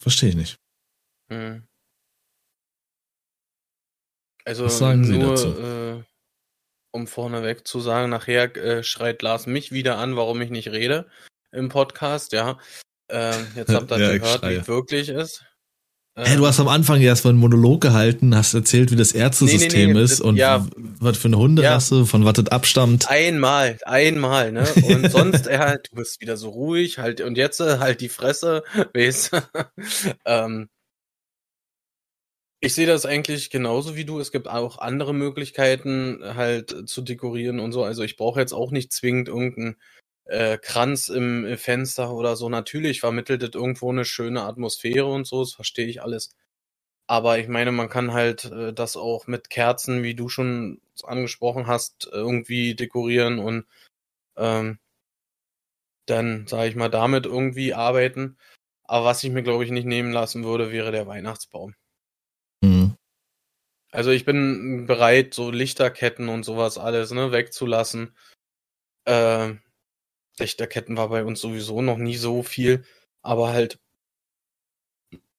Verstehe 0.00 0.30
ich 0.30 0.36
nicht. 0.36 0.56
Hm. 1.30 1.66
Also 4.44 4.64
Was 4.64 4.78
sagen 4.78 5.04
Sie 5.04 5.18
nur, 5.18 5.30
dazu? 5.34 5.48
Äh, 5.60 6.04
um 6.92 7.06
vorneweg 7.06 7.66
zu 7.66 7.80
sagen, 7.80 8.08
nachher 8.10 8.56
äh, 8.56 8.82
schreit 8.82 9.20
Lars 9.20 9.46
mich 9.46 9.72
wieder 9.72 9.98
an, 9.98 10.16
warum 10.16 10.40
ich 10.40 10.50
nicht 10.50 10.68
rede 10.68 11.06
im 11.52 11.68
Podcast, 11.68 12.32
ja. 12.32 12.58
Ähm, 13.10 13.46
jetzt 13.54 13.68
habt 13.74 13.90
ihr 13.90 13.98
Ja, 13.98 14.16
gehört, 14.16 14.42
wie 14.42 14.54
es 14.54 14.68
wirklich 14.68 15.10
ist. 15.10 15.44
Hey, 16.20 16.36
du 16.36 16.46
hast 16.46 16.58
am 16.58 16.66
Anfang 16.66 17.00
erst 17.00 17.24
mal 17.24 17.30
einen 17.30 17.38
Monolog 17.38 17.80
gehalten, 17.80 18.34
hast 18.34 18.52
erzählt, 18.52 18.90
wie 18.90 18.96
das 18.96 19.12
Ärztesystem 19.12 19.70
Nee, 19.70 19.86
nee, 19.86 19.92
nee, 19.94 20.04
ist 20.04 20.20
und 20.20 20.36
ja. 20.36 20.66
was 20.98 21.16
für 21.16 21.28
eine 21.28 21.38
Hunderasse, 21.38 22.06
von 22.06 22.24
was 22.24 22.32
das 22.34 22.48
abstammt. 22.48 23.08
Einmal, 23.08 23.78
einmal, 23.84 24.50
ne? 24.50 24.66
Und 24.82 25.10
sonst, 25.12 25.46
ja, 25.46 25.76
du 25.76 25.94
bist 25.94 26.20
wieder 26.20 26.36
so 26.36 26.48
ruhig, 26.50 26.98
halt, 26.98 27.20
und 27.20 27.38
jetzt 27.38 27.60
äh, 27.60 27.78
halt 27.78 28.00
die 28.00 28.08
Fresse, 28.08 28.64
weißt 28.94 29.32
du? 29.32 29.42
ähm, 30.24 30.68
Ich 32.60 32.74
sehe 32.74 32.86
das 32.88 33.06
eigentlich 33.06 33.50
genauso 33.50 33.94
wie 33.94 34.04
du. 34.04 34.18
Es 34.18 34.32
gibt 34.32 34.48
auch 34.48 34.78
andere 34.78 35.14
Möglichkeiten, 35.14 36.18
halt 36.22 36.88
zu 36.88 37.02
dekorieren 37.02 37.60
und 37.60 37.70
so. 37.70 37.84
Also 37.84 38.02
ich 38.02 38.16
brauche 38.16 38.40
jetzt 38.40 38.52
auch 38.52 38.72
nicht 38.72 38.92
zwingend 38.92 39.28
irgendeinen 39.28 39.76
äh, 40.28 40.58
Kranz 40.58 41.08
im, 41.08 41.56
Fenster 41.58 42.12
oder 42.12 42.36
so. 42.36 42.48
Natürlich 42.48 43.00
vermittelt 43.00 43.42
das 43.42 43.50
irgendwo 43.54 43.90
eine 43.90 44.04
schöne 44.04 44.42
Atmosphäre 44.42 45.06
und 45.06 45.26
so, 45.26 45.40
das 45.42 45.54
verstehe 45.54 45.86
ich 45.86 46.02
alles. 46.02 46.36
Aber 47.06 47.38
ich 47.38 47.48
meine, 47.48 47.72
man 47.72 47.88
kann 47.88 48.12
halt 48.12 48.46
äh, 48.46 48.72
das 48.72 48.96
auch 48.96 49.26
mit 49.26 49.50
Kerzen, 49.50 50.02
wie 50.02 50.14
du 50.14 50.28
schon 50.28 50.80
angesprochen 51.04 51.66
hast, 51.66 52.08
irgendwie 52.12 52.74
dekorieren 52.74 53.38
und 53.38 53.66
ähm, 54.36 54.78
dann, 56.06 56.46
sage 56.46 56.68
ich 56.68 56.76
mal, 56.76 56.90
damit 56.90 57.26
irgendwie 57.26 57.74
arbeiten. 57.74 58.36
Aber 58.84 59.06
was 59.06 59.24
ich 59.24 59.30
mir, 59.30 59.42
glaube 59.42 59.64
ich, 59.64 59.70
nicht 59.70 59.86
nehmen 59.86 60.12
lassen 60.12 60.44
würde, 60.44 60.72
wäre 60.72 60.92
der 60.92 61.06
Weihnachtsbaum. 61.06 61.74
Mhm. 62.62 62.96
Also 63.90 64.10
ich 64.10 64.24
bin 64.24 64.86
bereit, 64.86 65.32
so 65.32 65.50
Lichterketten 65.50 66.28
und 66.28 66.44
sowas 66.44 66.76
alles 66.76 67.10
ne, 67.10 67.32
wegzulassen. 67.32 68.14
Äh, 69.06 69.54
Lichterketten 70.38 70.96
war 70.96 71.08
bei 71.08 71.24
uns 71.24 71.40
sowieso 71.40 71.82
noch 71.82 71.98
nie 71.98 72.16
so 72.16 72.42
viel, 72.42 72.84
aber 73.22 73.52
halt 73.52 73.78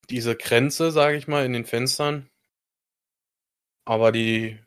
diese 0.10 0.36
Grenze, 0.36 0.92
sage 0.92 1.18
ich 1.18 1.28
mal, 1.28 1.46
in 1.46 1.54
den 1.54 1.66
Fenstern. 1.66 2.30
Aber 3.86 4.12
die 4.12 4.60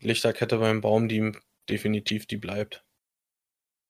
Lichterkette 0.00 0.58
beim 0.58 0.80
Baum, 0.80 1.08
die 1.08 1.32
definitiv, 1.68 2.26
die 2.26 2.36
bleibt. 2.36 2.84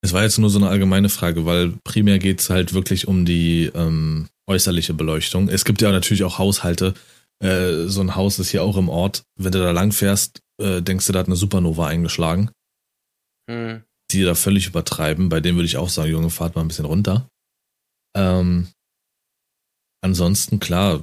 Es 0.02 0.12
war 0.12 0.22
jetzt 0.22 0.38
nur 0.38 0.50
so 0.50 0.58
eine 0.58 0.68
allgemeine 0.68 1.08
Frage, 1.08 1.46
weil 1.46 1.72
primär 1.82 2.18
geht 2.18 2.40
es 2.40 2.50
halt 2.50 2.74
wirklich 2.74 3.08
um 3.08 3.24
die 3.24 3.70
ähm, 3.74 4.28
äußerliche 4.46 4.92
Beleuchtung. 4.92 5.48
Es 5.48 5.64
gibt 5.64 5.80
ja 5.80 5.90
natürlich 5.90 6.24
auch 6.24 6.38
Haushalte. 6.38 6.94
Äh, 7.42 7.86
so 7.86 8.02
ein 8.02 8.14
Haus 8.14 8.38
ist 8.38 8.50
hier 8.50 8.62
auch 8.62 8.76
im 8.76 8.88
Ort. 8.88 9.24
Wenn 9.36 9.52
du 9.52 9.60
da 9.60 9.70
lang 9.70 9.92
fährst, 9.92 10.40
äh, 10.60 10.82
denkst 10.82 11.06
du, 11.06 11.12
da 11.12 11.20
hat 11.20 11.26
eine 11.26 11.36
Supernova 11.36 11.86
eingeschlagen. 11.86 12.50
Hm. 13.50 13.82
Die 14.14 14.22
da 14.22 14.34
völlig 14.34 14.66
übertreiben. 14.66 15.28
Bei 15.28 15.40
denen 15.40 15.56
würde 15.56 15.66
ich 15.66 15.76
auch 15.76 15.88
sagen, 15.88 16.10
Junge, 16.10 16.30
fahrt 16.30 16.54
mal 16.54 16.62
ein 16.62 16.68
bisschen 16.68 16.84
runter. 16.84 17.28
Ähm, 18.16 18.68
ansonsten, 20.02 20.60
klar, 20.60 21.02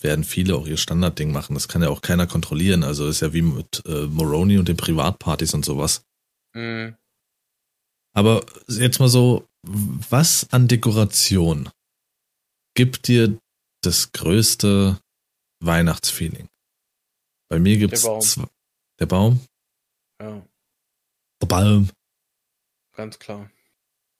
werden 0.00 0.24
viele 0.24 0.54
auch 0.56 0.66
ihr 0.66 0.76
Standardding 0.76 1.32
machen. 1.32 1.54
Das 1.54 1.68
kann 1.68 1.82
ja 1.82 1.88
auch 1.90 2.00
keiner 2.02 2.26
kontrollieren. 2.26 2.84
Also 2.84 3.06
ist 3.06 3.20
ja 3.20 3.32
wie 3.32 3.42
mit 3.42 3.82
äh, 3.86 4.06
Moroni 4.06 4.58
und 4.58 4.68
den 4.68 4.76
Privatpartys 4.76 5.52
und 5.54 5.64
sowas. 5.64 6.02
Hm. 6.54 6.96
Aber 8.14 8.44
jetzt 8.68 8.98
mal 8.98 9.08
so, 9.08 9.46
was 9.62 10.50
an 10.52 10.68
Dekoration 10.68 11.68
gibt 12.74 13.08
dir 13.08 13.38
das 13.82 14.12
größte 14.12 14.98
Weihnachtsfeeling? 15.62 16.48
Bei 17.50 17.58
mir 17.58 17.76
gibt's 17.76 18.02
Der 18.02 18.08
Baum. 18.08 18.20
zwei- 18.22 18.48
der 19.00 19.06
Baum, 19.06 19.40
Ja, 20.20 20.42
der 21.42 21.46
Baum. 21.46 21.90
Ganz 22.96 23.18
klar. 23.18 23.50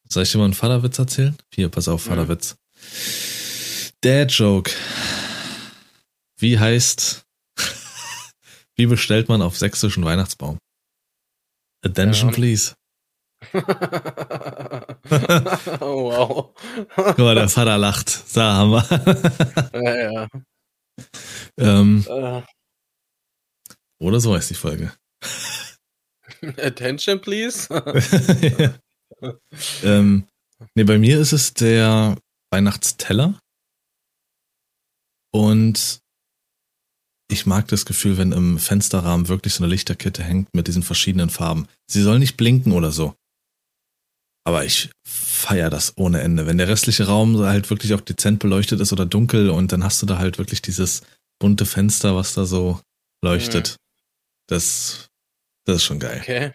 Soll 0.09 0.23
ich 0.23 0.31
dir 0.31 0.37
mal 0.37 0.45
einen 0.45 0.53
Vaterwitz 0.53 0.97
erzählen? 0.99 1.37
Hier, 1.53 1.69
pass 1.69 1.87
auf, 1.87 2.05
Mhm. 2.05 2.09
Vaterwitz. 2.11 2.55
Dad 4.01 4.31
Joke. 4.31 4.71
Wie 6.37 6.57
heißt, 6.59 7.25
wie 8.75 8.85
bestellt 8.85 9.27
man 9.29 9.41
auf 9.41 9.57
sächsischen 9.57 10.05
Weihnachtsbaum? 10.05 10.57
Attention, 11.83 12.29
Ja. 12.29 12.35
please. 12.35 12.75
oh, 15.79 16.11
wow. 16.11 16.53
Guck 16.95 17.17
mal, 17.19 17.35
der 17.35 17.49
Vater 17.49 17.77
lacht. 17.77 18.23
Da 18.35 18.53
haben 18.53 18.71
wir. 18.71 19.83
ja, 19.83 20.11
ja. 20.11 20.27
ähm, 21.59 22.03
Äh, 22.07 22.41
oder 23.99 24.19
so 24.19 24.35
heißt 24.35 24.49
die 24.49 24.55
Folge. 24.55 24.91
attention, 26.57 27.19
please. 27.21 27.67
ähm, 29.83 30.27
nee, 30.75 30.83
bei 30.83 30.97
mir 30.97 31.19
ist 31.19 31.33
es 31.33 31.53
der 31.53 32.17
Weihnachtsteller. 32.51 33.39
Und 35.31 35.99
ich 37.29 37.45
mag 37.45 37.67
das 37.67 37.85
Gefühl, 37.85 38.17
wenn 38.17 38.31
im 38.31 38.57
Fensterrahmen 38.57 39.27
wirklich 39.27 39.53
so 39.53 39.63
eine 39.63 39.71
Lichterkette 39.71 40.23
hängt 40.23 40.53
mit 40.53 40.67
diesen 40.67 40.83
verschiedenen 40.83 41.29
Farben. 41.29 41.67
Sie 41.87 42.01
soll 42.01 42.19
nicht 42.19 42.37
blinken 42.37 42.71
oder 42.71 42.91
so. 42.91 43.15
Aber 44.45 44.63
ich 44.63 44.89
feier 45.05 45.69
das 45.69 45.97
ohne 45.97 46.21
Ende. 46.21 46.45
Wenn 46.45 46.57
der 46.57 46.69
restliche 46.69 47.07
Raum 47.07 47.37
halt 47.39 47.69
wirklich 47.69 47.93
auch 47.93 48.01
dezent 48.01 48.39
beleuchtet 48.39 48.79
ist 48.79 48.93
oder 48.93 49.05
dunkel 49.05 49.49
und 49.49 49.73
dann 49.73 49.83
hast 49.83 50.01
du 50.01 50.05
da 50.05 50.17
halt 50.17 50.37
wirklich 50.37 50.61
dieses 50.61 51.01
bunte 51.37 51.65
Fenster, 51.65 52.15
was 52.15 52.33
da 52.33 52.45
so 52.45 52.79
leuchtet. 53.21 53.75
Das, 54.47 55.09
das 55.67 55.77
ist 55.77 55.83
schon 55.83 55.99
geil. 55.99 56.19
Okay. 56.21 56.53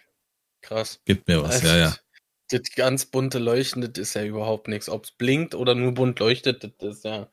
Krass. 0.61 0.99
Gibt 1.05 1.27
mir 1.27 1.41
was, 1.43 1.55
Also, 1.55 1.67
ja, 1.67 1.77
ja. 1.77 1.95
Das 2.49 2.69
ganz 2.75 3.05
bunte 3.05 3.39
Leuchten, 3.39 3.81
das 3.81 3.97
ist 3.97 4.13
ja 4.15 4.23
überhaupt 4.25 4.67
nichts. 4.67 4.87
Ob 4.89 5.05
es 5.05 5.11
blinkt 5.11 5.55
oder 5.55 5.75
nur 5.75 5.93
bunt 5.93 6.19
leuchtet, 6.19 6.63
das 6.63 6.97
ist 6.97 7.05
ja, 7.05 7.31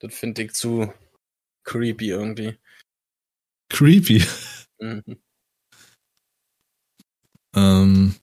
das 0.00 0.14
finde 0.14 0.42
ich 0.42 0.52
zu 0.52 0.92
creepy 1.64 2.10
irgendwie. 2.10 2.58
Creepy. 3.68 4.22
Mhm. 4.80 5.02
Ähm, 7.56 8.14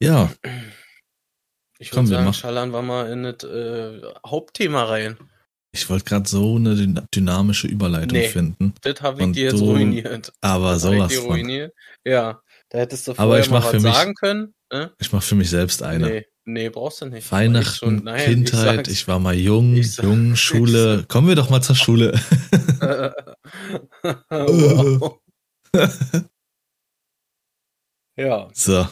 ja, 0.00 0.30
Ich 1.78 1.94
würde 1.94 2.08
sagen, 2.08 2.32
schallern 2.32 2.70
wir 2.72 2.80
mal 2.80 3.10
in 3.12 3.24
das 3.24 3.44
äh, 3.44 4.00
Hauptthema 4.26 4.84
rein. 4.84 5.18
Ich 5.76 5.88
wollte 5.90 6.04
gerade 6.04 6.28
so 6.28 6.56
eine 6.56 6.74
dyn- 6.74 7.04
dynamische 7.14 7.66
Überleitung 7.68 8.18
Nee. 8.18 8.28
finden. 8.28 8.74
Das 8.82 9.00
habe 9.02 9.18
ich 9.20 9.24
Und 9.26 9.36
dir 9.36 9.44
jetzt 9.50 9.60
du- 9.60 9.64
ruiniert. 9.70 10.32
Aber 10.40 10.72
Das 10.72 10.84
ich 10.84 10.90
sowas 10.90 11.08
dir 11.12 11.20
von. 11.20 11.30
ruiniert. 11.30 11.72
Ja, 12.04 12.40
da 12.70 12.78
hättest 12.78 13.06
du 13.06 13.12
Aber 13.12 13.22
vorher 13.24 13.44
ich 13.44 13.50
mal 13.50 13.62
was 13.62 13.72
mich 13.72 13.82
sagen 13.82 14.14
können. 14.14 14.54
Ne? 14.72 14.92
Ich 14.98 15.12
mache 15.12 15.22
für 15.24 15.34
mich 15.36 15.50
selbst 15.50 15.82
eine. 15.82 16.08
Nee, 16.08 16.26
nee, 16.44 16.68
brauchst 16.70 17.00
du 17.00 17.06
nicht. 17.06 17.30
Weihnachten, 17.30 17.98
Ich 17.98 18.02
nein, 18.02 18.24
Kindheit, 18.24 18.88
ich 18.88 18.94
ich, 19.02 19.08
war 19.08 19.18
mal 19.20 19.34
jung, 19.34 19.76
Ich 19.76 19.96
jung, 19.98 20.34
Schule. 20.34 21.04
Kommen 21.08 21.28
wir 21.28 21.36
doch 21.36 21.50
mal 21.50 21.62
zur 21.62 21.76
Schule. 21.76 22.18
ja, 28.16 28.48
So, 28.54 28.86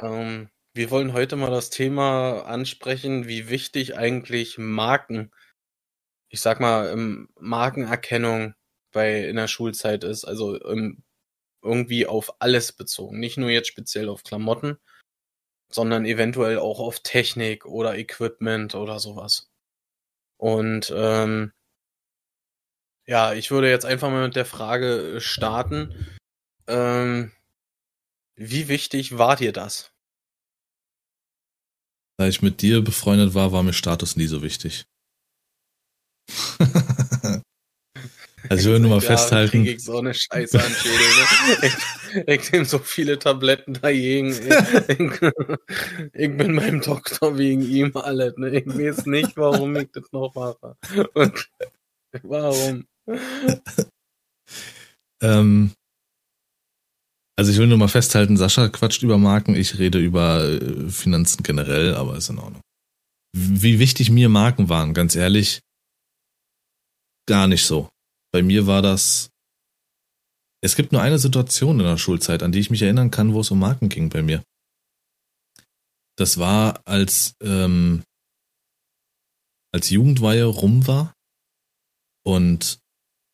ähm, 0.00 0.48
wir 0.74 0.90
wollen 0.90 1.12
heute 1.12 1.36
mal 1.36 1.50
das 1.50 1.70
Thema 1.70 2.42
ansprechen, 2.42 3.26
wie 3.26 3.48
wichtig 3.48 3.96
eigentlich 3.96 4.58
Marken, 4.58 5.30
ich 6.30 6.40
sag 6.40 6.60
mal, 6.60 6.96
Markenerkennung 7.38 8.54
bei 8.92 9.28
in 9.28 9.36
der 9.36 9.48
Schulzeit 9.48 10.04
ist. 10.04 10.24
Also 10.24 10.58
irgendwie 11.62 12.06
auf 12.06 12.40
alles 12.40 12.72
bezogen. 12.72 13.20
Nicht 13.20 13.36
nur 13.36 13.50
jetzt 13.50 13.68
speziell 13.68 14.08
auf 14.08 14.22
Klamotten, 14.22 14.78
sondern 15.70 16.06
eventuell 16.06 16.58
auch 16.58 16.80
auf 16.80 17.00
Technik 17.00 17.66
oder 17.66 17.98
Equipment 17.98 18.74
oder 18.74 18.98
sowas. 19.00 19.50
Und 20.38 20.92
ähm, 20.96 21.52
ja, 23.06 23.34
ich 23.34 23.50
würde 23.50 23.68
jetzt 23.68 23.84
einfach 23.84 24.08
mal 24.10 24.24
mit 24.26 24.36
der 24.36 24.46
Frage 24.46 25.16
äh, 25.16 25.20
starten. 25.20 25.94
Ähm, 26.68 27.32
wie 28.36 28.68
wichtig 28.68 29.18
war 29.18 29.36
dir 29.36 29.52
das? 29.52 29.92
da 32.20 32.28
ich 32.28 32.42
mit 32.42 32.60
dir 32.60 32.82
befreundet 32.82 33.32
war, 33.32 33.50
war 33.50 33.62
mir 33.62 33.72
Status 33.72 34.14
nie 34.14 34.26
so 34.26 34.42
wichtig. 34.42 34.84
also 38.48 38.60
ich 38.60 38.66
will 38.66 38.80
nur 38.80 38.90
mal 38.90 39.00
festhalten, 39.00 39.64
krieg 39.64 39.76
ich 39.76 39.84
so 39.84 39.98
eine 39.98 40.14
Scheiße 40.14 40.62
an 40.62 40.72
Schädel. 40.72 40.98
Ne? 42.12 42.24
Ich, 42.26 42.42
ich 42.42 42.52
nehme 42.52 42.64
so 42.64 42.78
viele 42.78 43.18
Tabletten 43.18 43.74
dagegen. 43.74 44.30
Ich, 44.30 44.40
ich 46.12 46.36
bin 46.36 46.56
beim 46.56 46.80
Doktor 46.80 47.38
wegen 47.38 47.62
ihm 47.62 47.96
alles. 47.96 48.36
Ne? 48.36 48.50
Ich 48.50 48.66
weiß 48.66 49.06
nicht, 49.06 49.36
warum 49.36 49.76
ich 49.76 49.90
das 49.92 50.04
noch 50.10 50.34
mache. 50.34 50.76
Und 51.14 51.48
warum? 52.22 52.86
ähm, 55.22 55.72
also 57.40 57.52
ich 57.52 57.58
will 57.58 57.68
nur 57.68 57.78
mal 57.78 57.88
festhalten, 57.88 58.36
Sascha 58.36 58.68
quatscht 58.68 59.02
über 59.02 59.16
Marken, 59.16 59.54
ich 59.54 59.78
rede 59.78 59.98
über 59.98 60.44
äh, 60.44 60.90
Finanzen 60.90 61.42
generell, 61.42 61.94
aber 61.94 62.16
ist 62.16 62.28
in 62.28 62.38
Ordnung. 62.38 62.60
Wie 63.34 63.78
wichtig 63.78 64.10
mir 64.10 64.28
Marken 64.28 64.68
waren, 64.68 64.92
ganz 64.92 65.16
ehrlich, 65.16 65.60
gar 67.30 67.46
nicht 67.46 67.64
so. 67.64 67.88
Bei 68.32 68.42
mir 68.42 68.66
war 68.66 68.82
das. 68.82 69.30
Es 70.62 70.74
gibt 70.74 70.90
nur 70.90 71.00
eine 71.00 71.18
Situation 71.18 71.78
in 71.78 71.86
der 71.86 71.96
Schulzeit, 71.96 72.42
an 72.42 72.50
die 72.50 72.58
ich 72.58 72.70
mich 72.70 72.82
erinnern 72.82 73.12
kann, 73.12 73.32
wo 73.34 73.40
es 73.40 73.50
um 73.52 73.60
Marken 73.60 73.88
ging 73.88 74.08
bei 74.10 74.20
mir. 74.20 74.42
Das 76.18 76.38
war, 76.38 76.86
als, 76.86 77.34
ähm, 77.40 78.02
als 79.72 79.88
Jugendweihe 79.90 80.44
rum 80.44 80.86
war 80.88 81.14
und 82.26 82.80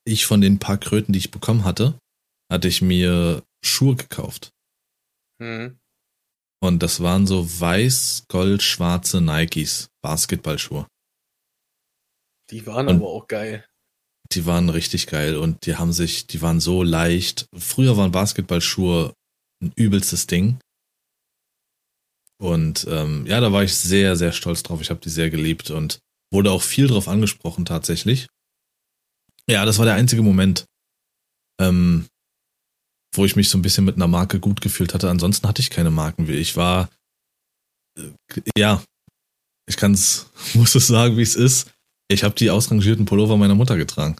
ich 0.06 0.26
von 0.26 0.40
den 0.40 0.58
paar 0.58 0.78
Kröten, 0.78 1.12
die 1.12 1.18
ich 1.18 1.30
bekommen 1.32 1.64
hatte, 1.64 1.98
hatte 2.52 2.68
ich 2.68 2.82
mir 2.82 3.42
Schuhe 3.64 3.96
gekauft. 3.96 4.52
Hm. 5.42 5.80
Und 6.62 6.82
das 6.82 7.00
waren 7.00 7.26
so 7.26 7.44
weiß-gold-schwarze 7.60 9.20
Nikes, 9.20 9.88
Basketballschuhe. 10.02 10.86
Die 12.50 12.66
waren 12.66 12.88
Und- 12.88 12.96
aber 12.96 13.08
auch 13.08 13.26
geil. 13.26 13.66
Die 14.32 14.46
waren 14.46 14.68
richtig 14.68 15.06
geil 15.06 15.36
und 15.36 15.66
die 15.66 15.76
haben 15.76 15.92
sich, 15.92 16.26
die 16.26 16.42
waren 16.42 16.60
so 16.60 16.82
leicht. 16.82 17.46
Früher 17.56 17.96
waren 17.96 18.12
Basketballschuhe 18.12 19.14
ein 19.62 19.72
übelstes 19.76 20.26
Ding. 20.26 20.58
Und 22.38 22.86
ähm, 22.88 23.24
ja, 23.26 23.40
da 23.40 23.52
war 23.52 23.64
ich 23.64 23.74
sehr, 23.74 24.16
sehr 24.16 24.32
stolz 24.32 24.62
drauf. 24.62 24.80
Ich 24.80 24.90
habe 24.90 25.00
die 25.00 25.08
sehr 25.08 25.30
geliebt 25.30 25.70
und 25.70 26.00
wurde 26.32 26.50
auch 26.50 26.62
viel 26.62 26.86
drauf 26.86 27.08
angesprochen 27.08 27.64
tatsächlich. 27.64 28.26
Ja, 29.48 29.64
das 29.64 29.78
war 29.78 29.84
der 29.84 29.94
einzige 29.94 30.22
Moment, 30.22 30.66
ähm, 31.60 32.06
wo 33.14 33.24
ich 33.24 33.36
mich 33.36 33.48
so 33.48 33.56
ein 33.56 33.62
bisschen 33.62 33.84
mit 33.84 33.96
einer 33.96 34.08
Marke 34.08 34.40
gut 34.40 34.60
gefühlt 34.60 34.92
hatte. 34.92 35.08
Ansonsten 35.08 35.48
hatte 35.48 35.62
ich 35.62 35.70
keine 35.70 35.90
Marken. 35.90 36.28
Ich 36.28 36.56
war, 36.56 36.90
äh, 37.98 38.10
ja, 38.58 38.82
ich 39.68 39.76
kann's, 39.76 40.30
muss 40.54 40.74
es 40.74 40.86
sagen, 40.86 41.16
wie 41.16 41.22
es 41.22 41.36
ist. 41.36 41.70
Ich 42.08 42.24
habe 42.24 42.34
die 42.34 42.50
ausrangierten 42.50 43.04
Pullover 43.04 43.36
meiner 43.36 43.54
Mutter 43.54 43.76
getragen. 43.76 44.16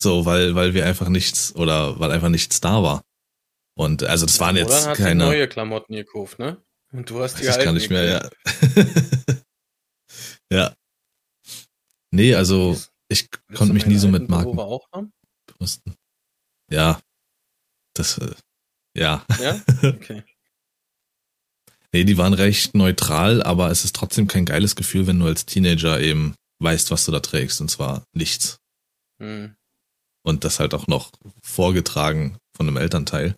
So, 0.00 0.24
weil, 0.24 0.54
weil 0.54 0.74
wir 0.74 0.86
einfach 0.86 1.08
nichts 1.08 1.54
oder 1.56 1.98
weil 1.98 2.12
einfach 2.12 2.28
nichts 2.28 2.60
da 2.60 2.82
war. 2.82 3.02
Und 3.76 4.04
also 4.04 4.26
das 4.26 4.38
waren 4.40 4.56
Oder 4.56 4.60
jetzt 4.60 4.86
hat 4.86 4.96
sie 4.96 5.02
keine. 5.02 5.24
neue 5.24 5.48
Klamotten 5.48 5.94
gekauft, 5.94 6.38
ne? 6.38 6.62
Und 6.92 7.10
du 7.10 7.20
hast 7.20 7.36
die 7.38 7.42
ich 7.42 7.48
gar 7.48 7.58
alten 7.58 7.74
nicht 7.74 7.90
mehr, 7.90 8.30
gekauft. 8.46 9.36
ja. 10.50 10.56
ja. 10.58 10.74
Nee, 12.10 12.34
also 12.34 12.76
ich 13.08 13.28
konnte 13.54 13.74
mich 13.74 13.86
nie 13.86 13.98
so 13.98 14.08
mit 14.08 14.22
alten 14.22 14.32
Marken 14.32 14.50
Pullover 14.50 14.64
auch 14.66 14.88
haben? 14.92 15.12
Ja. 16.70 17.00
Das, 17.94 18.18
äh, 18.18 18.34
ja. 18.96 19.24
Ja? 19.40 19.60
Okay. 19.82 20.24
Nee, 21.94 22.04
die 22.04 22.18
waren 22.18 22.34
recht 22.34 22.74
neutral, 22.74 23.42
aber 23.42 23.70
es 23.70 23.84
ist 23.84 23.96
trotzdem 23.96 24.26
kein 24.28 24.44
geiles 24.44 24.76
Gefühl, 24.76 25.06
wenn 25.06 25.18
du 25.18 25.26
als 25.26 25.46
Teenager 25.46 26.00
eben 26.00 26.34
weißt, 26.62 26.90
was 26.90 27.04
du 27.06 27.12
da 27.12 27.20
trägst, 27.20 27.60
und 27.60 27.70
zwar 27.70 28.04
nichts. 28.12 28.58
Hm. 29.20 29.56
Und 30.24 30.44
das 30.44 30.60
halt 30.60 30.74
auch 30.74 30.86
noch 30.86 31.10
vorgetragen 31.42 32.36
von 32.54 32.68
einem 32.68 32.76
Elternteil. 32.76 33.36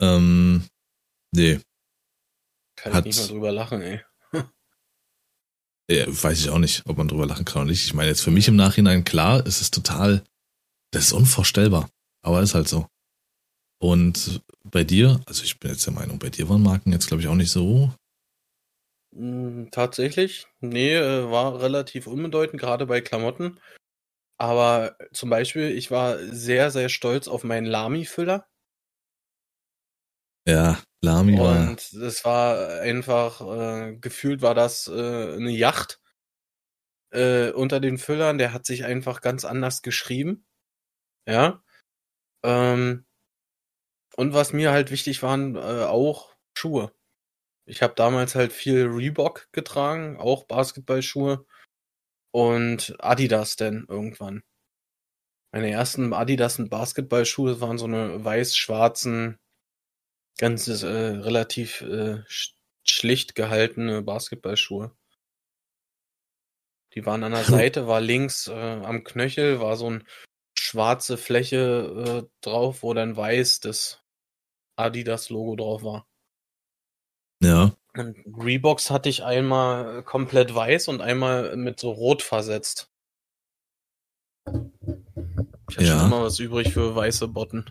Ähm, 0.00 0.66
nee, 1.34 1.60
Kann 2.76 2.92
Hat- 2.92 3.06
ich 3.06 3.16
nicht 3.16 3.28
mal 3.28 3.32
drüber 3.34 3.52
lachen, 3.52 3.80
ey. 3.80 4.00
Ja, 5.90 6.06
weiß 6.08 6.40
ich 6.40 6.48
auch 6.50 6.58
nicht, 6.58 6.82
ob 6.86 6.96
man 6.98 7.08
drüber 7.08 7.26
lachen 7.26 7.44
kann 7.44 7.62
oder 7.62 7.70
nicht. 7.70 7.84
Ich 7.84 7.94
meine, 7.94 8.08
jetzt 8.08 8.22
für 8.22 8.30
mich 8.30 8.48
im 8.48 8.56
Nachhinein 8.56 9.04
klar, 9.04 9.44
es 9.46 9.60
ist 9.60 9.74
total, 9.74 10.24
das 10.92 11.06
ist 11.06 11.12
unvorstellbar. 11.12 11.90
Aber 12.24 12.40
ist 12.42 12.54
halt 12.54 12.68
so. 12.68 12.86
Und 13.82 14.42
bei 14.62 14.84
dir, 14.84 15.20
also 15.26 15.42
ich 15.42 15.58
bin 15.58 15.72
jetzt 15.72 15.84
der 15.84 15.92
Meinung, 15.92 16.20
bei 16.20 16.28
dir 16.30 16.48
waren 16.48 16.62
Marken 16.62 16.92
jetzt, 16.92 17.08
glaube 17.08 17.20
ich, 17.20 17.26
auch 17.26 17.34
nicht 17.34 17.50
so. 17.50 17.92
Hm, 19.12 19.70
Tatsächlich, 19.72 20.46
nee, 20.60 20.94
äh, 20.94 21.28
war 21.28 21.60
relativ 21.60 22.06
unbedeutend, 22.06 22.60
gerade 22.60 22.86
bei 22.86 23.00
Klamotten. 23.00 23.58
Aber 24.38 24.96
zum 25.12 25.30
Beispiel, 25.30 25.72
ich 25.72 25.90
war 25.90 26.16
sehr, 26.18 26.70
sehr 26.70 26.88
stolz 26.88 27.26
auf 27.26 27.42
meinen 27.42 27.66
Lamy-Füller. 27.66 28.46
Ja, 30.46 30.80
Lami 31.00 31.36
war. 31.36 31.70
Und 31.70 31.92
das 31.92 32.24
war 32.24 32.80
einfach, 32.82 33.40
äh, 33.40 33.96
gefühlt 33.96 34.42
war 34.42 34.54
das 34.54 34.86
äh, 34.86 34.92
eine 34.92 35.50
Yacht 35.50 36.00
äh, 37.10 37.50
unter 37.50 37.80
den 37.80 37.98
Füllern. 37.98 38.38
Der 38.38 38.52
hat 38.52 38.64
sich 38.64 38.84
einfach 38.84 39.22
ganz 39.22 39.44
anders 39.44 39.82
geschrieben. 39.82 40.46
Ja. 41.26 41.64
Ähm, 42.44 43.06
und 44.16 44.34
was 44.34 44.52
mir 44.52 44.72
halt 44.72 44.90
wichtig 44.90 45.22
waren, 45.22 45.56
äh, 45.56 45.84
auch 45.84 46.34
Schuhe. 46.56 46.92
Ich 47.66 47.82
habe 47.82 47.94
damals 47.94 48.34
halt 48.34 48.52
viel 48.52 48.86
Reebok 48.86 49.48
getragen, 49.52 50.16
auch 50.18 50.44
Basketballschuhe 50.44 51.46
und 52.32 52.94
Adidas 52.98 53.56
denn 53.56 53.86
irgendwann. 53.88 54.42
Meine 55.52 55.70
ersten 55.70 56.12
Adidas 56.12 56.58
und 56.58 56.70
Basketballschuhe 56.70 57.60
waren 57.60 57.78
so 57.78 57.84
eine 57.84 58.24
weiß-schwarzen, 58.24 59.38
ganz 60.38 60.66
äh, 60.68 60.86
relativ 60.86 61.82
äh, 61.82 62.22
sch 62.26 62.54
schlicht 62.84 63.36
gehaltene 63.36 64.02
Basketballschuhe. 64.02 64.96
Die 66.94 67.06
waren 67.06 67.22
an 67.22 67.32
der 67.32 67.44
Seite, 67.44 67.86
war 67.86 68.00
links 68.00 68.48
äh, 68.48 68.52
am 68.52 69.04
Knöchel, 69.04 69.60
war 69.60 69.76
so 69.76 69.90
ein 69.90 70.06
schwarze 70.58 71.16
Fläche 71.16 72.24
äh, 72.24 72.30
drauf, 72.40 72.82
wo 72.82 72.94
dann 72.94 73.16
weiß 73.16 73.60
das 73.60 74.01
Adidas-Logo 74.76 75.56
drauf 75.56 75.82
war. 75.82 76.06
Ja, 77.42 77.74
Und 77.94 78.16
Reeboks 78.26 78.90
hatte 78.90 79.08
ich 79.08 79.24
einmal 79.24 79.98
äh, 79.98 80.02
komplett 80.02 80.54
weiß 80.54 80.88
und 80.88 81.00
einmal 81.00 81.56
mit 81.56 81.80
so 81.80 81.90
rot 81.90 82.22
versetzt. 82.22 82.88
Ich 84.46 85.76
hatte 85.76 85.84
Ja. 85.86 85.98
schon 85.98 86.06
immer 86.06 86.22
was 86.22 86.38
übrig 86.38 86.72
für 86.72 86.94
weiße 86.94 87.28
Botten. 87.28 87.68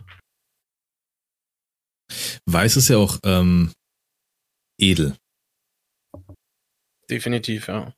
weiß 2.46 2.76
ist 2.76 2.88
ja 2.88 2.98
auch 2.98 3.18
ähm, 3.24 3.72
edel, 4.78 5.16
Definitiv, 7.10 7.68
ja. 7.68 7.94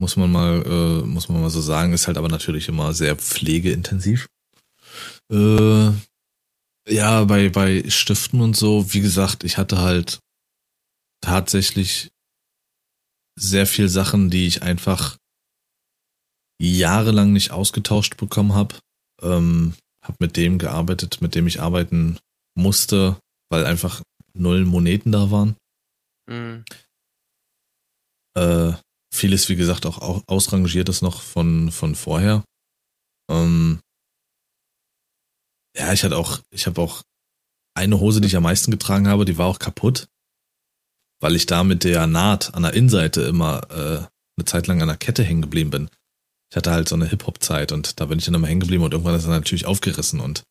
muss 0.00 0.16
man 0.16 0.30
mal, 0.30 0.62
äh, 0.66 1.06
muss 1.06 1.28
man 1.28 1.40
mal 1.40 1.50
so 1.50 1.60
sagen. 1.60 1.92
Ist 1.92 2.06
halt 2.06 2.18
aber 2.18 2.28
natürlich 2.28 2.68
immer 2.68 2.92
sehr 2.92 3.16
pflegeintensiv. 3.16 4.26
Äh, 5.30 5.90
ja, 6.88 7.24
bei, 7.24 7.48
bei 7.48 7.88
Stiften 7.88 8.40
und 8.40 8.56
so, 8.56 8.92
wie 8.92 9.00
gesagt, 9.00 9.44
ich 9.44 9.56
hatte 9.58 9.78
halt 9.78 10.18
tatsächlich 11.20 12.10
sehr 13.38 13.66
viel 13.66 13.88
Sachen, 13.88 14.30
die 14.30 14.46
ich 14.46 14.62
einfach 14.62 15.16
jahrelang 16.60 17.32
nicht 17.32 17.50
ausgetauscht 17.50 18.16
bekommen 18.16 18.54
habe. 18.54 18.78
Ähm, 19.20 19.74
hab 20.04 20.20
mit 20.20 20.36
dem 20.36 20.58
gearbeitet, 20.58 21.20
mit 21.20 21.34
dem 21.34 21.46
ich 21.46 21.60
arbeiten 21.60 22.18
musste, 22.56 23.18
weil 23.50 23.64
einfach 23.64 24.02
null 24.34 24.64
Moneten 24.64 25.12
da 25.12 25.30
waren. 25.30 25.56
Mhm. 26.28 26.64
Äh, 28.36 28.72
vieles, 29.14 29.48
wie 29.48 29.56
gesagt, 29.56 29.86
auch 29.86 29.98
au- 29.98 30.22
ausrangiertes 30.26 31.02
noch 31.02 31.22
von, 31.22 31.70
von 31.70 31.94
vorher. 31.94 32.44
Ähm, 33.30 33.80
ja, 35.76 35.92
ich 35.92 36.04
hatte 36.04 36.16
auch, 36.16 36.40
ich 36.50 36.66
habe 36.66 36.80
auch 36.80 37.02
eine 37.74 38.00
Hose, 38.00 38.20
die 38.20 38.26
ich 38.26 38.36
am 38.36 38.42
meisten 38.42 38.70
getragen 38.70 39.08
habe, 39.08 39.24
die 39.24 39.38
war 39.38 39.46
auch 39.46 39.58
kaputt, 39.58 40.08
weil 41.20 41.36
ich 41.36 41.46
da 41.46 41.64
mit 41.64 41.84
der 41.84 42.06
Naht 42.06 42.54
an 42.54 42.62
der 42.62 42.74
Innenseite 42.74 43.22
immer 43.22 43.62
äh, 43.70 44.06
eine 44.36 44.44
Zeit 44.44 44.66
lang 44.66 44.82
an 44.82 44.88
der 44.88 44.96
Kette 44.96 45.22
hängen 45.22 45.42
geblieben 45.42 45.70
bin. 45.70 45.90
Ich 46.50 46.56
hatte 46.56 46.70
halt 46.70 46.88
so 46.88 46.94
eine 46.94 47.06
Hip-Hop-Zeit 47.06 47.72
und 47.72 47.98
da 48.00 48.06
bin 48.06 48.18
ich 48.18 48.26
dann 48.26 48.34
immer 48.34 48.46
hängen 48.46 48.60
geblieben 48.60 48.84
und 48.84 48.92
irgendwann 48.92 49.14
ist 49.14 49.24
er 49.24 49.30
natürlich 49.30 49.66
aufgerissen 49.66 50.20
und 50.20 50.42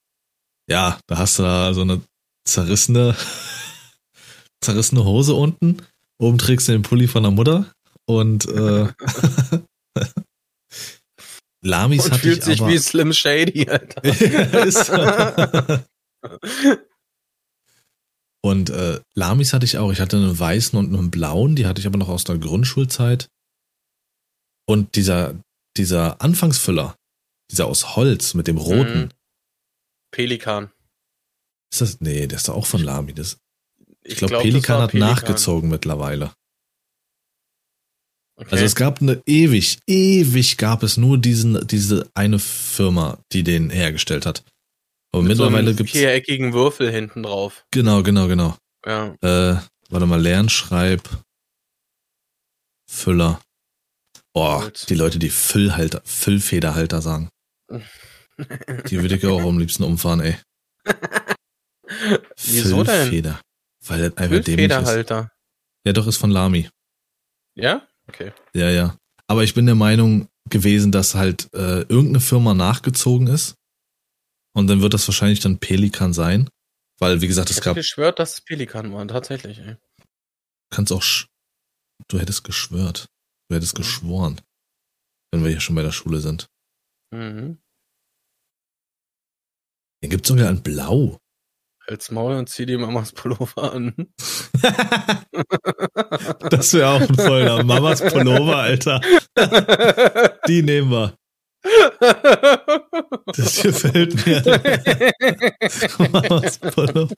ja, 0.67 0.99
da 1.07 1.17
hast 1.17 1.37
du 1.37 1.43
da 1.43 1.73
so 1.73 1.81
eine 1.81 2.01
zerrissene, 2.45 3.15
zerrissene 4.61 5.03
Hose 5.03 5.35
unten. 5.35 5.77
Oben 6.17 6.37
trägst 6.37 6.67
du 6.67 6.71
den 6.71 6.81
Pulli 6.81 7.07
von 7.07 7.23
der 7.23 7.31
Mutter 7.31 7.71
und 8.05 8.47
äh, 8.47 8.87
Lamis 11.63 12.05
Und 12.05 12.11
hatte 12.13 12.21
fühlt 12.23 12.39
ich 12.39 12.43
sich 12.45 12.61
aber, 12.61 12.71
wie 12.71 12.77
Slim 12.79 13.13
Shady, 13.13 13.69
Alter. 13.69 14.01
Und 18.43 18.71
äh, 18.71 18.99
Lamis 19.13 19.53
hatte 19.53 19.65
ich 19.65 19.77
auch. 19.77 19.91
Ich 19.91 20.01
hatte 20.01 20.17
einen 20.17 20.37
weißen 20.37 20.77
und 20.77 20.95
einen 20.95 21.11
blauen, 21.11 21.55
die 21.55 21.67
hatte 21.67 21.79
ich 21.79 21.85
aber 21.85 21.99
noch 21.99 22.09
aus 22.09 22.23
der 22.23 22.39
Grundschulzeit. 22.39 23.29
Und 24.67 24.95
dieser, 24.95 25.35
dieser 25.77 26.21
Anfangsfüller, 26.21 26.95
dieser 27.51 27.67
aus 27.67 27.95
Holz 27.95 28.33
mit 28.33 28.47
dem 28.47 28.57
roten, 28.57 29.01
Mhm. 29.03 29.09
Pelikan. 30.11 30.71
ist 31.71 31.81
das? 31.81 32.01
Nee, 32.01 32.27
der 32.27 32.37
ist 32.37 32.47
doch 32.49 32.55
auch 32.55 32.65
von 32.65 32.83
Lami. 32.83 33.13
Das, 33.13 33.37
ich 34.03 34.17
glaube, 34.17 34.31
glaub, 34.31 34.43
Pelikan 34.43 34.81
hat 34.81 34.93
nachgezogen 34.93 35.69
mittlerweile. 35.69 36.33
Okay. 38.41 38.49
Also 38.53 38.65
es 38.65 38.75
gab 38.75 39.01
eine 39.01 39.21
ewig, 39.27 39.77
ewig 39.85 40.57
gab 40.57 40.81
es 40.81 40.97
nur 40.97 41.19
diesen, 41.19 41.65
diese 41.67 42.09
eine 42.15 42.39
Firma, 42.39 43.19
die 43.31 43.43
den 43.43 43.69
hergestellt 43.69 44.25
hat. 44.25 44.43
Aber 45.11 45.21
Mit 45.21 45.29
mittlerweile 45.37 45.71
so 45.71 45.77
gibt's. 45.77 45.91
viereckigen 45.93 46.51
Würfel 46.53 46.89
hinten 46.91 47.21
drauf. 47.23 47.65
Genau, 47.69 48.01
genau, 48.01 48.27
genau. 48.27 48.57
Ja. 48.83 49.13
Äh, 49.21 49.57
warte 49.89 50.05
mal, 50.07 50.19
Lernschreib. 50.19 51.07
Füller. 52.89 53.39
Boah, 54.33 54.63
Holz. 54.63 54.85
die 54.87 54.95
Leute, 54.95 55.19
die 55.19 55.29
Füllhalter, 55.29 56.01
Füllfederhalter 56.03 57.01
sagen. 57.01 57.29
Die 58.89 58.99
würde 58.99 59.17
ich 59.17 59.25
auch 59.27 59.41
am 59.43 59.59
liebsten 59.59 59.83
umfahren, 59.83 60.19
ey. 60.21 60.35
Wieso 62.37 62.83
denn? 62.83 63.03
Füllfeder. 63.03 63.39
Weil 63.85 64.09
das 64.09 64.17
einfach 64.17 64.43
dämlich 64.43 64.71
ist. 64.71 65.09
Ja, 65.85 65.93
doch, 65.93 66.07
ist 66.07 66.17
von 66.17 66.31
Lami. 66.31 66.67
Ja? 67.53 67.87
Okay. 68.13 68.33
Ja, 68.53 68.69
ja. 68.69 68.97
Aber 69.27 69.43
ich 69.43 69.53
bin 69.53 69.65
der 69.65 69.75
Meinung 69.75 70.27
gewesen, 70.49 70.91
dass 70.91 71.15
halt 71.15 71.47
äh, 71.53 71.81
irgendeine 71.83 72.19
Firma 72.19 72.53
nachgezogen 72.53 73.27
ist. 73.27 73.55
Und 74.53 74.67
dann 74.67 74.81
wird 74.81 74.93
das 74.93 75.07
wahrscheinlich 75.07 75.39
dann 75.39 75.59
Pelikan 75.59 76.13
sein. 76.13 76.49
Weil, 76.99 77.21
wie 77.21 77.27
gesagt, 77.27 77.49
Ich 77.49 77.55
es 77.55 77.57
hätte 77.61 77.69
gab, 77.69 77.75
geschwört, 77.75 78.19
dass 78.19 78.33
es 78.33 78.41
Pelikan 78.41 78.91
war, 78.93 79.07
tatsächlich, 79.07 79.59
ey. 79.59 79.77
kann's 80.71 80.91
auch, 80.91 81.03
du 82.09 82.19
hättest 82.19 82.43
geschwört. 82.43 83.07
Du 83.49 83.55
hättest 83.55 83.73
Mhm. 83.75 83.81
geschworen. 83.81 84.41
Wenn 85.31 85.43
wir 85.43 85.49
hier 85.51 85.61
schon 85.61 85.75
bei 85.75 85.81
der 85.83 85.91
Schule 85.93 86.19
sind. 86.19 86.47
Mhm. 87.13 87.57
Den 90.03 90.09
gibt's 90.09 90.27
sogar 90.27 90.49
in 90.49 90.61
Blau. 90.61 91.17
Halt's 91.91 92.09
Maul 92.09 92.35
und 92.35 92.47
zieh 92.47 92.65
die 92.65 92.77
Mamas 92.77 93.11
Pullover 93.11 93.73
an. 93.73 93.93
das 96.49 96.73
wäre 96.73 96.87
auch 96.87 97.01
ein 97.01 97.15
voller 97.15 97.65
Mamas 97.65 97.99
Pullover, 98.01 98.59
Alter. 98.59 99.01
Die 100.47 100.63
nehmen 100.63 100.89
wir. 100.89 101.17
Das 103.35 103.61
gefällt 103.61 104.25
mir. 104.25 104.41
Mamas 105.99 106.59
Pullover. 106.59 107.13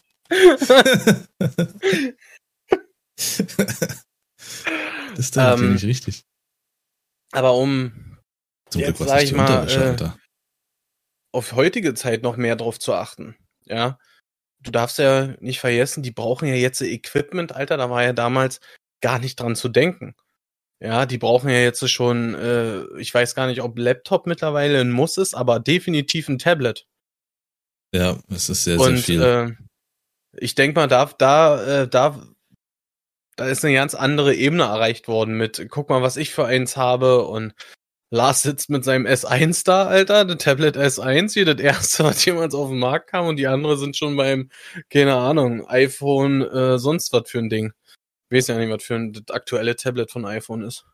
Das 5.11 5.19
ist 5.19 5.37
dann 5.37 5.53
Ähm, 5.53 5.65
natürlich 5.65 5.85
richtig. 5.85 6.25
Aber 7.31 7.53
um 7.53 8.17
Zum 8.71 8.81
jetzt 8.81 8.97
Glück 8.97 9.01
was 9.01 9.09
sag 9.09 9.21
ich 9.21 9.33
mal, 9.33 9.69
äh, 9.69 10.09
auf 11.31 11.51
heutige 11.51 11.93
Zeit 11.93 12.23
noch 12.23 12.37
mehr 12.37 12.55
drauf 12.55 12.79
zu 12.79 12.95
achten. 12.95 13.35
Ja. 13.65 13.99
Du 14.63 14.71
darfst 14.71 14.97
ja 14.97 15.35
nicht 15.39 15.59
vergessen, 15.59 16.03
die 16.03 16.11
brauchen 16.11 16.47
ja 16.47 16.55
jetzt 16.55 16.81
Equipment, 16.81 17.53
Alter. 17.53 17.77
Da 17.77 17.89
war 17.89 18.03
ja 18.03 18.13
damals 18.13 18.59
gar 19.01 19.19
nicht 19.19 19.39
dran 19.39 19.55
zu 19.55 19.69
denken. 19.69 20.15
Ja, 20.79 21.05
die 21.05 21.17
brauchen 21.17 21.49
ja 21.49 21.59
jetzt 21.59 21.87
schon, 21.89 22.33
äh, 22.35 22.83
ich 22.99 23.13
weiß 23.13 23.35
gar 23.35 23.47
nicht, 23.47 23.61
ob 23.61 23.77
Laptop 23.77 24.27
mittlerweile 24.27 24.81
ein 24.81 24.91
Muss 24.91 25.17
ist, 25.17 25.33
aber 25.33 25.59
definitiv 25.59 26.27
ein 26.27 26.39
Tablet. 26.39 26.87
Ja, 27.93 28.17
es 28.29 28.49
ist 28.49 28.63
sehr, 28.63 28.79
sehr 28.79 28.87
Und 28.87 28.97
viel. 28.97 29.21
äh, 29.21 29.51
ich 30.33 30.55
denke 30.55 30.79
mal, 30.79 30.87
da, 30.87 31.05
da, 31.17 31.83
äh, 31.83 31.87
da, 31.87 32.21
da 33.35 33.47
ist 33.47 33.63
eine 33.63 33.75
ganz 33.75 33.95
andere 33.95 34.33
Ebene 34.35 34.63
erreicht 34.63 35.07
worden 35.07 35.37
mit, 35.37 35.67
guck 35.69 35.89
mal, 35.89 36.01
was 36.01 36.17
ich 36.17 36.33
für 36.33 36.45
eins 36.45 36.75
habe 36.75 37.25
und 37.27 37.53
Lars 38.13 38.43
sitzt 38.43 38.69
mit 38.69 38.85
seinem 38.85 39.07
S1 39.07 39.65
da, 39.65 39.87
Alter, 39.87 40.23
der 40.23 40.37
Tablet 40.37 40.77
S1, 40.77 41.33
hier 41.33 41.45
das 41.45 41.59
erste, 41.59 42.03
was 42.03 42.23
jemals 42.23 42.53
auf 42.53 42.69
den 42.69 42.77
Markt 42.77 43.09
kam 43.09 43.25
und 43.25 43.37
die 43.37 43.47
andere 43.47 43.75
sind 43.75 43.97
schon 43.97 44.15
beim, 44.15 44.49
keine 44.91 45.15
Ahnung, 45.15 45.67
iPhone, 45.67 46.43
äh, 46.43 46.77
sonst 46.77 47.11
was 47.11 47.27
für 47.27 47.39
ein 47.39 47.49
Ding. 47.49 47.73
Ich 48.29 48.37
weiß 48.37 48.47
ja 48.49 48.59
nicht, 48.59 48.69
was 48.69 48.83
für 48.83 48.93
ein 48.95 49.13
das 49.13 49.35
aktuelle 49.35 49.75
Tablet 49.75 50.11
von 50.11 50.25
iPhone 50.25 50.61
ist. 50.61 50.85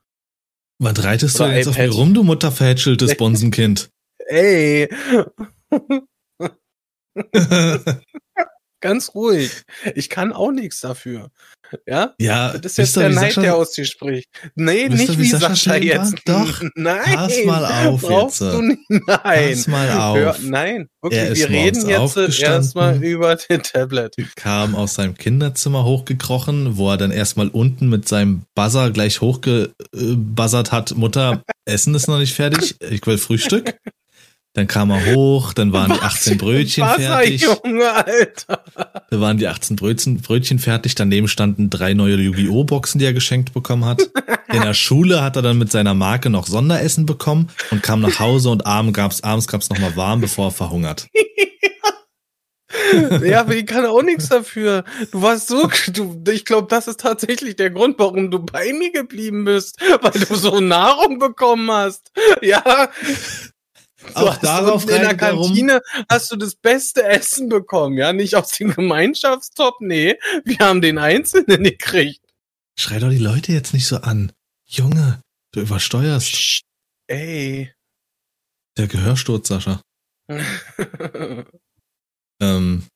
Was 0.78 1.04
reitest 1.04 1.38
du 1.38 1.44
oder 1.44 1.58
jetzt 1.58 1.68
auf 1.68 1.78
mir 1.78 1.88
iPad. 1.88 1.98
rum, 1.98 2.14
du 2.14 2.24
mutterverhätscheltes 2.24 3.18
Bonsenkind? 3.18 3.90
Ey, 4.28 4.88
ganz 8.82 9.14
ruhig. 9.16 9.52
Ich 9.96 10.10
kann 10.10 10.34
auch 10.34 10.52
nichts 10.52 10.80
dafür. 10.82 11.30
Ja? 11.86 12.16
ja, 12.20 12.58
Das 12.58 12.72
ist 12.74 12.78
jetzt 12.78 12.96
der 12.98 13.10
Neid, 13.10 13.34
Sascha- 13.34 13.42
der 13.42 13.56
aus 13.56 13.72
dir 13.74 13.86
spricht. 13.86 14.28
Nee, 14.56 14.90
nicht 14.90 15.14
wie 15.20 15.20
wie 15.20 15.30
Sascha 15.30 15.50
Sascha 15.50 15.76
jetzt. 15.76 16.16
Doch. 16.26 16.62
Nein. 16.76 17.02
Pass 17.14 17.34
mal 17.46 17.66
auf 17.88 18.02
brauchst 18.02 18.42
jetzt. 18.42 18.54
du 18.54 18.62
nicht. 18.64 18.80
Nein. 18.90 19.50
Pass 19.54 19.68
mal 19.68 19.92
auf. 19.92 20.18
Hör, 20.18 20.36
nein. 20.42 20.88
Okay, 21.02 21.36
wir 21.36 21.50
reden 21.50 21.88
jetzt 21.88 21.88
erstmal 21.88 22.00
aufgestanden. 22.26 23.04
über 23.04 23.36
den 23.36 23.62
Tablet. 23.62 24.16
kam 24.36 24.74
aus 24.76 24.96
seinem 24.96 25.14
Kinderzimmer 25.16 25.84
hochgekrochen, 25.86 26.78
wo 26.78 26.90
er 26.90 26.98
dann 26.98 27.12
erstmal 27.12 27.50
unten 27.50 27.88
mit 27.88 28.08
seinem 28.08 28.44
Buzzer 28.56 28.90
gleich 28.90 29.22
hochgebuzzert 29.22 30.72
hat, 30.72 30.96
Mutter, 30.96 31.44
Essen 31.66 31.94
ist 31.94 32.08
noch 32.08 32.18
nicht 32.20 32.34
fertig, 32.34 32.76
ich 32.90 33.06
will 33.06 33.18
Frühstück. 33.18 33.76
Dann 34.54 34.66
kam 34.66 34.90
er 34.90 35.14
hoch, 35.14 35.54
dann 35.54 35.74
waren 35.74 35.94
die 35.94 36.00
18 36.00 36.38
Brötchen 36.40 36.84
fertig. 36.84 37.42
Junge, 37.42 37.92
Alter. 37.92 38.64
Da 39.10 39.22
waren 39.22 39.38
die 39.38 39.48
18 39.48 39.76
Brötchen, 39.76 40.22
Brötchen 40.22 40.58
fertig. 40.58 40.96
Daneben 40.96 41.28
standen 41.28 41.70
drei 41.70 41.94
neue 41.94 42.16
Yu-Gi-Oh! 42.16 42.64
Boxen, 42.64 42.98
die 42.98 43.06
er 43.06 43.14
geschenkt 43.14 43.54
bekommen 43.54 43.86
hat. 43.86 44.02
In 44.52 44.62
der 44.62 44.74
Schule 44.74 45.22
hat 45.22 45.36
er 45.36 45.44
dann 45.44 45.60
mit 45.60 45.72
seiner 45.72 45.94
Marke 45.94 46.32
noch 46.32 46.48
Sonderessen 46.48 47.06
bekommen 47.06 47.50
und 47.70 47.84
kam 47.84 48.02
nach 48.02 48.20
Hause 48.20 48.50
und 48.50 48.66
abends 48.66 48.94
gab's, 48.94 49.22
abends 49.22 49.48
gab's 49.48 49.70
noch 49.70 49.78
mal 49.78 49.96
warm, 49.96 50.22
bevor 50.22 50.48
er 50.48 50.52
verhungert. 50.52 51.08
Ja, 53.24 53.42
aber 53.42 53.56
ich 53.56 53.66
kann 53.66 53.86
auch 53.86 54.02
nichts 54.02 54.30
dafür. 54.30 54.84
Du 55.12 55.22
warst 55.22 55.48
so, 55.48 55.70
du, 55.88 56.22
ich 56.32 56.46
glaube, 56.46 56.68
das 56.70 56.88
ist 56.88 57.00
tatsächlich 57.00 57.56
der 57.56 57.72
Grund, 57.72 57.98
warum 58.00 58.32
du 58.32 58.40
bei 58.40 58.74
mir 58.74 58.92
geblieben 58.92 59.46
bist, 59.46 59.80
weil 60.02 60.12
du 60.12 60.36
so 60.36 60.60
Nahrung 60.60 61.20
bekommen 61.20 61.70
hast. 61.72 62.12
Ja. 62.42 62.90
Du 64.02 64.16
Auch 64.16 64.38
darauf 64.38 64.84
in 64.84 64.90
der 64.90 65.10
er. 65.10 65.16
Kantine 65.18 65.82
hast 66.10 66.32
du 66.32 66.36
das 66.38 66.56
beste 66.56 67.04
Essen 67.04 67.50
bekommen, 67.50 67.98
ja, 67.98 68.14
nicht 68.14 68.36
aus 68.36 68.52
dem 68.52 68.74
Gemeinschaftstop, 68.74 69.82
nee, 69.82 70.18
wir 70.46 70.58
haben 70.60 70.82
den 70.82 70.98
Einzelnen 70.98 71.64
gekriegt. 71.64 72.26
Schrei 72.78 73.00
doch 73.00 73.10
die 73.10 73.18
Leute 73.18 73.52
jetzt 73.52 73.74
nicht 73.74 73.88
so 73.88 73.98
an. 73.98 74.32
Junge, 74.66 75.22
du 75.52 75.62
übersteuerst. 75.62 76.32
Psst, 76.32 76.64
Ey. 77.08 77.74
Der 78.78 78.88
Gehörsturz, 78.88 79.48
Sascha. 79.50 79.82
Ähm, 82.42 82.88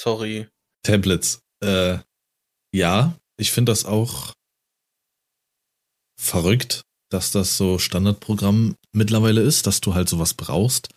Sorry. 0.00 0.48
Tablets. 0.82 1.40
Äh, 1.62 1.98
ja, 2.74 3.18
ich 3.38 3.52
finde 3.52 3.72
das 3.72 3.84
auch 3.84 4.32
verrückt, 6.18 6.82
dass 7.12 7.30
das 7.30 7.56
so 7.56 7.78
Standardprogramm 7.78 8.76
mittlerweile 8.92 9.40
ist, 9.42 9.66
dass 9.66 9.80
du 9.80 9.94
halt 9.94 10.08
sowas 10.08 10.34
brauchst. 10.34 10.88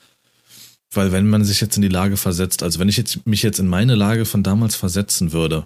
Weil 0.93 1.11
wenn 1.11 1.29
man 1.29 1.43
sich 1.43 1.61
jetzt 1.61 1.75
in 1.75 1.81
die 1.81 1.87
Lage 1.89 2.17
versetzt, 2.17 2.63
also 2.63 2.79
wenn 2.79 2.89
ich 2.89 2.97
jetzt 2.97 3.25
mich 3.25 3.43
jetzt 3.43 3.59
in 3.59 3.67
meine 3.67 3.95
Lage 3.95 4.25
von 4.25 4.43
damals 4.43 4.75
versetzen 4.75 5.31
würde, 5.31 5.65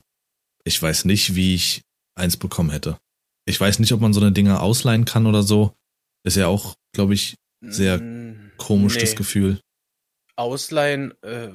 ich 0.63 0.81
weiß 0.81 1.05
nicht, 1.05 1.35
wie 1.35 1.55
ich 1.55 1.81
eins 2.15 2.38
bekommen 2.38 2.69
hätte. 2.69 2.97
Ich 3.45 3.59
weiß 3.59 3.79
nicht, 3.79 3.91
ob 3.93 4.01
man 4.01 4.13
so 4.13 4.21
eine 4.21 4.31
Dinger 4.31 4.62
ausleihen 4.62 5.05
kann 5.05 5.25
oder 5.25 5.43
so. 5.43 5.73
Ist 6.23 6.35
ja 6.38 6.47
auch, 6.47 6.75
glaube 6.93 7.13
ich, 7.13 7.35
Sehr 7.62 7.99
Mm, 7.99 8.51
komisch 8.57 8.95
nee. 8.95 9.01
das 9.01 9.15
Gefühl. 9.15 9.59
Ausleihen, 10.35 11.13
äh, 11.21 11.49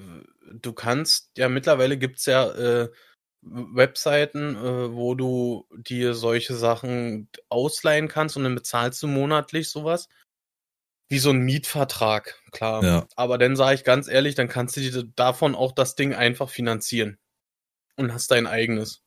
du 0.53 0.73
kannst, 0.73 1.31
ja, 1.39 1.49
mittlerweile 1.49 1.97
gibt's 1.97 2.27
ja 2.27 2.51
äh, 2.51 2.91
Webseiten, 3.47 4.57
äh, 4.57 4.93
wo 4.95 5.15
du 5.15 5.67
dir 5.77 6.15
solche 6.15 6.55
Sachen 6.57 7.29
ausleihen 7.49 8.09
kannst 8.09 8.37
und 8.37 8.45
dann 8.45 8.55
bezahlst 8.55 9.03
du 9.03 9.07
monatlich 9.07 9.69
sowas. 9.69 10.09
Wie 11.11 11.19
so 11.19 11.31
ein 11.31 11.41
Mietvertrag, 11.41 12.41
klar. 12.51 12.83
Ja. 12.83 13.07
Aber 13.17 13.37
dann 13.39 13.57
sage 13.57 13.75
ich 13.75 13.85
ganz 13.85 14.09
ehrlich, 14.09 14.35
dann 14.35 14.49
kannst 14.49 14.77
du 14.77 14.81
dir 14.81 15.05
davon 15.17 15.55
auch 15.55 15.73
das 15.73 15.95
Ding 15.95 16.15
einfach 16.15 16.49
finanzieren. 16.49 17.19
Und 17.97 18.13
hast 18.13 18.31
dein 18.31 18.47
eigenes. 18.47 19.03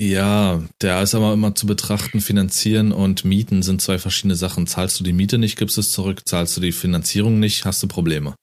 Ja, 0.00 0.62
der 0.80 1.02
ist 1.02 1.14
aber 1.14 1.34
immer 1.34 1.54
zu 1.54 1.66
betrachten, 1.66 2.22
finanzieren 2.22 2.90
und 2.92 3.26
mieten 3.26 3.62
sind 3.62 3.82
zwei 3.82 3.98
verschiedene 3.98 4.34
Sachen. 4.36 4.66
Zahlst 4.66 4.98
du 4.98 5.04
die 5.04 5.12
Miete 5.12 5.36
nicht, 5.36 5.58
gibst 5.58 5.76
es 5.76 5.92
zurück. 5.92 6.26
Zahlst 6.26 6.56
du 6.56 6.62
die 6.62 6.72
Finanzierung 6.72 7.38
nicht, 7.38 7.66
hast 7.66 7.82
du 7.82 7.88
Probleme. 7.88 8.34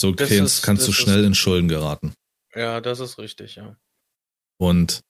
So 0.00 0.14
kannst, 0.14 0.32
ist- 0.32 0.62
kannst 0.62 0.88
du 0.88 0.92
schnell 0.92 1.20
ist- 1.20 1.26
in 1.26 1.34
Schulden 1.34 1.68
geraten. 1.68 2.14
Ja, 2.54 2.80
das 2.80 3.00
ist 3.00 3.18
richtig, 3.18 3.56
ja. 3.56 3.76
Und 4.58 5.00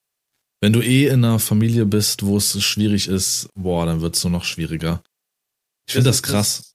wenn 0.61 0.73
du 0.73 0.81
eh 0.81 1.07
in 1.07 1.25
einer 1.25 1.39
Familie 1.39 1.87
bist, 1.87 2.25
wo 2.25 2.37
es 2.37 2.63
schwierig 2.63 3.09
ist, 3.09 3.49
boah, 3.55 3.85
dann 3.85 4.01
wird's 4.01 4.23
nur 4.23 4.31
noch 4.31 4.45
schwieriger. 4.45 5.03
Ich 5.87 5.95
finde 5.95 6.11
das 6.11 6.23
krass. 6.23 6.75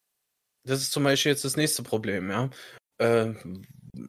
Das 0.65 0.82
ist 0.82 0.91
zum 0.91 1.06
Beispiel 1.06 1.32
jetzt 1.32 1.45
das 1.45 1.56
nächste 1.56 1.84
Problem, 1.84 2.30
ja. 2.30 2.49
Äh, 2.97 3.34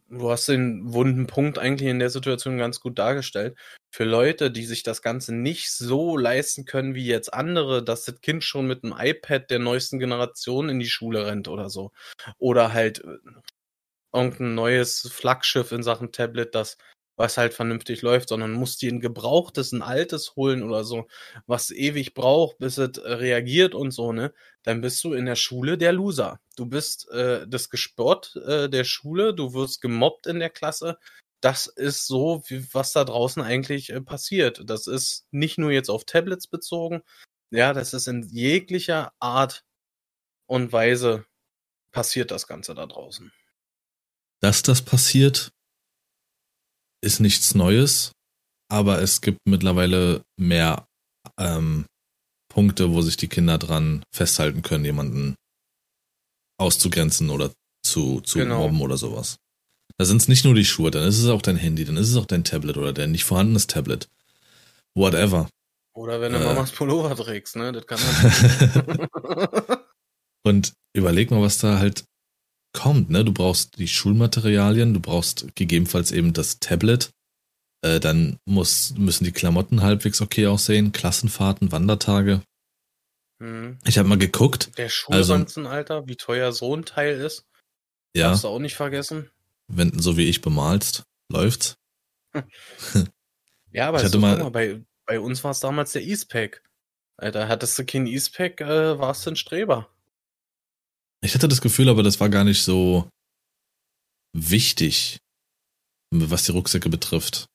du 0.09 0.31
hast 0.31 0.49
den 0.49 0.93
wunden 0.93 1.27
Punkt 1.27 1.59
eigentlich 1.59 1.89
in 1.89 2.01
der 2.01 2.11
Situation 2.11 2.59
ganz 2.59 2.81
gut 2.81 2.99
dargestellt. 2.99 3.57
Für 3.91 4.05
Leute, 4.05 4.51
die 4.51 4.67
sich 4.67 4.83
das 4.83 5.01
Ganze 5.01 5.35
nicht 5.35 5.71
so 5.71 6.17
leisten 6.17 6.65
können 6.65 6.95
wie 6.95 7.07
jetzt 7.07 7.33
andere, 7.33 7.83
dass 7.85 8.05
das 8.05 8.21
Kind 8.21 8.45
schon 8.45 8.67
mit 8.67 8.83
einem 8.83 8.95
iPad 8.99 9.51
der 9.51 9.61
neuesten 9.61 9.99
Generation 9.99 10.69
in 10.69 10.79
die 10.79 10.89
Schule 10.89 11.27
rennt 11.27 11.49
oder 11.49 11.71
so. 11.71 11.93
Oder 12.39 12.73
halt 12.73 13.05
äh, 13.05 13.19
irgendein 14.13 14.55
neues 14.55 15.09
Flaggschiff 15.13 15.73
in 15.73 15.83
Sachen 15.83 16.13
Tablet, 16.13 16.55
das 16.55 16.77
was 17.19 17.37
halt 17.37 17.53
vernünftig 17.53 18.03
läuft, 18.03 18.29
sondern 18.29 18.53
musst 18.53 18.81
dir 18.81 18.93
ein 18.93 19.01
gebrauchtes, 19.01 19.73
ein 19.73 19.83
altes 19.83 20.37
holen 20.37 20.63
oder 20.63 20.85
so, 20.85 21.09
was 21.47 21.73
ewig 21.73 22.15
braucht, 22.15 22.59
bis 22.59 22.79
es 22.79 22.97
äh, 22.97 23.13
reagiert 23.13 23.75
und 23.75 23.91
so, 23.91 24.13
ne? 24.13 24.33
Dann 24.63 24.81
bist 24.81 25.03
du 25.03 25.13
in 25.15 25.27
der 25.27 25.35
Schule 25.35 25.77
der 25.79 25.93
Loser. 25.93 26.41
Du 26.57 26.67
bist 26.67 27.11
äh, 27.11 27.47
das 27.49 27.71
Gespott 27.71 28.37
äh, 28.47 28.69
der 28.69 28.85
Schule, 28.85 29.35
du 29.35 29.53
wirst 29.53 29.81
gemobbt 29.83 30.29
in 30.29 30.39
der 30.39 30.51
Klasse. 30.51 30.97
Das 31.41 31.67
ist 31.67 32.07
so, 32.07 32.43
wie, 32.47 32.73
was 32.73 32.93
da 32.93 33.05
draußen 33.05 33.43
eigentlich 33.43 33.91
äh, 33.91 34.01
passiert. 34.01 34.63
Das 34.67 34.87
ist 34.87 35.27
nicht 35.33 35.59
nur 35.59 35.73
jetzt 35.73 35.91
auf 35.91 36.05
Tablets 36.05 36.47
bezogen, 36.47 37.03
ja, 37.51 37.73
das 37.73 37.95
ist 37.95 38.07
in 38.09 38.23
jeglicher 38.29 39.13
Art 39.21 39.65
und 40.47 40.73
Weise 40.73 41.25
passiert 41.93 42.31
das 42.31 42.47
Ganze 42.47 42.75
da 42.75 42.87
draußen. 42.87 43.33
Dass 44.41 44.63
das 44.63 44.83
passiert, 44.83 45.51
ist 47.05 47.21
nichts 47.21 47.55
Neues, 47.55 48.13
aber 48.71 49.01
es 49.03 49.21
gibt 49.21 49.39
mittlerweile 49.47 50.23
mehr 50.39 50.87
ähm, 51.39 51.87
Punkte, 52.53 52.93
wo 52.93 53.03
sich 53.03 53.17
die 53.17 53.29
Kinder 53.29 53.59
dran 53.59 54.03
festhalten 54.15 54.63
können, 54.63 54.85
jemanden 54.85 55.35
auszugrenzen 56.61 57.31
oder 57.31 57.53
zu, 57.85 58.21
zu 58.21 58.39
Genau. 58.39 58.63
mobben 58.63 58.81
oder 58.81 58.97
sowas. 58.97 59.37
Da 59.97 60.05
sind 60.05 60.21
es 60.21 60.29
nicht 60.29 60.45
nur 60.45 60.55
die 60.55 60.65
Schuhe, 60.65 60.91
dann 60.91 61.07
ist 61.09 61.19
es 61.19 61.29
auch 61.29 61.43
dein 61.43 61.57
Handy, 61.57 61.85
dann 61.85 61.97
ist 61.97 62.09
es 62.11 62.17
auch 62.17 62.27
dein 62.27 62.45
Tablet 62.45 62.77
oder 62.77 62.93
dein 62.93 63.13
nicht 63.13 63.25
vorhandenes 63.25 63.67
Tablet. 63.67 64.09
Whatever. 64.95 65.49
Oder 65.97 66.21
wenn 66.21 66.33
du 66.33 66.39
Äh. 66.39 66.45
Mamas 66.45 66.71
Pullover 66.73 67.15
trägst, 67.17 67.57
ne? 67.57 67.73
Das 67.73 67.87
kann 67.87 67.99
man. 69.07 69.09
Und 70.47 70.73
überleg 70.97 71.31
mal, 71.31 71.43
was 71.43 71.59
da 71.59 71.79
halt 71.79 72.05
kommt, 72.73 73.11
ne? 73.11 73.25
Du 73.25 73.33
brauchst 73.33 73.79
die 73.79 73.89
Schulmaterialien, 73.89 74.95
du 74.95 75.01
brauchst 75.01 75.47
gegebenenfalls 75.57 76.13
eben 76.13 76.33
das 76.33 76.59
Tablet. 76.61 77.11
Äh, 77.83 78.01
dann 78.01 78.39
muss, 78.45 78.95
müssen 78.97 79.25
die 79.25 79.33
Klamotten 79.33 79.83
halbwegs 79.83 80.21
okay 80.21 80.47
aussehen, 80.47 80.93
Klassenfahrten, 80.93 81.71
Wandertage. 81.73 82.43
hm. 83.41 83.79
Ich 83.87 83.99
habe 83.99 84.09
mal 84.09 84.19
geguckt, 84.19 84.71
Der 84.79 84.89
Schulranzen, 84.89 85.67
Alter, 85.67 86.07
wie 86.09 86.17
teuer 86.17 86.53
so 86.53 86.75
ein 86.75 86.85
Teil 86.85 87.21
ist, 87.21 87.45
ja, 88.17 88.29
darfst 88.31 88.45
du 88.45 88.49
auch 88.49 88.59
nicht 88.59 88.75
vergessen. 88.75 89.31
wenn 89.69 89.97
so 89.99 90.17
wie 90.17 90.29
ich 90.29 90.41
bemalst, 90.41 91.05
läuft's. 91.31 91.77
Ja, 93.71 93.89
aber 93.89 93.99
Ich 93.99 94.05
hatte 94.05 94.19
mal- 94.19 94.39
mal, 94.39 94.51
bei, 94.51 94.83
bei 95.07 95.21
uns 95.21 95.45
war 95.45 95.51
es 95.51 95.61
damals 95.61 95.93
der 95.93 96.03
Eastpack. 96.03 96.63
Alter, 97.19 97.49
hattest 97.49 97.79
du 97.79 97.85
kein 97.85 98.07
Eastpack, 98.07 98.61
äh, 98.63 98.99
warst 98.99 99.27
du 99.27 99.31
ein 99.31 99.37
Streber. 99.37 99.89
Ich 101.21 101.35
hatte 101.35 101.49
das 101.49 101.61
Gefühl, 101.61 101.89
aber 101.89 102.03
das 102.03 102.21
war 102.21 102.29
gar 102.29 102.45
nicht 102.45 102.63
so 102.63 103.09
wichtig, 104.37 105.19
was 106.13 106.45
die 106.45 106.53
Rucksäcke 106.53 106.89
betrifft. 106.89 107.47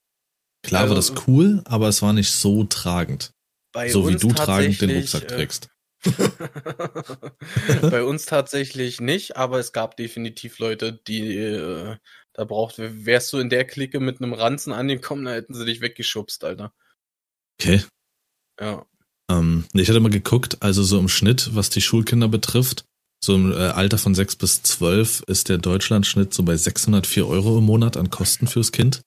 Klar 0.65 0.89
war 0.89 0.95
Also- 0.95 1.13
das 1.13 1.27
cool, 1.27 1.61
aber 1.65 1.87
es 1.87 2.01
war 2.01 2.13
nicht 2.13 2.31
so 2.31 2.63
tragend. 2.65 3.31
Bei 3.73 3.89
so 3.89 4.07
wie 4.07 4.15
du 4.15 4.31
tragend 4.31 4.81
den 4.81 4.91
Rucksack 4.91 5.23
äh, 5.23 5.27
trägst. 5.27 5.69
Bei 7.81 8.03
uns 8.03 8.25
tatsächlich 8.25 8.99
nicht, 8.99 9.37
aber 9.37 9.59
es 9.59 9.71
gab 9.71 9.95
definitiv 9.97 10.59
Leute, 10.59 11.01
die 11.07 11.37
äh, 11.37 11.95
da 12.33 12.43
braucht, 12.43 12.75
wärst 12.77 13.31
du 13.31 13.37
in 13.39 13.49
der 13.49 13.65
Clique 13.65 13.99
mit 13.99 14.21
einem 14.21 14.33
Ranzen 14.33 14.73
angekommen, 14.73 15.25
da 15.25 15.33
hätten 15.33 15.53
sie 15.53 15.65
dich 15.65 15.81
weggeschubst, 15.81 16.43
Alter. 16.43 16.73
Okay. 17.59 17.83
Ja. 18.59 18.85
Ähm, 19.31 19.65
ich 19.73 19.87
hatte 19.87 20.01
mal 20.01 20.09
geguckt, 20.09 20.61
also 20.61 20.83
so 20.83 20.99
im 20.99 21.07
Schnitt, 21.09 21.55
was 21.55 21.69
die 21.69 21.81
Schulkinder 21.81 22.27
betrifft, 22.27 22.83
so 23.23 23.35
im 23.35 23.53
äh, 23.53 23.55
Alter 23.55 23.97
von 23.97 24.13
6 24.13 24.35
bis 24.35 24.63
12 24.63 25.23
ist 25.27 25.47
der 25.47 25.57
Deutschlandschnitt 25.57 26.33
so 26.33 26.43
bei 26.43 26.57
604 26.57 27.25
Euro 27.25 27.57
im 27.57 27.63
Monat 27.63 27.95
an 27.95 28.09
Kosten 28.09 28.47
fürs 28.47 28.73
Kind. 28.73 29.01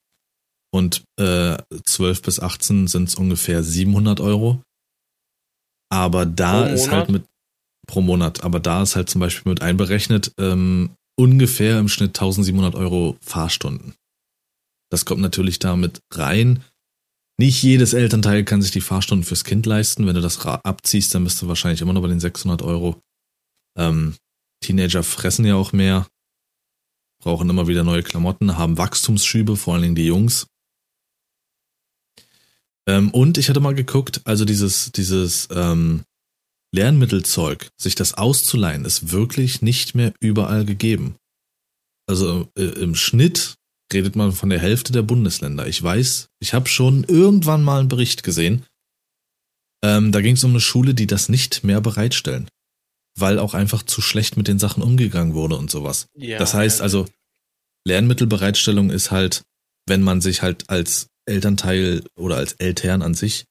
Und 0.72 1.04
äh, 1.20 1.58
12 1.84 2.22
bis 2.22 2.40
18 2.40 2.86
sind 2.86 3.08
es 3.08 3.14
ungefähr 3.14 3.62
700 3.62 4.20
Euro. 4.20 4.62
Aber 5.92 6.24
da 6.24 6.66
ist 6.66 6.90
halt 6.90 7.10
mit 7.10 7.24
pro 7.86 8.00
Monat, 8.00 8.42
aber 8.42 8.58
da 8.58 8.82
ist 8.82 8.96
halt 8.96 9.08
zum 9.10 9.20
Beispiel 9.20 9.50
mit 9.50 9.62
einberechnet 9.62 10.32
ähm, 10.38 10.96
ungefähr 11.18 11.78
im 11.78 11.88
Schnitt 11.88 12.10
1700 12.10 12.74
Euro 12.74 13.16
Fahrstunden. 13.20 13.94
Das 14.90 15.04
kommt 15.04 15.20
natürlich 15.20 15.58
damit 15.58 16.00
rein. 16.12 16.64
Nicht 17.38 17.62
jedes 17.62 17.92
Elternteil 17.92 18.44
kann 18.44 18.62
sich 18.62 18.70
die 18.70 18.80
Fahrstunden 18.80 19.24
fürs 19.24 19.44
Kind 19.44 19.66
leisten. 19.66 20.06
Wenn 20.06 20.14
du 20.14 20.22
das 20.22 20.44
abziehst, 20.44 21.14
dann 21.14 21.24
bist 21.24 21.40
du 21.42 21.48
wahrscheinlich 21.48 21.82
immer 21.82 21.92
noch 21.92 22.02
bei 22.02 22.08
den 22.08 22.20
600 22.20 22.62
Euro. 22.62 23.00
Ähm, 23.76 24.16
Teenager 24.60 25.02
fressen 25.02 25.44
ja 25.44 25.54
auch 25.54 25.72
mehr, 25.72 26.06
brauchen 27.22 27.50
immer 27.50 27.68
wieder 27.68 27.84
neue 27.84 28.02
Klamotten, 28.02 28.56
haben 28.56 28.78
Wachstumsschübe, 28.78 29.56
vor 29.56 29.74
allen 29.74 29.82
Dingen 29.82 29.94
die 29.94 30.06
Jungs. 30.06 30.46
Ähm, 32.88 33.10
und 33.10 33.38
ich 33.38 33.48
hatte 33.48 33.60
mal 33.60 33.74
geguckt, 33.74 34.20
also 34.24 34.44
dieses, 34.44 34.92
dieses 34.92 35.48
ähm, 35.50 36.04
Lernmittelzeug, 36.72 37.68
sich 37.76 37.94
das 37.94 38.14
auszuleihen, 38.14 38.84
ist 38.84 39.10
wirklich 39.12 39.62
nicht 39.62 39.94
mehr 39.94 40.12
überall 40.20 40.64
gegeben. 40.64 41.16
Also 42.08 42.48
äh, 42.56 42.62
im 42.62 42.94
Schnitt 42.94 43.56
redet 43.92 44.16
man 44.16 44.32
von 44.32 44.50
der 44.50 44.58
Hälfte 44.58 44.92
der 44.92 45.02
Bundesländer. 45.02 45.66
Ich 45.66 45.82
weiß, 45.82 46.28
ich 46.40 46.54
habe 46.54 46.68
schon 46.68 47.04
irgendwann 47.04 47.62
mal 47.62 47.80
einen 47.80 47.88
Bericht 47.88 48.22
gesehen. 48.22 48.64
Ähm, 49.84 50.12
da 50.12 50.20
ging 50.20 50.34
es 50.34 50.44
um 50.44 50.50
eine 50.50 50.60
Schule, 50.60 50.94
die 50.94 51.06
das 51.06 51.28
nicht 51.28 51.64
mehr 51.64 51.80
bereitstellen, 51.80 52.48
weil 53.18 53.38
auch 53.38 53.54
einfach 53.54 53.82
zu 53.82 54.00
schlecht 54.02 54.36
mit 54.36 54.48
den 54.48 54.58
Sachen 54.58 54.82
umgegangen 54.82 55.34
wurde 55.34 55.56
und 55.56 55.70
sowas. 55.70 56.08
ja 56.14 56.38
das 56.38 56.54
heißt 56.54 56.80
also, 56.80 57.06
Lernmittelbereitstellung 57.86 58.90
ist 58.90 59.10
halt, 59.10 59.42
wenn 59.86 60.02
man 60.02 60.20
sich 60.20 60.42
halt 60.42 60.68
als 60.68 61.08
Elternteil 61.26 62.04
oder 62.16 62.36
als 62.36 62.54
Eltern 62.54 63.02
an 63.02 63.14
sich 63.14 63.44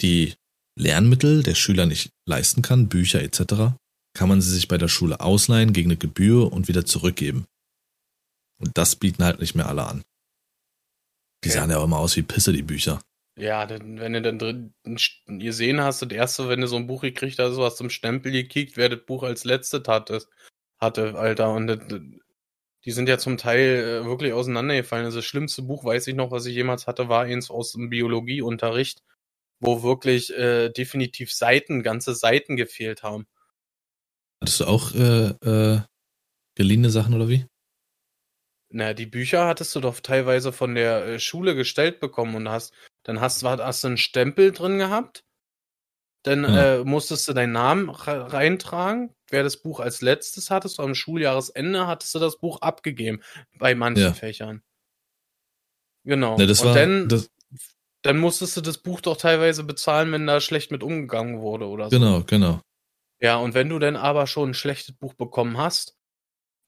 die 0.00 0.34
Lernmittel 0.78 1.42
der 1.42 1.54
Schüler 1.54 1.86
nicht 1.86 2.10
leisten 2.26 2.62
kann, 2.62 2.88
Bücher 2.88 3.22
etc., 3.22 3.74
kann 4.14 4.28
man 4.28 4.40
sie 4.40 4.50
sich 4.50 4.68
bei 4.68 4.78
der 4.78 4.88
Schule 4.88 5.20
ausleihen 5.20 5.72
gegen 5.72 5.90
eine 5.90 5.96
Gebühr 5.96 6.52
und 6.52 6.68
wieder 6.68 6.84
zurückgeben. 6.84 7.46
Und 8.60 8.76
das 8.76 8.96
bieten 8.96 9.24
halt 9.24 9.40
nicht 9.40 9.54
mehr 9.54 9.66
alle 9.68 9.86
an. 9.86 10.02
Die 11.44 11.48
Okay. 11.48 11.58
sahen 11.58 11.70
ja 11.70 11.78
auch 11.78 11.84
immer 11.84 11.98
aus 11.98 12.16
wie 12.16 12.22
Pisse, 12.22 12.52
die 12.52 12.62
Bücher. 12.62 13.00
Ja, 13.36 13.64
denn, 13.64 13.98
wenn 13.98 14.12
du 14.12 14.20
dann 14.20 14.38
drin 14.38 14.74
gesehen 15.26 15.80
hast, 15.80 16.02
das 16.02 16.10
erste, 16.10 16.48
wenn 16.48 16.60
du 16.60 16.66
so 16.66 16.76
ein 16.76 16.86
Buch 16.86 17.00
gekriegt 17.00 17.38
hast, 17.38 17.56
du 17.56 17.64
hast 17.64 17.78
zum 17.78 17.88
Stempel 17.88 18.30
gekickt, 18.30 18.76
wer 18.76 18.90
das 18.90 19.04
Buch 19.06 19.22
als 19.22 19.44
letztes 19.44 19.88
hatte, 19.88 20.20
hatte, 20.78 21.14
Alter. 21.14 21.52
Und 21.52 21.66
das, 21.68 21.78
die 22.84 22.90
sind 22.90 23.08
ja 23.08 23.16
zum 23.16 23.38
Teil 23.38 24.02
äh, 24.02 24.04
wirklich 24.04 24.32
auseinandergefallen. 24.32 25.06
Also 25.06 25.18
das 25.18 25.24
schlimmste 25.24 25.62
Buch, 25.62 25.84
weiß 25.84 26.06
ich 26.08 26.14
noch, 26.14 26.30
was 26.30 26.46
ich 26.46 26.54
jemals 26.54 26.86
hatte, 26.86 27.08
war 27.08 27.24
eins 27.24 27.50
aus 27.50 27.72
dem 27.72 27.88
Biologieunterricht, 27.88 29.02
wo 29.60 29.82
wirklich 29.82 30.36
äh, 30.36 30.68
definitiv 30.68 31.32
Seiten, 31.32 31.82
ganze 31.82 32.14
Seiten 32.14 32.56
gefehlt 32.56 33.02
haben. 33.02 33.26
Hattest 34.42 34.60
du 34.60 34.64
auch 34.66 34.94
äh, 34.94 35.28
äh, 35.28 35.80
geliehene 36.54 36.90
Sachen 36.90 37.14
oder 37.14 37.28
wie? 37.28 37.46
Na, 38.68 38.92
die 38.94 39.06
Bücher 39.06 39.46
hattest 39.46 39.74
du 39.76 39.80
doch 39.80 40.00
teilweise 40.00 40.52
von 40.52 40.74
der 40.74 41.06
äh, 41.06 41.18
Schule 41.20 41.54
gestellt 41.54 42.00
bekommen 42.00 42.34
und 42.34 42.48
hast, 42.48 42.74
dann 43.04 43.20
hast, 43.20 43.42
hast 43.44 43.84
du 43.84 43.88
einen 43.88 43.96
Stempel 43.98 44.52
drin 44.52 44.78
gehabt. 44.78 45.24
Dann 46.24 46.44
Ja. 46.44 46.74
äh, 46.76 46.84
musstest 46.84 47.26
du 47.28 47.32
deinen 47.32 47.52
Namen 47.52 47.90
re- 47.90 48.32
reintragen. 48.32 49.12
Wer 49.28 49.42
das 49.42 49.56
Buch 49.56 49.80
als 49.80 50.02
letztes 50.02 50.50
hattest, 50.50 50.78
am 50.78 50.94
Schuljahresende 50.94 51.86
hattest 51.88 52.14
du 52.14 52.20
das 52.20 52.38
Buch 52.38 52.60
abgegeben. 52.60 53.22
Bei 53.58 53.74
manchen 53.74 54.04
Ja. 54.04 54.12
Fächern. 54.12 54.62
Genau. 56.04 56.36
Ne, 56.36 56.46
das 56.46 56.60
und 56.60 56.66
war, 56.68 56.74
dann, 56.74 57.08
das, 57.08 57.30
dann 58.02 58.18
musstest 58.18 58.56
du 58.56 58.60
das 58.60 58.78
Buch 58.78 59.00
doch 59.00 59.16
teilweise 59.16 59.64
bezahlen, 59.64 60.12
wenn 60.12 60.26
da 60.26 60.40
schlecht 60.40 60.70
mit 60.70 60.82
umgegangen 60.82 61.40
wurde 61.40 61.66
oder 61.68 61.84
so. 61.90 61.98
genau, 61.98 62.22
genau. 62.24 62.60
Ja, 63.20 63.36
und 63.36 63.54
wenn 63.54 63.68
du 63.68 63.78
dann 63.78 63.96
aber 63.96 64.26
schon 64.26 64.50
ein 64.50 64.54
schlechtes 64.54 64.96
Buch 64.96 65.14
bekommen 65.14 65.56
hast, 65.58 65.96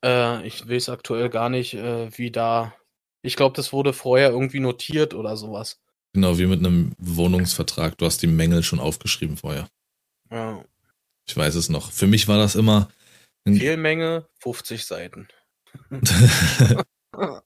äh, 0.04 0.46
ich 0.46 0.68
weiß 0.68 0.88
aktuell 0.88 1.28
gar 1.30 1.48
nicht, 1.48 1.74
äh, 1.74 2.16
wie 2.16 2.30
da. 2.30 2.74
Ich 3.22 3.36
glaube, 3.36 3.56
das 3.56 3.72
wurde 3.72 3.92
vorher 3.92 4.30
irgendwie 4.30 4.60
notiert 4.60 5.14
oder 5.14 5.36
sowas. 5.36 5.80
Genau, 6.14 6.38
wie 6.38 6.46
mit 6.46 6.60
einem 6.60 6.92
Wohnungsvertrag. 6.98 7.98
Du 7.98 8.06
hast 8.06 8.22
die 8.22 8.28
Mängel 8.28 8.62
schon 8.62 8.80
aufgeschrieben 8.80 9.36
vorher. 9.36 9.68
Ja. 10.30 10.64
Ich 11.26 11.36
weiß 11.36 11.56
es 11.56 11.68
noch. 11.68 11.90
Für 11.90 12.06
mich 12.06 12.28
war 12.28 12.38
das 12.38 12.54
immer. 12.54 12.88
Fehlmenge 13.46 14.26
50 14.38 14.86
Seiten. 14.86 15.28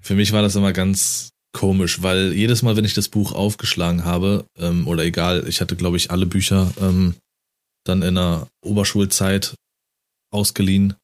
Für 0.00 0.14
mich 0.14 0.32
war 0.32 0.42
das 0.42 0.56
immer 0.56 0.72
ganz 0.72 1.30
komisch, 1.52 2.02
weil 2.02 2.32
jedes 2.32 2.62
Mal, 2.62 2.76
wenn 2.76 2.84
ich 2.84 2.94
das 2.94 3.08
Buch 3.08 3.32
aufgeschlagen 3.32 4.04
habe, 4.04 4.46
ähm, 4.58 4.86
oder 4.86 5.04
egal, 5.04 5.48
ich 5.48 5.60
hatte, 5.60 5.74
glaube 5.74 5.96
ich, 5.96 6.10
alle 6.10 6.26
Bücher 6.26 6.70
ähm, 6.78 7.14
dann 7.84 8.02
in 8.02 8.16
der 8.16 8.46
Oberschulzeit 8.60 9.54
ausgeliehen. 10.30 10.94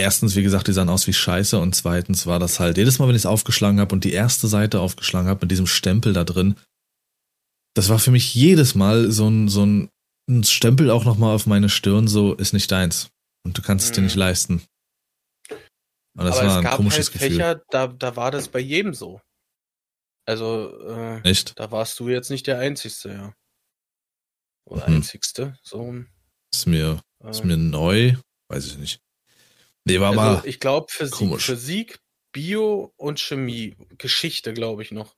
Erstens, 0.00 0.34
wie 0.36 0.42
gesagt, 0.42 0.68
die 0.68 0.72
sahen 0.72 0.88
aus 0.88 1.06
wie 1.06 1.12
Scheiße 1.12 1.58
und 1.58 1.74
zweitens 1.74 2.26
war 2.26 2.38
das 2.38 2.58
halt, 2.60 2.76
jedes 2.78 2.98
Mal, 2.98 3.08
wenn 3.08 3.14
ich 3.14 3.22
es 3.22 3.26
aufgeschlagen 3.26 3.80
habe 3.80 3.94
und 3.94 4.04
die 4.04 4.12
erste 4.12 4.48
Seite 4.48 4.80
aufgeschlagen 4.80 5.28
habe 5.28 5.40
mit 5.44 5.50
diesem 5.50 5.66
Stempel 5.66 6.12
da 6.12 6.24
drin, 6.24 6.56
das 7.74 7.88
war 7.88 7.98
für 7.98 8.10
mich 8.10 8.34
jedes 8.34 8.74
Mal 8.74 9.10
so 9.12 9.28
ein, 9.28 9.48
so 9.48 9.64
ein, 9.64 9.90
ein 10.28 10.44
Stempel 10.44 10.90
auch 10.90 11.04
nochmal 11.04 11.34
auf 11.34 11.46
meine 11.46 11.68
Stirn, 11.68 12.08
so 12.08 12.34
ist 12.34 12.52
nicht 12.52 12.70
deins. 12.70 13.10
Und 13.44 13.56
du 13.56 13.62
kannst 13.62 13.86
es 13.86 13.92
dir 13.92 14.00
Mhm. 14.00 14.06
nicht 14.06 14.16
leisten. 14.16 14.62
Und 16.18 16.24
das 16.24 16.38
Aber 16.38 16.46
war 16.46 16.52
es 16.52 16.56
ein 16.58 16.64
gab 16.64 16.76
komisches 16.76 17.06
halt 17.06 17.12
Gefühl. 17.12 17.30
Fächer, 17.36 17.62
da, 17.70 17.86
da 17.86 18.16
war 18.16 18.30
das 18.30 18.48
bei 18.48 18.58
jedem 18.58 18.94
so. 18.94 19.20
Also, 20.26 20.78
äh, 20.88 21.20
Echt? 21.22 21.58
da 21.58 21.70
warst 21.70 21.98
du 22.00 22.08
jetzt 22.08 22.30
nicht 22.30 22.46
der 22.46 22.58
Einzigste, 22.58 23.12
ja. 23.12 23.34
Oder 24.68 24.88
Mhm. 24.88 24.96
Einzigste, 24.96 25.58
so. 25.62 26.04
Ist 26.52 26.66
mir, 26.66 27.00
Äh, 27.24 27.30
ist 27.30 27.44
mir 27.44 27.56
neu, 27.56 28.16
weiß 28.48 28.66
ich 28.66 28.78
nicht. 28.78 29.00
Nee, 29.84 30.00
war 30.00 30.10
also, 30.10 30.20
aber, 30.20 30.46
ich 30.46 30.60
glaube, 30.60 30.86
Physik, 30.90 31.18
komisch. 31.18 31.46
Physik, 31.46 32.00
Bio 32.32 32.92
und 32.96 33.18
Chemie, 33.18 33.76
Geschichte, 33.98 34.52
glaube 34.52 34.82
ich 34.82 34.92
noch. 34.92 35.16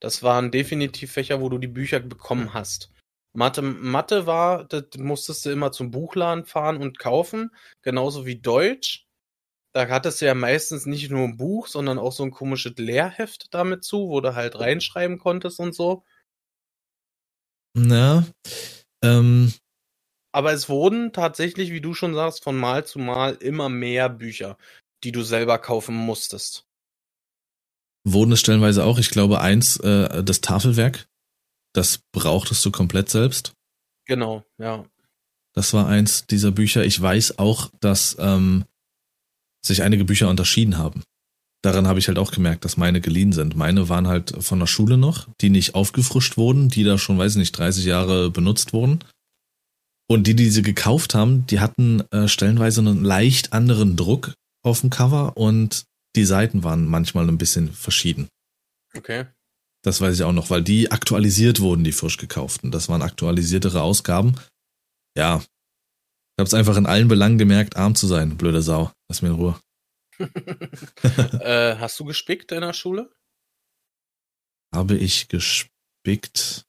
Das 0.00 0.22
waren 0.22 0.50
definitiv 0.50 1.12
Fächer, 1.12 1.40
wo 1.40 1.48
du 1.48 1.58
die 1.58 1.68
Bücher 1.68 2.00
bekommen 2.00 2.54
hast. 2.54 2.90
Mathe, 3.32 3.62
Mathe 3.62 4.26
war, 4.26 4.64
das 4.64 4.84
musstest 4.96 5.46
du 5.46 5.50
immer 5.50 5.70
zum 5.72 5.90
Buchladen 5.90 6.44
fahren 6.44 6.78
und 6.78 6.98
kaufen, 6.98 7.50
genauso 7.82 8.26
wie 8.26 8.40
Deutsch. 8.40 9.06
Da 9.72 9.88
hattest 9.88 10.20
du 10.20 10.26
ja 10.26 10.34
meistens 10.34 10.86
nicht 10.86 11.10
nur 11.10 11.22
ein 11.22 11.36
Buch, 11.36 11.68
sondern 11.68 11.98
auch 11.98 12.10
so 12.10 12.24
ein 12.24 12.32
komisches 12.32 12.72
Lehrheft 12.76 13.54
damit 13.54 13.84
zu, 13.84 14.08
wo 14.08 14.20
du 14.20 14.34
halt 14.34 14.58
reinschreiben 14.58 15.18
konntest 15.18 15.60
und 15.60 15.74
so. 15.74 16.02
na, 17.74 18.26
ähm, 19.04 19.52
Aber 20.32 20.52
es 20.52 20.68
wurden 20.68 21.12
tatsächlich, 21.12 21.70
wie 21.72 21.80
du 21.80 21.94
schon 21.94 22.14
sagst, 22.14 22.44
von 22.44 22.56
Mal 22.56 22.84
zu 22.84 22.98
Mal 22.98 23.34
immer 23.34 23.68
mehr 23.68 24.08
Bücher. 24.08 24.56
die 25.02 25.12
du 25.12 25.22
selber 25.22 25.58
kaufen 25.58 25.94
musstest. 25.94 26.66
Wurden 28.04 28.32
es 28.32 28.40
stellenweise 28.40 28.84
auch, 28.84 28.98
ich 28.98 29.10
glaube, 29.10 29.40
eins, 29.40 29.78
äh, 29.78 30.22
das 30.22 30.42
Tafelwerk, 30.42 31.08
das 31.74 32.00
brauchtest 32.12 32.64
du 32.64 32.70
komplett 32.70 33.08
selbst. 33.08 33.54
Genau, 34.06 34.44
ja. 34.58 34.84
Das 35.54 35.72
war 35.72 35.86
eins 35.86 36.26
dieser 36.26 36.50
Bücher. 36.50 36.84
Ich 36.84 37.00
weiß 37.00 37.38
auch, 37.38 37.70
dass 37.80 38.16
ähm, 38.18 38.64
sich 39.64 39.82
einige 39.82 40.04
Bücher 40.04 40.28
unterschieden 40.28 40.78
haben. 40.78 41.02
Daran 41.62 41.86
habe 41.86 41.98
ich 41.98 42.08
halt 42.08 42.18
auch 42.18 42.30
gemerkt, 42.30 42.64
dass 42.64 42.76
meine 42.76 43.00
geliehen 43.00 43.32
sind. 43.32 43.56
Meine 43.56 43.88
waren 43.88 44.06
halt 44.06 44.34
von 44.42 44.58
der 44.58 44.66
Schule 44.66 44.96
noch, 44.96 45.28
die 45.40 45.50
nicht 45.50 45.74
aufgefrischt 45.74 46.36
wurden, 46.36 46.68
die 46.68 46.84
da 46.84 46.96
schon, 46.96 47.18
weiß 47.18 47.32
ich 47.32 47.38
nicht, 47.38 47.52
30 47.52 47.84
Jahre 47.84 48.30
benutzt 48.30 48.72
wurden. 48.72 49.00
Und 50.10 50.26
die, 50.26 50.34
die 50.34 50.50
sie 50.50 50.62
gekauft 50.62 51.14
haben, 51.14 51.46
die 51.46 51.60
hatten 51.60 52.00
äh, 52.10 52.26
stellenweise 52.26 52.80
einen 52.80 53.04
leicht 53.04 53.52
anderen 53.52 53.94
Druck 53.94 54.34
auf 54.64 54.80
dem 54.80 54.90
Cover 54.90 55.36
und 55.36 55.84
die 56.16 56.24
Seiten 56.24 56.64
waren 56.64 56.84
manchmal 56.86 57.28
ein 57.28 57.38
bisschen 57.38 57.72
verschieden. 57.72 58.28
Okay. 58.96 59.26
Das 59.82 60.00
weiß 60.00 60.16
ich 60.16 60.24
auch 60.24 60.32
noch, 60.32 60.50
weil 60.50 60.62
die 60.62 60.90
aktualisiert 60.90 61.60
wurden, 61.60 61.84
die 61.84 61.92
frisch 61.92 62.16
gekauften. 62.16 62.72
Das 62.72 62.88
waren 62.88 63.02
aktualisiertere 63.02 63.82
Ausgaben. 63.82 64.34
Ja. 65.16 65.36
Ich 65.38 66.40
hab's 66.40 66.54
einfach 66.54 66.76
in 66.76 66.86
allen 66.86 67.06
Belangen 67.06 67.38
gemerkt, 67.38 67.76
arm 67.76 67.94
zu 67.94 68.08
sein, 68.08 68.36
blöde 68.36 68.62
Sau. 68.62 68.90
Lass 69.08 69.22
mir 69.22 69.28
in 69.28 69.34
Ruhe. 69.36 69.60
äh, 70.18 71.76
hast 71.76 72.00
du 72.00 72.04
gespickt 72.04 72.50
in 72.50 72.62
der 72.62 72.72
Schule? 72.72 73.12
Habe 74.74 74.96
ich 74.96 75.28
gespickt? 75.28 76.64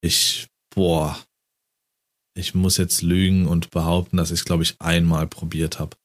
Ich, 0.00 0.48
boah. 0.78 1.18
Ich 2.36 2.54
muss 2.54 2.76
jetzt 2.76 3.02
lügen 3.02 3.48
und 3.48 3.72
behaupten, 3.72 4.16
dass 4.16 4.30
ich 4.30 4.38
es, 4.38 4.44
glaube 4.44 4.62
ich, 4.62 4.76
einmal 4.78 5.26
probiert 5.26 5.80
habe. 5.80 5.96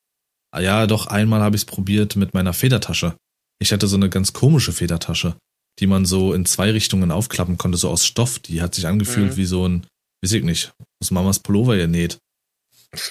Ja, 0.59 0.88
doch, 0.88 1.05
einmal 1.05 1.41
habe 1.41 1.55
ich 1.55 1.61
es 1.61 1.65
probiert 1.65 2.15
mit 2.15 2.34
meiner 2.34 2.53
Federtasche. 2.53 3.15
Ich 3.61 3.71
hatte 3.71 3.86
so 3.86 3.97
eine 3.97 4.09
ganz 4.09 4.34
komische 4.34 4.74
Federtasche, 4.74 5.36
die 5.80 5.86
man 5.86 6.05
so 6.05 6.34
in 6.34 6.47
zwei 6.47 6.71
Richtungen 6.71 7.11
aufklappen 7.11 7.59
konnte, 7.59 7.78
so 7.78 7.88
aus 7.88 8.03
Stoff. 8.03 8.39
Die 8.39 8.63
hat 8.63 8.74
sich 8.74 8.88
angefühlt 8.88 9.34
Mhm. 9.34 9.38
wie 9.38 9.45
so 9.45 9.67
ein, 9.67 9.86
weiß 10.24 10.32
ich 10.32 10.43
nicht, 10.43 10.74
aus 10.99 11.11
Mamas 11.11 11.38
Pullover 11.38 11.78
genäht. 11.78 12.17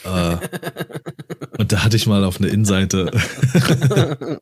Äh, 0.04 0.36
und 1.58 1.70
da 1.70 1.84
hatte 1.84 1.96
ich 1.96 2.08
mal 2.08 2.24
auf 2.24 2.38
eine 2.38 2.48
Innenseite, 2.48 3.12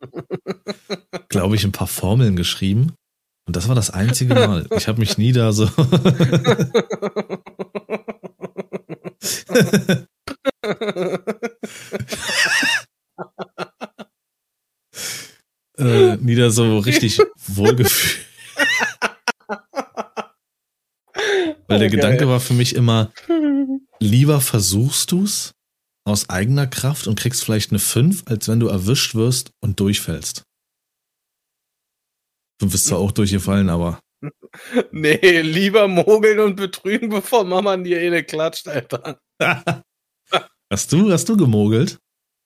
glaube 1.29 1.57
ich, 1.57 1.65
ein 1.65 1.73
paar 1.73 1.87
Formeln 1.87 2.35
geschrieben. 2.35 2.95
Und 3.51 3.57
das 3.57 3.67
war 3.67 3.75
das 3.75 3.91
einzige 3.91 4.33
Mal. 4.33 4.69
Ich 4.77 4.87
habe 4.87 5.01
mich 5.01 5.19
nie 5.19 5.33
da 5.33 5.51
so. 5.51 5.65
äh, 15.79 16.17
nie 16.19 16.37
da 16.37 16.51
so 16.51 16.79
richtig 16.79 17.19
wohlgefühlt. 17.49 18.25
Weil 21.67 21.81
der 21.81 21.91
Gedanke 21.91 22.29
war 22.29 22.39
für 22.39 22.55
mich 22.55 22.77
immer, 22.77 23.11
lieber 23.99 24.41
versuchst 24.41 25.11
du's 25.11 25.55
aus 26.05 26.31
eigener 26.31 26.69
Kraft 26.69 27.09
und 27.09 27.19
kriegst 27.19 27.43
vielleicht 27.43 27.73
eine 27.73 27.81
5, 27.81 28.23
als 28.27 28.47
wenn 28.47 28.61
du 28.61 28.69
erwischt 28.69 29.17
wirst 29.17 29.51
und 29.61 29.81
durchfällst. 29.81 30.45
Du 32.61 32.69
bist 32.69 32.87
zwar 32.87 32.99
auch 32.99 33.11
durchgefallen, 33.11 33.71
aber 33.71 34.01
nee, 34.93 35.41
lieber 35.41 35.89
mogeln 35.89 36.41
und 36.41 36.57
betrügen, 36.57 37.09
bevor 37.09 37.45
Mama 37.45 37.77
die 37.79 37.97
eine 37.97 38.23
klatscht, 38.23 38.69
Alter. 38.69 39.19
hast 40.71 40.93
du, 40.93 41.11
hast 41.11 41.29
du 41.29 41.37
gemogelt? 41.37 41.99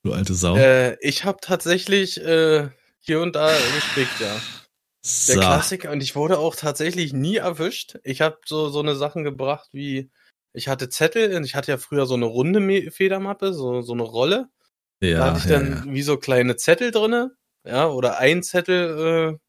Du 0.04 0.12
alte 0.12 0.34
Sau. 0.34 0.56
Äh, 0.56 0.96
ich 1.00 1.24
habe 1.24 1.38
tatsächlich 1.40 2.20
äh, 2.20 2.68
hier 3.00 3.20
und 3.20 3.34
da 3.34 3.50
gespickt, 3.74 4.20
ja. 4.20 4.40
Der 5.28 5.34
so. 5.34 5.40
Klassiker. 5.40 5.90
Und 5.90 6.02
ich 6.02 6.14
wurde 6.14 6.38
auch 6.38 6.54
tatsächlich 6.54 7.12
nie 7.12 7.36
erwischt. 7.36 7.98
Ich 8.04 8.20
habe 8.20 8.38
so, 8.46 8.68
so 8.68 8.80
eine 8.80 8.94
Sachen 8.94 9.24
gebracht 9.24 9.68
wie, 9.72 10.10
ich 10.52 10.68
hatte 10.68 10.88
Zettel, 10.88 11.34
und 11.36 11.44
ich 11.44 11.54
hatte 11.56 11.72
ja 11.72 11.78
früher 11.78 12.06
so 12.06 12.14
eine 12.14 12.26
runde 12.26 12.90
Federmappe, 12.90 13.52
so, 13.52 13.82
so 13.82 13.92
eine 13.92 14.04
Rolle. 14.04 14.48
da 15.00 15.06
Ja, 15.06 15.24
hatte 15.24 15.38
ich 15.38 15.44
ja, 15.46 15.58
dann 15.58 15.84
ja. 15.86 15.92
wie 15.92 16.02
so 16.02 16.16
kleine 16.18 16.56
Zettel 16.56 16.90
drinne, 16.90 17.32
ja, 17.66 17.88
oder 17.88 18.18
ein 18.18 18.42
Zettel, 18.42 19.34
äh, 19.34 19.43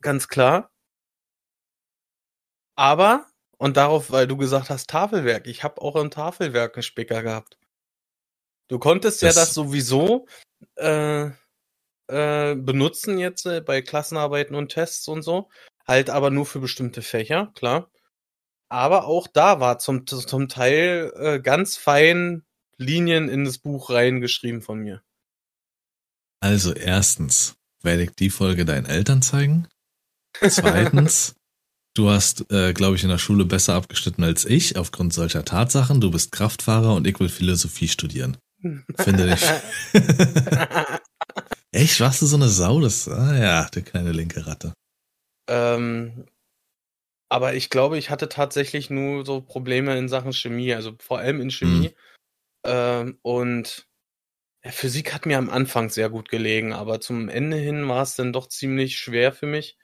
ganz 0.00 0.28
klar. 0.28 0.70
Aber, 2.76 3.26
und 3.58 3.76
darauf, 3.76 4.10
weil 4.10 4.26
du 4.26 4.36
gesagt 4.36 4.70
hast, 4.70 4.88
Tafelwerk, 4.88 5.46
ich 5.46 5.64
habe 5.64 5.80
auch 5.82 5.96
im 5.96 6.10
Tafelwerk 6.10 6.76
einen 6.76 6.82
Spicker 6.82 7.22
gehabt. 7.22 7.58
Du 8.68 8.78
konntest 8.78 9.22
ja 9.22 9.28
Das- 9.28 9.36
das 9.36 9.54
sowieso 9.54 10.26
äh, 10.76 11.30
äh, 12.08 12.54
benutzen 12.54 13.18
jetzt 13.18 13.46
äh, 13.46 13.60
bei 13.60 13.82
Klassenarbeiten 13.82 14.54
und 14.54 14.68
Tests 14.70 15.08
und 15.08 15.22
so, 15.22 15.50
halt 15.86 16.10
aber 16.10 16.30
nur 16.30 16.46
für 16.46 16.60
bestimmte 16.60 17.02
Fächer, 17.02 17.52
klar. 17.54 17.90
Aber 18.70 19.06
auch 19.06 19.26
da 19.26 19.60
war 19.60 19.78
zum, 19.78 20.06
zum 20.06 20.48
Teil 20.48 21.12
äh, 21.16 21.40
ganz 21.40 21.76
fein 21.76 22.44
Linien 22.76 23.28
in 23.28 23.44
das 23.44 23.58
Buch 23.58 23.90
reingeschrieben 23.90 24.62
von 24.62 24.78
mir. 24.80 25.02
Also 26.40 26.72
erstens 26.74 27.56
werde 27.82 28.04
ich 28.04 28.10
die 28.12 28.30
Folge 28.30 28.64
deinen 28.64 28.86
Eltern 28.86 29.22
zeigen. 29.22 29.68
Zweitens, 30.48 31.34
du 31.94 32.10
hast, 32.10 32.50
äh, 32.52 32.72
glaube 32.72 32.96
ich, 32.96 33.02
in 33.02 33.08
der 33.08 33.18
Schule 33.18 33.44
besser 33.44 33.74
abgeschnitten 33.74 34.24
als 34.24 34.44
ich 34.44 34.76
aufgrund 34.76 35.12
solcher 35.12 35.44
Tatsachen. 35.44 36.00
Du 36.00 36.10
bist 36.10 36.32
Kraftfahrer 36.32 36.94
und 36.94 37.06
ich 37.06 37.18
will 37.20 37.28
Philosophie 37.28 37.88
studieren. 37.88 38.36
Finde 38.96 39.34
ich. 39.34 39.44
Echt, 41.72 42.00
warst 42.00 42.22
du 42.22 42.26
so 42.26 42.36
eine 42.36 42.48
Sau? 42.48 42.80
Das, 42.80 43.08
ah 43.08 43.36
ja, 43.36 43.68
du 43.70 43.82
kleine 43.82 44.12
linke 44.12 44.46
Ratte. 44.46 44.72
ähm, 45.48 46.26
aber 47.30 47.54
ich 47.54 47.68
glaube, 47.68 47.98
ich 47.98 48.10
hatte 48.10 48.28
tatsächlich 48.28 48.90
nur 48.90 49.24
so 49.24 49.42
Probleme 49.42 49.96
in 49.98 50.08
Sachen 50.08 50.32
Chemie, 50.32 50.72
also 50.72 50.94
vor 50.98 51.18
allem 51.18 51.40
in 51.40 51.50
Chemie. 51.50 51.94
Ähm, 52.64 53.18
und 53.22 53.86
Physik 54.64 55.14
hat 55.14 55.26
mir 55.26 55.38
am 55.38 55.50
Anfang 55.50 55.90
sehr 55.90 56.10
gut 56.10 56.28
gelegen, 56.30 56.72
aber 56.72 57.00
zum 57.00 57.28
Ende 57.28 57.56
hin 57.56 57.86
war 57.88 58.02
es 58.02 58.16
dann 58.16 58.32
doch 58.32 58.48
ziemlich 58.48 58.98
schwer 58.98 59.32
für 59.32 59.46
mich. 59.46 59.76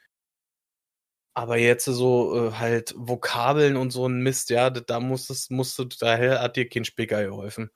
Aber 1.36 1.56
jetzt 1.58 1.84
so 1.86 2.48
äh, 2.48 2.52
halt 2.52 2.94
Vokabeln 2.96 3.76
und 3.76 3.90
so 3.90 4.06
ein 4.08 4.22
Mist, 4.22 4.50
ja, 4.50 4.70
da- 4.70 5.00
musstest, 5.00 5.50
musste, 5.50 5.86
daher 5.86 6.40
hat 6.40 6.56
dir 6.56 6.68
kein 6.68 6.84
Spicker 6.84 7.24
geholfen. 7.24 7.70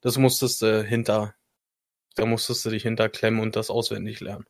Das 0.00 0.16
musstest 0.16 0.62
du 0.62 0.82
hinter, 0.84 1.34
da 2.14 2.24
musstest 2.24 2.64
du 2.64 2.70
dich 2.70 2.84
hinterklemmen 2.84 3.40
und 3.40 3.56
das 3.56 3.68
auswendig 3.68 4.20
lernen. 4.20 4.46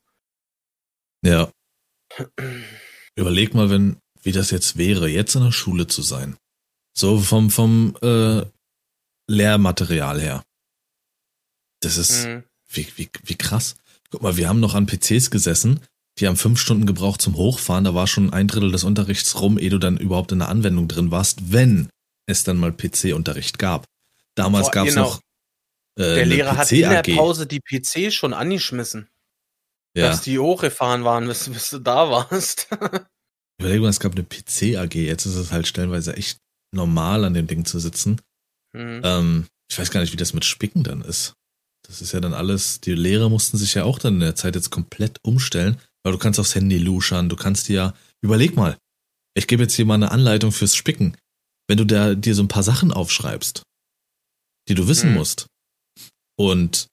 Ja. 1.25 1.51
Überleg 3.17 3.55
mal, 3.55 3.71
wenn, 3.71 3.99
wie 4.23 4.33
das 4.33 4.51
jetzt 4.51 4.77
wäre, 4.77 5.09
jetzt 5.09 5.35
in 5.35 5.43
der 5.45 5.53
Schule 5.53 5.87
zu 5.87 6.03
sein. 6.03 6.37
So 6.97 7.19
vom, 7.19 7.51
vom 7.51 7.97
äh, 8.03 8.45
Lehrmaterial 9.29 10.21
her. 10.21 10.43
Das 11.81 11.97
ist, 11.97 12.27
Mhm. 12.27 12.45
wie, 12.69 12.87
wie, 12.97 13.11
wie 13.25 13.37
krass. 13.37 13.77
Guck 14.11 14.23
mal, 14.23 14.37
wir 14.37 14.49
haben 14.49 14.61
noch 14.61 14.75
an 14.75 14.87
PCs 14.87 15.31
gesessen, 15.31 15.81
die 16.21 16.29
haben 16.29 16.37
fünf 16.37 16.61
Stunden 16.61 16.87
gebraucht 16.87 17.23
zum 17.23 17.35
Hochfahren, 17.37 17.85
da 17.85 17.95
war 17.95 18.07
schon 18.07 18.33
ein 18.33 18.47
Drittel 18.47 18.71
des 18.71 18.85
Unterrichts 18.85 19.41
rum, 19.41 19.59
ehe 19.59 19.71
du 19.71 19.79
dann 19.79 19.97
überhaupt 19.97 20.33
in 20.33 20.41
der 20.41 20.49
Anwendung 20.49 20.87
drin 20.87 21.11
warst, 21.11 21.53
wenn 21.53 21.89
es 22.27 22.45
dann 22.45 22.59
mal 22.59 22.73
PC-Unterricht 22.73 23.59
gab. 23.59 23.87
Damals 24.35 24.67
Boah, 24.67 24.73
gab's 24.73 24.91
genau. 24.91 25.03
noch 25.05 25.21
äh, 25.99 26.15
Der 26.15 26.27
Lehrer 26.27 26.57
hat 26.57 26.71
in 26.73 26.89
der. 26.89 27.03
Pause 27.03 27.47
die 27.47 27.61
PC 27.61 28.13
schon 28.13 28.35
angeschmissen, 28.35 29.09
Ja. 29.97 30.09
dass 30.09 30.21
die 30.23 30.39
hochgefahren 30.39 31.05
waren, 31.05 31.27
bis, 31.27 31.49
bis 31.49 31.71
du 31.71 31.79
da 31.79 32.11
warst. 32.11 32.69
Überleg 33.61 33.81
mal, 33.81 33.89
es 33.89 34.01
gab 34.01 34.13
eine 34.13 34.25
PC-AG, 34.25 34.95
jetzt 34.95 35.27
ist 35.27 35.37
es 35.37 35.53
halt 35.53 35.67
stellenweise 35.67 36.17
echt 36.17 36.39
normal, 36.73 37.25
an 37.25 37.35
dem 37.35 37.47
Ding 37.47 37.65
zu 37.65 37.79
sitzen. 37.79 38.21
Mhm. 38.73 39.01
Ähm, 39.05 39.47
ich 39.71 39.79
weiß 39.79 39.91
gar 39.91 40.01
nicht, 40.01 40.13
wie 40.13 40.19
das 40.19 40.35
mit 40.35 40.45
Spicken 40.45 40.83
dann 40.83 41.03
ist. 41.03 41.35
Das 41.87 42.03
ist 42.03 42.13
ja 42.13 42.21
dann 42.21 42.35
alles, 42.35 42.81
die 42.81 42.93
Lehrer 42.93 43.29
mussten 43.29 43.57
sich 43.57 43.75
ja 43.75 43.85
auch 43.85 43.99
dann 43.99 44.15
in 44.15 44.21
der 44.21 44.37
Zeit 44.37 44.55
jetzt 44.55 44.71
komplett 44.71 45.19
umstellen, 45.23 45.81
weil 46.03 46.13
du 46.13 46.19
kannst 46.19 46.39
aufs 46.41 46.55
Handy 46.55 46.79
luschern, 46.79 47.29
du 47.29 47.37
kannst 47.37 47.69
dir 47.69 47.75
ja, 47.75 47.95
überleg 48.23 48.57
mal, 48.57 48.79
ich 49.35 49.47
gebe 49.47 49.63
jetzt 49.63 49.75
hier 49.75 49.87
mal 49.87 49.95
eine 49.95 50.11
Anleitung 50.11 50.53
fürs 50.53 50.75
Spicken. 50.75 51.17
Wenn 51.69 51.79
du 51.79 51.85
da 51.87 52.15
dir 52.15 52.35
so 52.35 52.43
ein 52.43 52.49
paar 52.49 52.63
Sachen 52.65 52.93
aufschreibst, 52.93 53.63
die 54.69 54.75
du 54.75 54.89
wissen 54.89 55.11
Mhm. 55.11 55.17
musst 55.17 55.47
und 56.39 56.89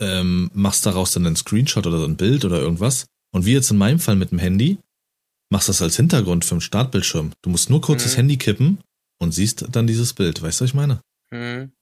ähm, 0.00 0.50
machst 0.54 0.86
daraus 0.86 1.12
dann 1.12 1.26
einen 1.26 1.36
Screenshot 1.36 1.86
oder 1.86 1.98
so 1.98 2.04
ein 2.04 2.16
Bild 2.16 2.44
oder 2.44 2.60
irgendwas 2.60 3.06
und 3.34 3.44
wie 3.46 3.52
jetzt 3.52 3.70
in 3.70 3.76
meinem 3.78 3.98
Fall 4.00 4.16
mit 4.16 4.30
dem 4.30 4.38
Handy, 4.38 4.78
machst 5.50 5.68
das 5.68 5.82
als 5.82 5.96
Hintergrund 5.96 6.44
für 6.44 6.54
den 6.56 6.60
Startbildschirm. 6.60 7.32
Du 7.42 7.50
musst 7.50 7.70
nur 7.70 7.80
kurz 7.80 8.02
Mhm. 8.02 8.04
das 8.04 8.16
Handy 8.16 8.36
kippen 8.36 8.78
und 9.20 9.32
siehst 9.32 9.64
dann 9.70 9.86
dieses 9.86 10.12
Bild. 10.14 10.40
Weißt 10.42 10.60
du, 10.60 10.64
was 10.64 10.70
ich 10.70 10.74
meine? 10.74 11.00
Mhm. 11.32 11.72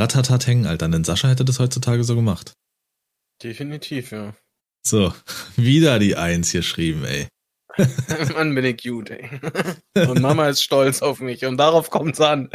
Ratatat 0.00 0.46
hängen, 0.46 0.66
Alter. 0.66 0.88
Denn 0.88 1.04
Sascha 1.04 1.28
hätte 1.28 1.44
das 1.44 1.58
heutzutage 1.58 2.04
so 2.04 2.14
gemacht. 2.14 2.52
Definitiv, 3.42 4.12
ja. 4.12 4.34
So, 4.88 5.12
wieder 5.56 5.98
die 5.98 6.16
Eins 6.16 6.50
hier 6.50 6.62
schrieben, 6.62 7.04
ey. 7.04 7.28
Mann, 8.34 8.54
bin 8.54 8.64
ich 8.64 8.82
gut, 8.82 9.10
ey. 9.10 9.28
Und 10.08 10.22
Mama 10.22 10.48
ist 10.48 10.62
stolz 10.62 11.02
auf 11.02 11.20
mich 11.20 11.44
und 11.44 11.58
darauf 11.58 11.90
kommt's 11.90 12.20
an. 12.20 12.48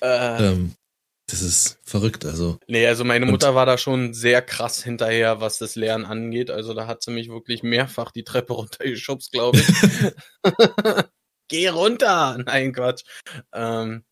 Äh, 0.00 0.42
Ähm, 0.42 0.74
das 1.28 1.42
ist 1.42 1.78
verrückt. 1.84 2.24
Also, 2.24 2.58
nee, 2.68 2.86
also 2.86 3.04
meine 3.04 3.26
Mutter 3.26 3.54
war 3.54 3.66
da 3.66 3.76
schon 3.78 4.14
sehr 4.14 4.42
krass 4.42 4.82
hinterher, 4.82 5.40
was 5.40 5.58
das 5.58 5.76
Lernen 5.76 6.04
angeht. 6.06 6.50
Also 6.50 6.74
da 6.74 6.86
hat 6.86 7.02
sie 7.02 7.10
mich 7.10 7.28
wirklich 7.28 7.62
mehrfach 7.62 8.10
die 8.12 8.24
Treppe 8.24 8.54
runtergeschubst, 8.54 9.30
glaube 9.30 9.58
ich. 9.58 9.66
Geh 11.48 11.68
runter! 11.68 12.38
Nein, 12.44 12.72
Quatsch. 12.72 13.02
Ähm, 13.52 14.04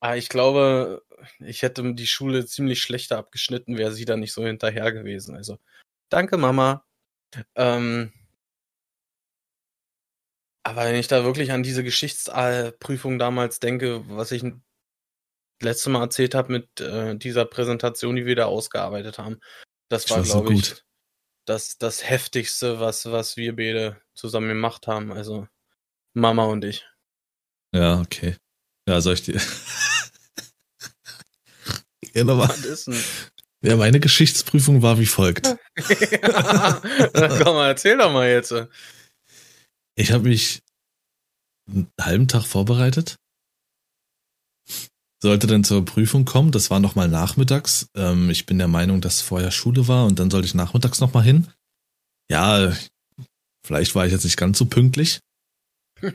aber 0.00 0.16
ich 0.16 0.28
glaube, 0.28 1.04
ich 1.38 1.62
hätte 1.62 1.94
die 1.94 2.06
Schule 2.06 2.46
ziemlich 2.46 2.80
schlechter 2.82 3.18
abgeschnitten, 3.18 3.76
wäre 3.76 3.92
sie 3.92 4.06
da 4.06 4.16
nicht 4.16 4.32
so 4.32 4.44
hinterher 4.44 4.92
gewesen. 4.92 5.36
Also, 5.36 5.58
danke, 6.08 6.38
Mama. 6.38 6.84
Ähm, 7.54 8.12
aber 10.62 10.84
wenn 10.84 10.94
ich 10.94 11.08
da 11.08 11.24
wirklich 11.24 11.52
an 11.52 11.62
diese 11.62 11.84
Geschichtsprüfung 11.84 13.18
damals 13.18 13.60
denke, 13.60 14.08
was 14.08 14.32
ich 14.32 14.42
letzte 15.62 15.90
Mal 15.90 16.02
erzählt 16.02 16.34
habe 16.34 16.52
mit 16.52 16.80
äh, 16.80 17.16
dieser 17.16 17.44
Präsentation, 17.44 18.16
die 18.16 18.26
wir 18.26 18.36
da 18.36 18.46
ausgearbeitet 18.46 19.18
haben, 19.18 19.40
das 19.90 20.08
war, 20.10 20.22
glaube 20.22 20.54
ich, 20.54 20.70
gut. 20.70 20.84
das, 21.44 21.76
das 21.76 22.08
heftigste, 22.08 22.80
was, 22.80 23.10
was 23.10 23.36
wir 23.36 23.56
beide 23.56 24.00
zusammen 24.14 24.48
gemacht 24.48 24.86
haben. 24.86 25.12
Also 25.12 25.46
Mama 26.14 26.44
und 26.44 26.64
ich. 26.64 26.86
ja, 27.74 28.00
okay. 28.00 28.36
Ja, 28.88 29.00
soll 29.00 29.14
ich 29.14 29.22
dir. 29.22 29.40
Ja. 32.14 32.26
Was 32.26 32.64
ist 32.64 32.90
ja, 33.62 33.76
meine 33.76 34.00
Geschichtsprüfung 34.00 34.80
war 34.80 34.98
wie 34.98 35.06
folgt. 35.06 35.46
Na, 35.76 36.80
komm 37.42 37.54
mal, 37.54 37.68
erzähl 37.68 37.98
doch 37.98 38.10
mal 38.10 38.28
jetzt. 38.28 38.54
Ich 39.96 40.12
habe 40.12 40.28
mich 40.28 40.60
einen 41.68 41.90
halben 42.00 42.26
Tag 42.26 42.44
vorbereitet. 42.44 43.16
Sollte 45.22 45.46
dann 45.46 45.64
zur 45.64 45.84
Prüfung 45.84 46.24
kommen. 46.24 46.52
Das 46.52 46.70
war 46.70 46.80
nochmal 46.80 47.08
nachmittags. 47.08 47.90
Ähm, 47.94 48.30
ich 48.30 48.46
bin 48.46 48.56
der 48.56 48.68
Meinung, 48.68 49.02
dass 49.02 49.20
vorher 49.20 49.50
Schule 49.50 49.86
war 49.86 50.06
und 50.06 50.18
dann 50.18 50.30
sollte 50.30 50.46
ich 50.46 50.54
nachmittags 50.54 51.00
nochmal 51.00 51.24
hin. 51.24 51.46
Ja, 52.30 52.74
vielleicht 53.66 53.94
war 53.94 54.06
ich 54.06 54.12
jetzt 54.12 54.24
nicht 54.24 54.38
ganz 54.38 54.58
so 54.58 54.66
pünktlich. 54.66 55.20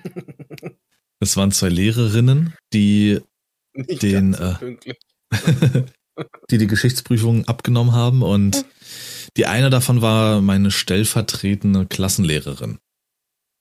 Es 1.21 1.37
waren 1.37 1.53
zwei 1.53 1.69
Lehrerinnen, 1.69 2.53
die 2.73 3.21
Nicht 3.73 4.03
Den, 4.03 4.33
so 4.33 4.43
äh. 4.43 4.77
die 6.51 6.57
die 6.57 6.67
Geschichtsprüfung 6.67 7.45
abgenommen 7.47 7.93
haben 7.93 8.21
und 8.23 8.65
die 9.37 9.45
eine 9.47 9.69
davon 9.69 10.01
war 10.01 10.41
meine 10.41 10.71
stellvertretende 10.71 11.85
Klassenlehrerin. 11.87 12.77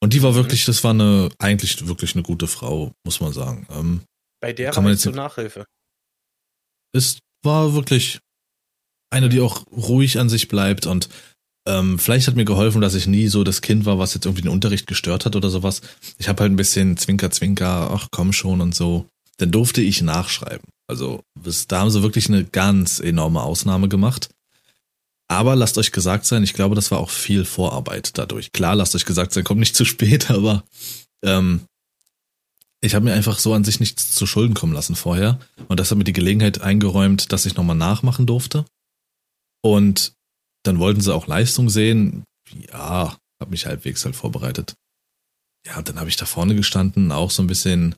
Und 0.00 0.12
die 0.12 0.22
war 0.22 0.32
Mhm. 0.32 0.36
wirklich, 0.36 0.64
das 0.66 0.84
war 0.84 0.90
eine, 0.92 1.30
eigentlich 1.38 1.86
wirklich 1.88 2.14
eine 2.14 2.22
gute 2.22 2.46
Frau, 2.46 2.92
muss 3.04 3.20
man 3.20 3.32
sagen. 3.32 3.66
Ähm, 3.70 4.02
Bei 4.40 4.52
der 4.52 4.70
kann 4.70 4.84
man 4.84 4.92
jetzt- 4.92 5.06
Nachhilfe. 5.06 5.64
es 6.94 7.18
war 7.42 7.74
wirklich 7.74 8.20
eine, 9.10 9.28
die 9.28 9.40
auch 9.40 9.66
ruhig 9.72 10.18
an 10.18 10.28
sich 10.28 10.48
bleibt 10.48 10.86
und 10.86 11.08
ähm, 11.66 11.98
vielleicht 11.98 12.26
hat 12.28 12.36
mir 12.36 12.44
geholfen, 12.44 12.82
dass 12.82 12.94
ich 12.94 13.06
nie 13.06 13.28
so 13.28 13.42
das 13.42 13.62
Kind 13.62 13.86
war, 13.86 13.98
was 13.98 14.12
jetzt 14.14 14.26
irgendwie 14.26 14.42
den 14.42 14.50
Unterricht 14.52 14.86
gestört 14.86 15.24
hat 15.24 15.34
oder 15.34 15.48
sowas. 15.48 15.80
Ich 16.18 16.28
habe 16.28 16.42
halt 16.42 16.52
ein 16.52 16.56
bisschen 16.56 16.98
Zwinker, 16.98 17.30
Zwinker, 17.30 17.90
ach 17.90 18.08
komm 18.10 18.32
schon 18.34 18.60
und 18.60 18.74
so. 18.74 19.08
Dann 19.38 19.50
durfte 19.50 19.80
ich 19.80 20.02
nachschreiben. 20.02 20.68
Also 20.88 21.22
das, 21.40 21.66
da 21.66 21.80
haben 21.80 21.90
sie 21.90 22.02
wirklich 22.02 22.28
eine 22.28 22.44
ganz 22.44 23.00
enorme 23.00 23.42
Ausnahme 23.42 23.88
gemacht. 23.88 24.28
Aber 25.28 25.56
lasst 25.56 25.78
euch 25.78 25.90
gesagt 25.92 26.26
sein, 26.26 26.42
ich 26.44 26.52
glaube, 26.52 26.74
das 26.74 26.90
war 26.90 26.98
auch 26.98 27.10
viel 27.10 27.44
Vorarbeit 27.44 28.16
dadurch. 28.18 28.52
Klar, 28.52 28.76
lasst 28.76 28.94
euch 28.94 29.06
gesagt 29.06 29.32
sein, 29.32 29.44
kommt 29.44 29.60
nicht 29.60 29.76
zu 29.76 29.84
spät, 29.84 30.30
aber 30.30 30.64
ähm, 31.24 31.62
ich 32.80 32.94
habe 32.94 33.06
mir 33.06 33.14
einfach 33.14 33.38
so 33.38 33.54
an 33.54 33.64
sich 33.64 33.80
nichts 33.80 34.14
zu 34.14 34.26
Schulden 34.26 34.54
kommen 34.54 34.74
lassen 34.74 34.94
vorher. 34.94 35.40
Und 35.68 35.80
das 35.80 35.90
hat 35.90 35.96
mir 35.98 36.04
die 36.04 36.12
Gelegenheit 36.12 36.60
eingeräumt, 36.60 37.32
dass 37.32 37.46
ich 37.46 37.56
nochmal 37.56 37.76
nachmachen 37.76 38.26
durfte. 38.26 38.66
Und 39.62 40.12
dann 40.64 40.78
wollten 40.78 41.00
sie 41.00 41.14
auch 41.14 41.26
Leistung 41.26 41.70
sehen. 41.70 42.24
Ja, 42.70 43.16
habe 43.40 43.50
mich 43.50 43.64
halbwegs 43.64 44.04
halt 44.04 44.14
vorbereitet. 44.14 44.74
Ja, 45.66 45.80
dann 45.80 45.98
habe 45.98 46.10
ich 46.10 46.16
da 46.16 46.26
vorne 46.26 46.54
gestanden, 46.54 47.10
auch 47.10 47.30
so 47.30 47.42
ein 47.42 47.46
bisschen, 47.46 47.94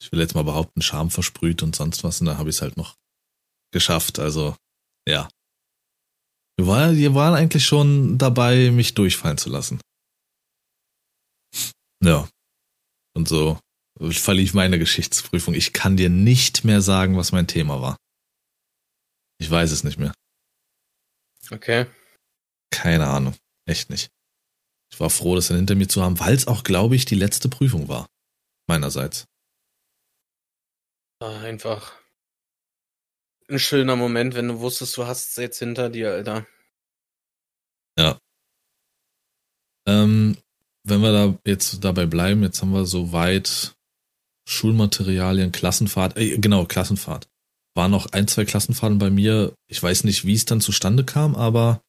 ich 0.00 0.10
will 0.12 0.20
jetzt 0.20 0.34
mal 0.34 0.44
behaupten, 0.44 0.82
Scham 0.82 1.10
versprüht 1.10 1.62
und 1.62 1.76
sonst 1.76 2.04
was. 2.04 2.20
Und 2.20 2.26
dann 2.26 2.38
habe 2.38 2.50
ich 2.50 2.56
es 2.56 2.62
halt 2.62 2.76
noch 2.76 2.96
geschafft. 3.72 4.18
Also, 4.18 4.56
ja. 5.06 5.28
Wir 6.56 6.66
waren, 6.66 6.96
wir 6.96 7.14
waren 7.14 7.34
eigentlich 7.34 7.64
schon 7.64 8.18
dabei, 8.18 8.70
mich 8.70 8.94
durchfallen 8.94 9.38
zu 9.38 9.50
lassen. 9.50 9.80
Ja. 12.02 12.28
Und 13.14 13.28
so 13.28 13.58
verlief 13.98 14.54
meine 14.54 14.78
Geschichtsprüfung. 14.78 15.54
Ich 15.54 15.72
kann 15.72 15.96
dir 15.96 16.08
nicht 16.08 16.64
mehr 16.64 16.80
sagen, 16.80 17.16
was 17.16 17.32
mein 17.32 17.46
Thema 17.46 17.82
war. 17.82 17.96
Ich 19.38 19.50
weiß 19.50 19.70
es 19.70 19.84
nicht 19.84 19.98
mehr. 19.98 20.12
Okay. 21.50 21.86
Keine 22.70 23.06
Ahnung. 23.08 23.34
Echt 23.66 23.90
nicht. 23.90 24.08
Ich 24.92 25.00
war 25.00 25.10
froh, 25.10 25.34
das 25.34 25.48
dann 25.48 25.58
hinter 25.58 25.74
mir 25.74 25.88
zu 25.88 26.02
haben, 26.02 26.18
weil 26.18 26.34
es 26.34 26.46
auch, 26.46 26.64
glaube 26.64 26.96
ich, 26.96 27.04
die 27.04 27.14
letzte 27.14 27.48
Prüfung 27.48 27.88
war. 27.88 28.06
Meinerseits. 28.66 29.26
War 31.20 31.40
einfach 31.42 31.92
ein 33.48 33.58
schöner 33.58 33.96
Moment, 33.96 34.34
wenn 34.34 34.48
du 34.48 34.60
wusstest, 34.60 34.96
du 34.96 35.06
hast 35.06 35.30
es 35.30 35.36
jetzt 35.36 35.58
hinter 35.58 35.90
dir, 35.90 36.12
Alter. 36.12 36.46
Ähm, 39.86 40.36
wenn 40.84 41.00
wir 41.00 41.12
da 41.12 41.38
jetzt 41.46 41.84
dabei 41.84 42.06
bleiben, 42.06 42.42
jetzt 42.42 42.62
haben 42.62 42.72
wir 42.72 42.86
soweit 42.86 43.74
Schulmaterialien, 44.48 45.52
Klassenfahrt, 45.52 46.16
äh, 46.16 46.38
genau, 46.38 46.64
Klassenfahrt. 46.64 47.28
Waren 47.74 47.90
noch 47.90 48.06
ein, 48.12 48.28
zwei 48.28 48.44
Klassenfahrten 48.44 48.98
bei 48.98 49.10
mir. 49.10 49.52
Ich 49.68 49.82
weiß 49.82 50.04
nicht, 50.04 50.24
wie 50.24 50.34
es 50.34 50.44
dann 50.44 50.60
zustande 50.60 51.04
kam, 51.04 51.34
aber 51.34 51.80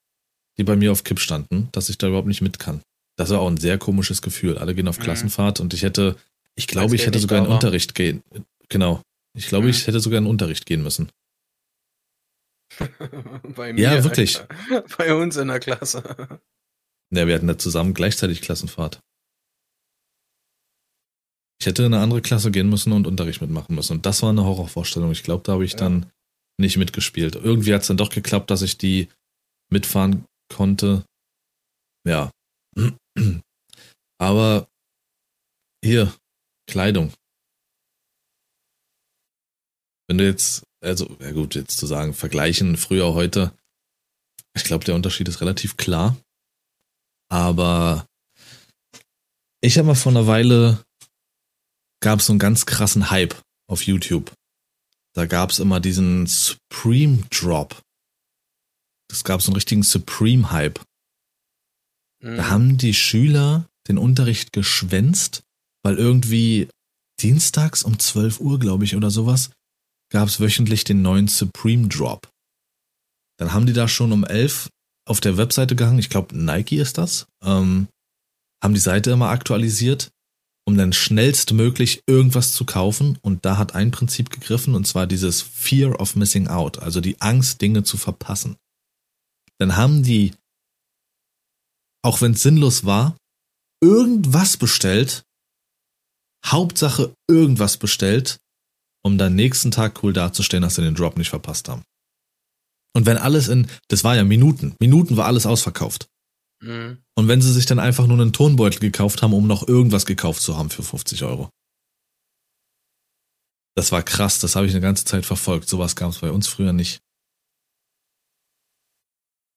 die 0.57 0.63
bei 0.63 0.75
mir 0.75 0.91
auf 0.91 1.03
Kipp 1.03 1.19
standen, 1.19 1.69
dass 1.71 1.89
ich 1.89 1.97
da 1.97 2.07
überhaupt 2.07 2.27
nicht 2.27 2.41
mit 2.41 2.59
kann. 2.59 2.81
Das 3.17 3.29
war 3.29 3.39
auch 3.39 3.49
ein 3.49 3.57
sehr 3.57 3.77
komisches 3.77 4.21
Gefühl. 4.21 4.57
Alle 4.57 4.75
gehen 4.75 4.87
auf 4.87 4.99
Mhm. 4.99 5.03
Klassenfahrt 5.03 5.59
und 5.59 5.73
ich 5.73 5.83
hätte, 5.83 6.17
ich 6.55 6.67
glaube, 6.67 6.95
ich 6.95 7.05
hätte 7.05 7.19
sogar 7.19 7.39
in 7.39 7.47
war. 7.47 7.53
Unterricht 7.55 7.95
gehen. 7.95 8.21
Genau. 8.69 9.01
Ich 9.37 9.47
glaube, 9.47 9.65
Mhm. 9.65 9.69
ich 9.71 9.87
hätte 9.87 9.99
sogar 9.99 10.19
in 10.19 10.27
Unterricht 10.27 10.65
gehen 10.65 10.83
müssen. 10.83 11.09
Bei 13.55 13.71
Ja, 13.71 14.03
wirklich. 14.03 14.39
Alter. 14.39 14.81
Bei 14.97 15.13
uns 15.15 15.35
in 15.37 15.47
der 15.49 15.59
Klasse. 15.59 16.03
Ja, 17.13 17.27
wir 17.27 17.35
hatten 17.35 17.47
da 17.47 17.57
zusammen 17.57 17.93
gleichzeitig 17.93 18.41
Klassenfahrt. 18.41 18.99
Ich 21.59 21.67
hätte 21.67 21.83
in 21.83 21.93
eine 21.93 22.01
andere 22.01 22.21
Klasse 22.21 22.49
gehen 22.49 22.69
müssen 22.69 22.91
und 22.91 23.05
Unterricht 23.05 23.41
mitmachen 23.41 23.75
müssen. 23.75 23.97
Und 23.97 24.05
das 24.05 24.21
war 24.23 24.29
eine 24.29 24.43
Horrorvorstellung. 24.43 25.11
Ich 25.11 25.23
glaube, 25.23 25.43
da 25.43 25.53
habe 25.53 25.65
ich 25.65 25.73
Ja. 25.73 25.77
dann 25.79 26.09
nicht 26.59 26.77
mitgespielt. 26.77 27.35
Irgendwie 27.35 27.73
hat 27.73 27.81
es 27.81 27.87
dann 27.87 27.97
doch 27.97 28.09
geklappt, 28.09 28.49
dass 28.49 28.61
ich 28.63 28.77
die 28.77 29.09
mitfahren 29.71 30.25
konnte. 30.51 31.05
Ja. 32.07 32.31
Aber 34.19 34.67
hier, 35.83 36.13
Kleidung. 36.69 37.13
Wenn 40.11 40.17
du 40.17 40.25
jetzt, 40.25 40.63
also, 40.81 41.15
ja 41.21 41.31
gut, 41.31 41.55
jetzt 41.55 41.77
zu 41.77 41.85
sagen, 41.85 42.13
vergleichen 42.13 42.75
früher, 42.75 43.13
heute, 43.13 43.57
ich 44.53 44.65
glaube, 44.65 44.83
der 44.83 44.93
Unterschied 44.93 45.29
ist 45.29 45.39
relativ 45.39 45.77
klar. 45.77 46.17
Aber 47.29 48.05
ich 49.61 49.77
habe 49.77 49.87
mal 49.87 49.95
vor 49.95 50.11
einer 50.11 50.27
Weile 50.27 50.83
gab 52.01 52.19
es 52.19 52.25
so 52.25 52.33
einen 52.33 52.39
ganz 52.39 52.65
krassen 52.65 53.09
Hype 53.09 53.41
auf 53.69 53.83
YouTube. 53.83 54.33
Da 55.15 55.27
gab 55.27 55.51
es 55.51 55.59
immer 55.59 55.79
diesen 55.79 56.27
Supreme 56.27 57.23
Drop. 57.29 57.81
Das 59.07 59.23
gab 59.23 59.41
so 59.41 59.47
einen 59.47 59.55
richtigen 59.55 59.83
Supreme 59.83 60.51
Hype. 60.51 60.81
Mhm. 62.21 62.35
Da 62.35 62.49
haben 62.49 62.77
die 62.77 62.93
Schüler 62.93 63.69
den 63.87 63.97
Unterricht 63.97 64.51
geschwänzt, 64.51 65.43
weil 65.83 65.95
irgendwie 65.95 66.67
dienstags 67.21 67.83
um 67.83 67.97
12 67.97 68.41
Uhr, 68.41 68.59
glaube 68.59 68.83
ich, 68.83 68.97
oder 68.97 69.09
sowas, 69.09 69.51
gab 70.11 70.27
es 70.27 70.39
wöchentlich 70.39 70.83
den 70.83 71.01
neuen 71.01 71.27
Supreme 71.27 71.87
Drop. 71.87 72.29
Dann 73.39 73.53
haben 73.53 73.65
die 73.65 73.73
da 73.73 73.87
schon 73.87 74.11
um 74.11 74.23
11 74.23 74.69
auf 75.07 75.19
der 75.19 75.37
Webseite 75.37 75.75
gehangen, 75.75 75.99
ich 75.99 76.09
glaube 76.09 76.37
Nike 76.37 76.77
ist 76.77 76.97
das, 76.97 77.25
ähm, 77.43 77.87
haben 78.63 78.73
die 78.75 78.79
Seite 78.79 79.11
immer 79.11 79.29
aktualisiert, 79.29 80.11
um 80.67 80.77
dann 80.77 80.93
schnellstmöglich 80.93 82.03
irgendwas 82.07 82.53
zu 82.53 82.65
kaufen 82.65 83.17
und 83.21 83.43
da 83.45 83.57
hat 83.57 83.73
ein 83.73 83.89
Prinzip 83.89 84.29
gegriffen 84.29 84.75
und 84.75 84.85
zwar 84.85 85.07
dieses 85.07 85.41
Fear 85.41 85.99
of 85.99 86.15
Missing 86.15 86.47
Out, 86.47 86.79
also 86.79 87.01
die 87.01 87.19
Angst, 87.19 87.61
Dinge 87.61 87.83
zu 87.83 87.97
verpassen. 87.97 88.57
Dann 89.57 89.75
haben 89.75 90.03
die, 90.03 90.33
auch 92.03 92.21
wenn 92.21 92.33
es 92.33 92.43
sinnlos 92.43 92.85
war, 92.85 93.17
irgendwas 93.83 94.57
bestellt, 94.57 95.23
Hauptsache 96.45 97.13
irgendwas 97.27 97.77
bestellt, 97.77 98.37
um 99.03 99.17
dann 99.17 99.35
nächsten 99.35 99.71
Tag 99.71 100.03
cool 100.03 100.13
dazustehen, 100.13 100.61
dass 100.61 100.75
sie 100.75 100.81
den 100.81 100.95
Drop 100.95 101.17
nicht 101.17 101.29
verpasst 101.29 101.69
haben. 101.69 101.83
Und 102.93 103.05
wenn 103.05 103.17
alles 103.17 103.47
in, 103.47 103.67
das 103.87 104.03
war 104.03 104.15
ja 104.15 104.23
Minuten, 104.23 104.75
Minuten 104.79 105.17
war 105.17 105.25
alles 105.25 105.45
ausverkauft. 105.45 106.07
Mhm. 106.61 107.03
Und 107.15 107.27
wenn 107.27 107.41
sie 107.41 107.53
sich 107.53 107.65
dann 107.65 107.79
einfach 107.79 108.05
nur 108.07 108.19
einen 108.19 108.33
Tonbeutel 108.33 108.79
gekauft 108.79 109.21
haben, 109.21 109.33
um 109.33 109.47
noch 109.47 109.67
irgendwas 109.67 110.05
gekauft 110.05 110.41
zu 110.41 110.57
haben 110.57 110.69
für 110.69 110.83
50 110.83 111.23
Euro. 111.23 111.49
Das 113.75 113.91
war 113.91 114.03
krass, 114.03 114.39
das 114.39 114.55
habe 114.55 114.67
ich 114.67 114.73
eine 114.73 114.81
ganze 114.81 115.05
Zeit 115.05 115.25
verfolgt. 115.25 115.69
Sowas 115.69 115.95
gab 115.95 116.11
es 116.11 116.19
bei 116.19 116.29
uns 116.29 116.47
früher 116.47 116.73
nicht. 116.73 116.99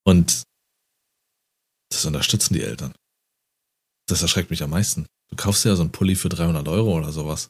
Und 0.05 0.43
das 1.91 2.05
unterstützen 2.05 2.53
die 2.53 2.61
Eltern. 2.61 2.93
Das 4.07 4.21
erschreckt 4.21 4.51
mich 4.51 4.63
am 4.63 4.69
meisten. 4.69 5.07
Du 5.29 5.35
kaufst 5.35 5.65
ja 5.65 5.75
so 5.75 5.81
einen 5.81 5.91
Pulli 5.91 6.15
für 6.15 6.29
300 6.29 6.67
Euro 6.67 6.95
oder 6.95 7.11
sowas. 7.11 7.49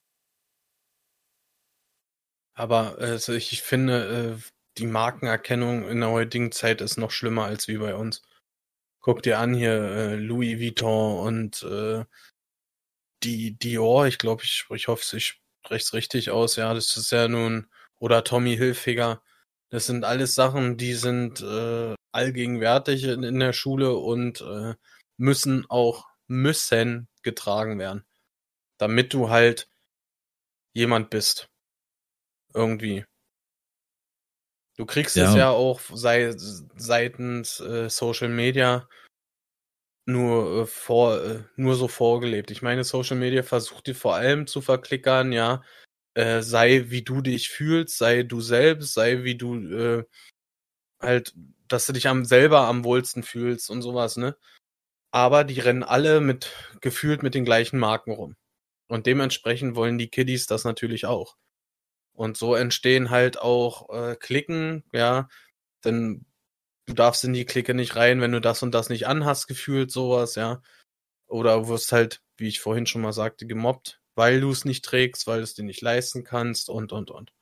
Aber 2.55 2.97
also 2.99 3.33
ich 3.33 3.61
finde, 3.61 4.37
äh, 4.37 4.49
die 4.77 4.87
Markenerkennung 4.87 5.87
in 5.87 6.01
der 6.01 6.11
heutigen 6.11 6.51
Zeit 6.51 6.81
ist 6.81 6.97
noch 6.97 7.11
schlimmer 7.11 7.45
als 7.45 7.67
wie 7.67 7.77
bei 7.77 7.95
uns. 7.95 8.23
Guck 9.01 9.23
dir 9.23 9.39
an 9.39 9.53
hier 9.53 9.73
äh, 9.73 10.15
Louis 10.15 10.59
Vuitton 10.59 11.19
und 11.19 11.63
äh, 11.63 12.05
die 13.23 13.57
Dior, 13.57 14.07
ich 14.07 14.17
glaube, 14.17 14.43
ich, 14.43 14.65
ich 14.69 14.87
hoffe, 14.87 15.17
ich 15.17 15.39
spreche 15.65 15.83
es 15.83 15.93
richtig 15.93 16.31
aus, 16.31 16.55
ja, 16.55 16.73
das 16.73 16.95
ist 16.97 17.11
ja 17.11 17.27
nun, 17.27 17.67
oder 17.99 18.23
Tommy 18.23 18.55
Hilfiger, 18.55 19.21
das 19.69 19.87
sind 19.87 20.03
alles 20.05 20.35
Sachen, 20.35 20.77
die 20.77 20.93
sind 20.93 21.41
äh, 21.41 21.95
allgegenwärtig 22.11 23.03
in, 23.05 23.23
in 23.23 23.39
der 23.39 23.53
Schule 23.53 23.95
und 23.95 24.41
äh, 24.41 24.75
müssen 25.17 25.65
auch, 25.69 26.07
müssen 26.27 27.07
getragen 27.23 27.79
werden. 27.79 28.05
Damit 28.77 29.13
du 29.13 29.29
halt 29.29 29.69
jemand 30.73 31.09
bist. 31.09 31.49
Irgendwie. 32.55 33.05
Du 34.77 34.85
kriegst 34.85 35.15
ja. 35.15 35.29
es 35.29 35.35
ja 35.35 35.49
auch 35.49 35.79
sei, 35.93 36.33
seitens 36.75 37.59
äh, 37.59 37.89
Social 37.89 38.29
Media 38.29 38.87
nur 40.05 40.63
äh, 40.63 40.65
vor 40.65 41.21
äh, 41.21 41.43
nur 41.55 41.75
so 41.75 41.87
vorgelebt. 41.87 42.51
Ich 42.51 42.61
meine, 42.61 42.83
Social 42.83 43.17
Media 43.17 43.43
versucht 43.43 43.87
dir 43.87 43.95
vor 43.95 44.15
allem 44.15 44.47
zu 44.47 44.61
verklickern, 44.61 45.31
ja, 45.31 45.63
äh, 46.13 46.41
sei 46.41 46.85
wie 46.89 47.03
du 47.03 47.21
dich 47.21 47.49
fühlst, 47.49 47.97
sei 47.97 48.23
du 48.23 48.41
selbst, 48.41 48.93
sei 48.93 49.23
wie 49.23 49.35
du 49.35 49.55
äh, 49.55 50.05
halt, 51.01 51.33
dass 51.67 51.87
du 51.87 51.93
dich 51.93 52.07
am 52.07 52.25
selber 52.25 52.61
am 52.67 52.83
wohlsten 52.85 53.23
fühlst 53.23 53.69
und 53.69 53.81
sowas, 53.81 54.17
ne? 54.17 54.37
Aber 55.11 55.43
die 55.45 55.59
rennen 55.59 55.83
alle 55.83 56.21
mit 56.21 56.51
gefühlt 56.81 57.23
mit 57.23 57.35
den 57.35 57.45
gleichen 57.45 57.79
Marken 57.79 58.11
rum. 58.11 58.35
Und 58.89 59.07
dementsprechend 59.07 59.75
wollen 59.75 59.97
die 59.97 60.09
Kiddies 60.09 60.47
das 60.47 60.65
natürlich 60.65 61.05
auch. 61.05 61.37
Und 62.15 62.37
so 62.37 62.55
entstehen 62.55 63.09
halt 63.09 63.39
auch 63.39 63.89
äh, 63.89 64.15
Klicken, 64.15 64.83
ja, 64.93 65.27
denn 65.83 66.25
du 66.85 66.93
darfst 66.93 67.23
in 67.23 67.33
die 67.33 67.45
Clique 67.45 67.73
nicht 67.73 67.95
rein, 67.95 68.21
wenn 68.21 68.31
du 68.31 68.41
das 68.41 68.63
und 68.63 68.71
das 68.71 68.89
nicht 68.89 69.07
anhast, 69.07 69.47
gefühlt 69.47 69.91
sowas, 69.91 70.35
ja. 70.35 70.61
Oder 71.27 71.67
wirst 71.67 71.91
halt, 71.91 72.21
wie 72.37 72.47
ich 72.47 72.61
vorhin 72.61 72.85
schon 72.85 73.01
mal 73.01 73.13
sagte, 73.13 73.45
gemobbt, 73.45 73.99
weil 74.15 74.39
du 74.39 74.49
es 74.51 74.63
nicht 74.63 74.85
trägst, 74.85 75.27
weil 75.27 75.39
du 75.39 75.43
es 75.43 75.55
dir 75.55 75.63
nicht 75.63 75.81
leisten 75.81 76.23
kannst 76.23 76.69
und 76.69 76.93
und 76.93 77.11
und. 77.11 77.33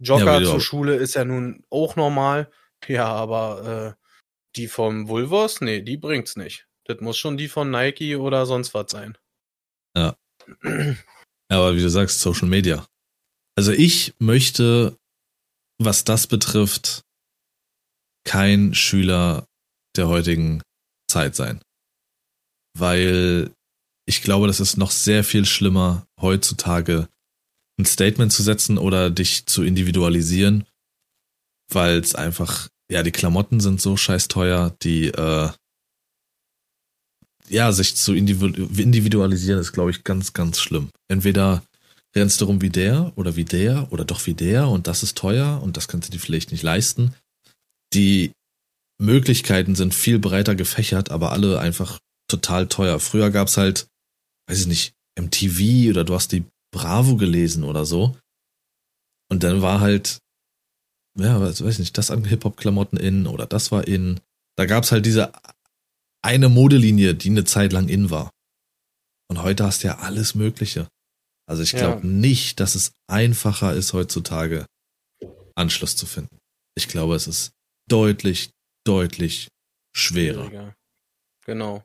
Jogger 0.00 0.40
ja, 0.40 0.48
zur 0.48 0.60
Schule 0.60 0.94
ist 0.96 1.14
ja 1.14 1.24
nun 1.24 1.64
auch 1.70 1.96
normal. 1.96 2.50
Ja, 2.86 3.08
aber 3.08 3.96
äh, 3.98 4.04
die 4.56 4.68
vom 4.68 5.08
Vulvos, 5.08 5.60
nee, 5.60 5.82
die 5.82 5.96
bringt's 5.96 6.36
nicht. 6.36 6.66
Das 6.84 7.00
muss 7.00 7.18
schon 7.18 7.36
die 7.36 7.48
von 7.48 7.70
Nike 7.70 8.16
oder 8.16 8.46
sonst 8.46 8.72
was 8.74 8.90
sein. 8.90 9.18
Ja. 9.96 10.16
ja, 10.62 10.94
aber 11.50 11.74
wie 11.74 11.82
du 11.82 11.90
sagst, 11.90 12.20
Social 12.20 12.48
Media. 12.48 12.86
Also 13.58 13.72
ich 13.72 14.14
möchte, 14.20 14.96
was 15.82 16.04
das 16.04 16.28
betrifft, 16.28 17.02
kein 18.24 18.72
Schüler 18.72 19.48
der 19.96 20.06
heutigen 20.06 20.62
Zeit 21.10 21.34
sein. 21.34 21.60
Weil 22.78 23.50
ich 24.06 24.22
glaube, 24.22 24.46
das 24.46 24.60
ist 24.60 24.76
noch 24.76 24.92
sehr 24.92 25.24
viel 25.24 25.44
schlimmer, 25.44 26.06
heutzutage 26.20 27.08
ein 27.80 27.84
Statement 27.84 28.32
zu 28.32 28.44
setzen 28.44 28.78
oder 28.78 29.10
dich 29.10 29.46
zu 29.46 29.64
individualisieren, 29.64 30.64
weil 31.68 31.98
es 31.98 32.14
einfach, 32.14 32.68
ja, 32.88 33.02
die 33.02 33.10
Klamotten 33.10 33.58
sind 33.58 33.80
so 33.80 33.96
scheiß 33.96 34.28
teuer, 34.28 34.76
die, 34.84 35.08
äh, 35.08 35.50
ja, 37.48 37.72
sich 37.72 37.96
zu 37.96 38.14
individualisieren 38.14 39.58
ist, 39.58 39.72
glaube 39.72 39.90
ich, 39.90 40.04
ganz, 40.04 40.32
ganz 40.32 40.60
schlimm. 40.60 40.90
Entweder 41.08 41.64
rennst 42.16 42.40
du 42.40 42.46
rum 42.46 42.60
wie 42.62 42.70
der 42.70 43.12
oder 43.16 43.36
wie 43.36 43.44
der 43.44 43.92
oder 43.92 44.04
doch 44.04 44.26
wie 44.26 44.34
der 44.34 44.68
und 44.68 44.86
das 44.86 45.02
ist 45.02 45.16
teuer 45.16 45.60
und 45.62 45.76
das 45.76 45.88
kannst 45.88 46.08
du 46.08 46.12
dir 46.12 46.20
vielleicht 46.20 46.52
nicht 46.52 46.62
leisten 46.62 47.14
die 47.92 48.32
Möglichkeiten 49.00 49.74
sind 49.74 49.94
viel 49.94 50.18
breiter 50.18 50.54
gefächert, 50.54 51.10
aber 51.10 51.32
alle 51.32 51.60
einfach 51.60 51.98
total 52.28 52.68
teuer. 52.68 53.00
Früher 53.00 53.30
gab's 53.30 53.56
halt, 53.56 53.86
weiß 54.48 54.60
ich 54.60 54.66
nicht, 54.66 54.92
MTV 55.18 55.90
oder 55.90 56.04
du 56.04 56.14
hast 56.14 56.32
die 56.32 56.44
Bravo 56.72 57.16
gelesen 57.16 57.64
oder 57.64 57.86
so. 57.86 58.16
Und 59.30 59.42
dann 59.42 59.62
war 59.62 59.80
halt, 59.80 60.18
ja, 61.18 61.40
weiß 61.40 61.60
ich 61.60 61.78
nicht, 61.78 61.98
das 61.98 62.10
an 62.10 62.24
Hip-Hop-Klamotten 62.24 62.96
in 62.96 63.26
oder 63.26 63.46
das 63.46 63.70
war 63.70 63.86
in. 63.86 64.20
Da 64.56 64.66
gab's 64.66 64.92
halt 64.92 65.06
diese 65.06 65.32
eine 66.22 66.48
Modelinie, 66.48 67.14
die 67.14 67.30
eine 67.30 67.44
Zeit 67.44 67.72
lang 67.72 67.88
in 67.88 68.10
war. 68.10 68.30
Und 69.30 69.42
heute 69.42 69.64
hast 69.64 69.82
du 69.82 69.88
ja 69.88 69.98
alles 69.98 70.34
Mögliche. 70.34 70.88
Also 71.48 71.62
ich 71.62 71.72
glaube 71.72 72.06
ja. 72.06 72.12
nicht, 72.12 72.60
dass 72.60 72.74
es 72.74 72.92
einfacher 73.08 73.72
ist, 73.74 73.94
heutzutage 73.94 74.66
Anschluss 75.54 75.96
zu 75.96 76.06
finden. 76.06 76.38
Ich 76.76 76.88
glaube, 76.88 77.14
es 77.14 77.26
ist 77.26 77.52
deutlich, 77.88 78.50
deutlich 78.84 79.48
schwerer. 79.96 80.44
Schwieriger. 80.44 80.74
Genau. 81.46 81.84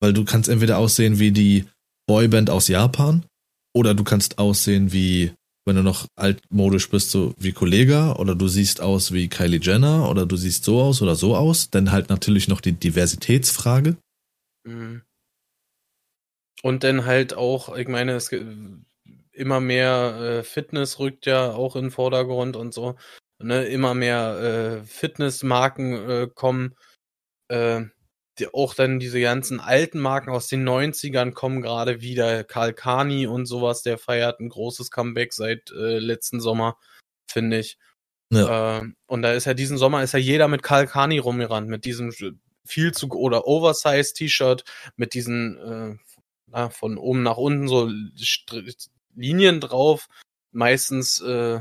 Weil 0.00 0.14
du 0.14 0.24
kannst 0.24 0.48
entweder 0.48 0.78
aussehen 0.78 1.18
wie 1.18 1.30
die 1.30 1.66
Boyband 2.08 2.48
aus 2.48 2.68
Japan 2.68 3.26
oder 3.74 3.94
du 3.94 4.04
kannst 4.04 4.38
aussehen 4.38 4.92
wie, 4.92 5.32
wenn 5.66 5.76
du 5.76 5.82
noch 5.82 6.06
altmodisch 6.16 6.88
bist, 6.88 7.10
so 7.10 7.34
wie 7.38 7.52
Kollega 7.52 8.14
oder 8.14 8.34
du 8.34 8.48
siehst 8.48 8.80
aus 8.80 9.12
wie 9.12 9.28
Kylie 9.28 9.60
Jenner 9.60 10.08
oder 10.08 10.24
du 10.24 10.36
siehst 10.36 10.64
so 10.64 10.80
aus 10.80 11.02
oder 11.02 11.16
so 11.16 11.36
aus. 11.36 11.68
Dann 11.70 11.92
halt 11.92 12.08
natürlich 12.08 12.48
noch 12.48 12.62
die 12.62 12.72
Diversitätsfrage. 12.72 13.96
Mhm. 14.66 15.02
Und 16.62 16.84
dann 16.84 17.04
halt 17.04 17.34
auch, 17.34 17.76
ich 17.76 17.88
meine, 17.88 18.12
es 18.12 18.30
immer 19.36 19.60
mehr 19.60 20.40
äh, 20.40 20.42
Fitness 20.42 20.98
rückt 20.98 21.26
ja 21.26 21.52
auch 21.52 21.76
in 21.76 21.86
den 21.86 21.90
Vordergrund 21.90 22.56
und 22.56 22.74
so 22.74 22.96
ne, 23.38 23.64
immer 23.66 23.94
mehr 23.94 24.80
äh, 24.82 24.84
Fitnessmarken 24.84 26.10
äh, 26.10 26.28
kommen. 26.32 26.74
Äh, 27.48 27.84
die, 28.38 28.52
auch 28.52 28.74
dann 28.74 28.98
diese 28.98 29.20
ganzen 29.20 29.60
alten 29.60 29.98
Marken 29.98 30.30
aus 30.30 30.48
den 30.48 30.68
90ern 30.68 31.32
kommen 31.32 31.62
gerade 31.62 32.02
wieder. 32.02 32.44
Karl 32.44 32.74
Kani 32.74 33.26
und 33.26 33.46
sowas, 33.46 33.82
der 33.82 33.98
feiert 33.98 34.40
ein 34.40 34.50
großes 34.50 34.90
Comeback 34.90 35.32
seit 35.32 35.70
äh, 35.70 35.98
letzten 35.98 36.40
Sommer, 36.40 36.76
finde 37.30 37.58
ich. 37.58 37.78
Ja. 38.30 38.80
Äh, 38.80 38.82
und 39.06 39.22
da 39.22 39.32
ist 39.32 39.46
ja 39.46 39.54
diesen 39.54 39.78
Sommer 39.78 40.02
ist 40.02 40.12
ja 40.12 40.18
jeder 40.18 40.48
mit 40.48 40.62
Karl 40.62 40.86
Kani 40.86 41.18
rumgerannt, 41.18 41.68
mit 41.68 41.84
diesem 41.84 42.12
viel 42.66 42.92
zu 42.92 43.08
oder 43.10 43.46
Oversize 43.46 44.12
T-Shirt, 44.12 44.64
mit 44.96 45.14
diesen 45.14 45.56
äh, 45.58 45.96
na, 46.48 46.68
von 46.68 46.98
oben 46.98 47.22
nach 47.22 47.36
unten 47.36 47.68
so 47.68 47.90
Linien 49.16 49.60
drauf, 49.60 50.08
meistens 50.52 51.20
äh, 51.20 51.60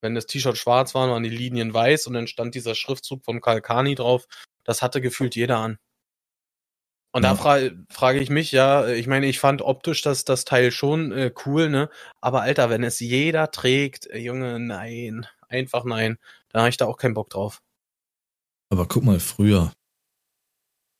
wenn 0.00 0.14
das 0.14 0.26
T-Shirt 0.26 0.56
schwarz 0.56 0.94
war, 0.94 1.08
waren 1.10 1.22
die 1.22 1.28
Linien 1.28 1.74
weiß 1.74 2.06
und 2.06 2.14
dann 2.14 2.26
stand 2.26 2.54
dieser 2.54 2.74
Schriftzug 2.74 3.24
von 3.24 3.40
Kalkani 3.40 3.94
drauf. 3.94 4.26
Das 4.64 4.82
hatte 4.82 5.00
gefühlt 5.00 5.36
jeder 5.36 5.58
an. 5.58 5.78
Und 7.12 7.24
ja. 7.24 7.30
da 7.30 7.36
fra 7.36 7.58
frage 7.88 8.20
ich 8.20 8.30
mich, 8.30 8.52
ja, 8.52 8.86
ich 8.86 9.08
meine, 9.08 9.26
ich 9.26 9.40
fand 9.40 9.62
optisch 9.62 10.02
das, 10.02 10.24
das 10.24 10.44
Teil 10.44 10.70
schon 10.70 11.10
äh, 11.10 11.32
cool, 11.44 11.68
ne? 11.68 11.90
Aber 12.20 12.42
Alter, 12.42 12.70
wenn 12.70 12.84
es 12.84 13.00
jeder 13.00 13.50
trägt, 13.50 14.06
äh, 14.06 14.18
Junge, 14.18 14.60
nein, 14.60 15.26
einfach 15.48 15.84
nein, 15.84 16.18
dann 16.50 16.62
habe 16.62 16.70
ich 16.70 16.76
da 16.76 16.86
auch 16.86 16.98
keinen 16.98 17.14
Bock 17.14 17.30
drauf. 17.30 17.62
Aber 18.70 18.86
guck 18.86 19.02
mal, 19.02 19.18
früher. 19.18 19.72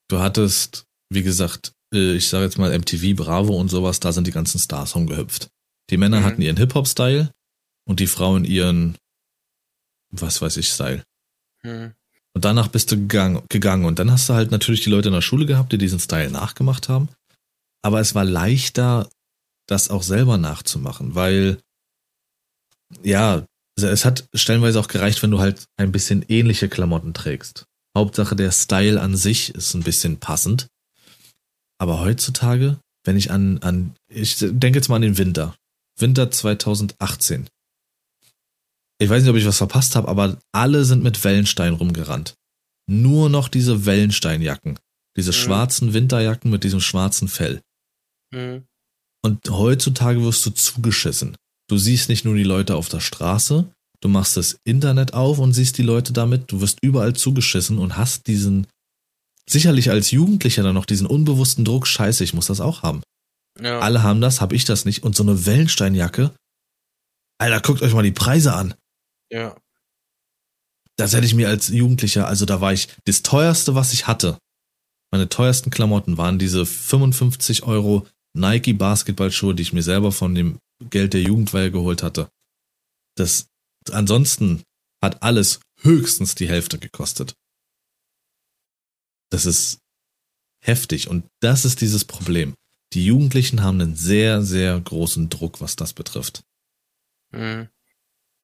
Du 0.09 0.19
hattest, 0.19 0.85
wie 1.09 1.23
gesagt, 1.23 1.71
äh, 1.93 2.15
ich 2.15 2.27
sage 2.27 2.43
jetzt 2.43 2.57
mal 2.57 2.77
MTV, 2.77 3.15
Bravo 3.15 3.55
und 3.55 3.69
sowas, 3.69 4.01
da 4.01 4.11
sind 4.11 4.27
die 4.27 4.31
ganzen 4.31 4.59
Stars 4.59 4.95
rumgehüpft. 4.95 5.49
Die 5.91 5.97
Männer 5.97 6.21
mhm. 6.21 6.23
hatten 6.23 6.41
ihren 6.41 6.57
Hip-Hop-Style, 6.57 7.31
und 7.85 7.99
die 7.99 8.07
Frauen 8.07 8.45
ihren, 8.45 8.97
was 10.11 10.41
weiß 10.41 10.57
ich, 10.57 10.69
Style. 10.69 11.03
Hm. 11.63 11.93
Und 12.33 12.45
danach 12.45 12.69
bist 12.69 12.91
du 12.91 12.95
gegangen, 12.95 13.43
gegangen 13.49 13.85
und 13.85 13.99
dann 13.99 14.11
hast 14.11 14.29
du 14.29 14.33
halt 14.33 14.51
natürlich 14.51 14.81
die 14.81 14.89
Leute 14.89 15.09
in 15.09 15.13
der 15.13 15.21
Schule 15.21 15.45
gehabt, 15.45 15.73
die 15.73 15.77
diesen 15.77 15.99
Style 15.99 16.31
nachgemacht 16.31 16.87
haben. 16.87 17.09
Aber 17.81 17.99
es 17.99 18.15
war 18.15 18.23
leichter, 18.23 19.09
das 19.67 19.89
auch 19.89 20.03
selber 20.03 20.37
nachzumachen, 20.37 21.15
weil, 21.15 21.59
ja, 23.03 23.45
es 23.75 24.05
hat 24.05 24.25
stellenweise 24.33 24.79
auch 24.79 24.87
gereicht, 24.87 25.21
wenn 25.23 25.31
du 25.31 25.39
halt 25.39 25.65
ein 25.77 25.91
bisschen 25.91 26.23
ähnliche 26.27 26.69
Klamotten 26.69 27.13
trägst. 27.13 27.65
Hauptsache 27.97 28.35
der 28.35 28.51
Style 28.51 29.01
an 29.01 29.17
sich 29.17 29.53
ist 29.53 29.73
ein 29.73 29.83
bisschen 29.83 30.17
passend. 30.17 30.67
Aber 31.77 31.99
heutzutage, 31.99 32.79
wenn 33.03 33.17
ich 33.17 33.31
an, 33.31 33.57
an, 33.57 33.95
ich 34.07 34.37
denke 34.39 34.77
jetzt 34.77 34.87
mal 34.87 34.97
an 34.97 35.01
den 35.01 35.17
Winter. 35.17 35.55
Winter 35.97 36.31
2018 36.31 37.47
ich 39.01 39.09
weiß 39.09 39.23
nicht, 39.23 39.31
ob 39.31 39.35
ich 39.35 39.47
was 39.47 39.57
verpasst 39.57 39.95
habe, 39.95 40.07
aber 40.07 40.37
alle 40.51 40.85
sind 40.85 41.01
mit 41.01 41.23
Wellenstein 41.23 41.73
rumgerannt. 41.73 42.35
Nur 42.87 43.29
noch 43.29 43.47
diese 43.47 43.87
Wellensteinjacken. 43.87 44.77
Diese 45.17 45.31
mhm. 45.31 45.35
schwarzen 45.35 45.93
Winterjacken 45.93 46.51
mit 46.51 46.63
diesem 46.63 46.81
schwarzen 46.81 47.27
Fell. 47.27 47.61
Mhm. 48.31 48.65
Und 49.23 49.49
heutzutage 49.49 50.21
wirst 50.23 50.45
du 50.45 50.51
zugeschissen. 50.51 51.35
Du 51.67 51.79
siehst 51.79 52.09
nicht 52.09 52.25
nur 52.25 52.35
die 52.35 52.43
Leute 52.43 52.75
auf 52.75 52.89
der 52.89 52.99
Straße, 52.99 53.71
du 54.01 54.07
machst 54.07 54.37
das 54.37 54.59
Internet 54.65 55.15
auf 55.15 55.39
und 55.39 55.53
siehst 55.53 55.79
die 55.79 55.83
Leute 55.83 56.13
damit, 56.13 56.51
du 56.51 56.61
wirst 56.61 56.77
überall 56.83 57.13
zugeschissen 57.13 57.79
und 57.79 57.97
hast 57.97 58.27
diesen, 58.27 58.67
sicherlich 59.49 59.89
als 59.89 60.11
Jugendlicher 60.11 60.61
dann 60.61 60.75
noch 60.75 60.85
diesen 60.85 61.07
unbewussten 61.07 61.65
Druck, 61.65 61.87
scheiße, 61.87 62.23
ich 62.23 62.35
muss 62.35 62.47
das 62.47 62.61
auch 62.61 62.83
haben. 62.83 63.01
Ja. 63.59 63.79
Alle 63.79 64.03
haben 64.03 64.21
das, 64.21 64.41
hab 64.41 64.53
ich 64.53 64.65
das 64.65 64.85
nicht. 64.85 65.03
Und 65.03 65.15
so 65.15 65.23
eine 65.23 65.45
Wellensteinjacke, 65.45 66.33
Alter, 67.37 67.61
guckt 67.61 67.81
euch 67.81 67.93
mal 67.93 68.03
die 68.03 68.11
Preise 68.11 68.53
an. 68.53 68.75
Ja. 69.31 69.55
Das 70.97 71.13
hätte 71.13 71.25
ich 71.25 71.33
mir 71.33 71.49
als 71.49 71.69
Jugendlicher, 71.69 72.27
also 72.27 72.45
da 72.45 72.61
war 72.61 72.73
ich, 72.73 72.87
das 73.05 73.23
teuerste, 73.23 73.73
was 73.73 73.93
ich 73.93 74.07
hatte, 74.07 74.37
meine 75.11 75.27
teuersten 75.27 75.71
Klamotten 75.71 76.17
waren 76.17 76.39
diese 76.39 76.65
55 76.65 77.63
Euro 77.63 78.07
Nike 78.33 78.73
Basketballschuhe, 78.73 79.53
die 79.53 79.63
ich 79.63 79.73
mir 79.73 79.83
selber 79.83 80.11
von 80.11 80.33
dem 80.33 80.59
Geld 80.89 81.13
der 81.13 81.21
Jugendweihe 81.21 81.71
geholt 81.71 82.01
hatte. 82.01 82.29
Das, 83.17 83.47
ansonsten 83.91 84.63
hat 85.03 85.21
alles 85.21 85.59
höchstens 85.81 86.35
die 86.35 86.47
Hälfte 86.47 86.79
gekostet. 86.79 87.33
Das 89.31 89.45
ist 89.45 89.79
heftig 90.63 91.09
und 91.09 91.25
das 91.41 91.65
ist 91.65 91.81
dieses 91.81 92.05
Problem. 92.05 92.53
Die 92.93 93.05
Jugendlichen 93.05 93.63
haben 93.63 93.79
einen 93.79 93.95
sehr, 93.95 94.41
sehr 94.41 94.79
großen 94.79 95.29
Druck, 95.29 95.61
was 95.61 95.75
das 95.75 95.93
betrifft. 95.93 96.43
Mhm. 97.31 97.69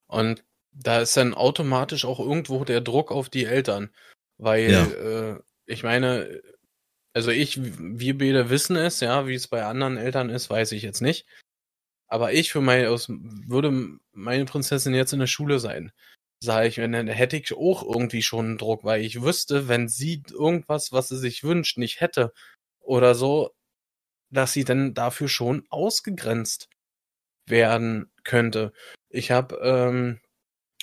Und 0.06 0.44
da 0.72 1.00
ist 1.00 1.16
dann 1.16 1.34
automatisch 1.34 2.04
auch 2.04 2.20
irgendwo 2.20 2.64
der 2.64 2.80
Druck 2.80 3.10
auf 3.10 3.28
die 3.28 3.44
Eltern, 3.44 3.90
weil 4.38 4.70
ja. 4.70 4.84
äh, 4.86 5.40
ich 5.66 5.82
meine, 5.82 6.40
also 7.12 7.30
ich, 7.30 7.58
wir 7.60 8.16
beide 8.16 8.48
wissen 8.48 8.76
es, 8.76 9.00
ja, 9.00 9.26
wie 9.26 9.34
es 9.34 9.48
bei 9.48 9.64
anderen 9.64 9.96
Eltern 9.96 10.30
ist, 10.30 10.48
weiß 10.48 10.72
ich 10.72 10.82
jetzt 10.82 11.02
nicht. 11.02 11.26
Aber 12.06 12.32
ich 12.32 12.50
für 12.50 12.62
meine, 12.62 12.88
aus, 12.90 13.08
würde 13.08 13.98
meine 14.12 14.44
Prinzessin 14.46 14.94
jetzt 14.94 15.12
in 15.12 15.18
der 15.18 15.26
Schule 15.26 15.58
sein, 15.58 15.92
sage 16.40 16.68
ich, 16.68 16.76
dann 16.76 17.08
hätte 17.08 17.36
ich 17.36 17.52
auch 17.52 17.82
irgendwie 17.82 18.22
schon 18.22 18.46
einen 18.46 18.58
Druck, 18.58 18.84
weil 18.84 19.02
ich 19.02 19.22
wüsste, 19.22 19.68
wenn 19.68 19.88
sie 19.88 20.22
irgendwas, 20.30 20.92
was 20.92 21.08
sie 21.08 21.18
sich 21.18 21.44
wünscht, 21.44 21.76
nicht 21.76 22.00
hätte 22.00 22.32
oder 22.80 23.14
so, 23.14 23.50
dass 24.30 24.52
sie 24.52 24.64
dann 24.64 24.94
dafür 24.94 25.28
schon 25.28 25.64
ausgegrenzt 25.70 26.68
werden 27.46 28.10
könnte. 28.24 28.72
Ich 29.08 29.30
habe 29.30 29.56
ähm, 29.62 30.20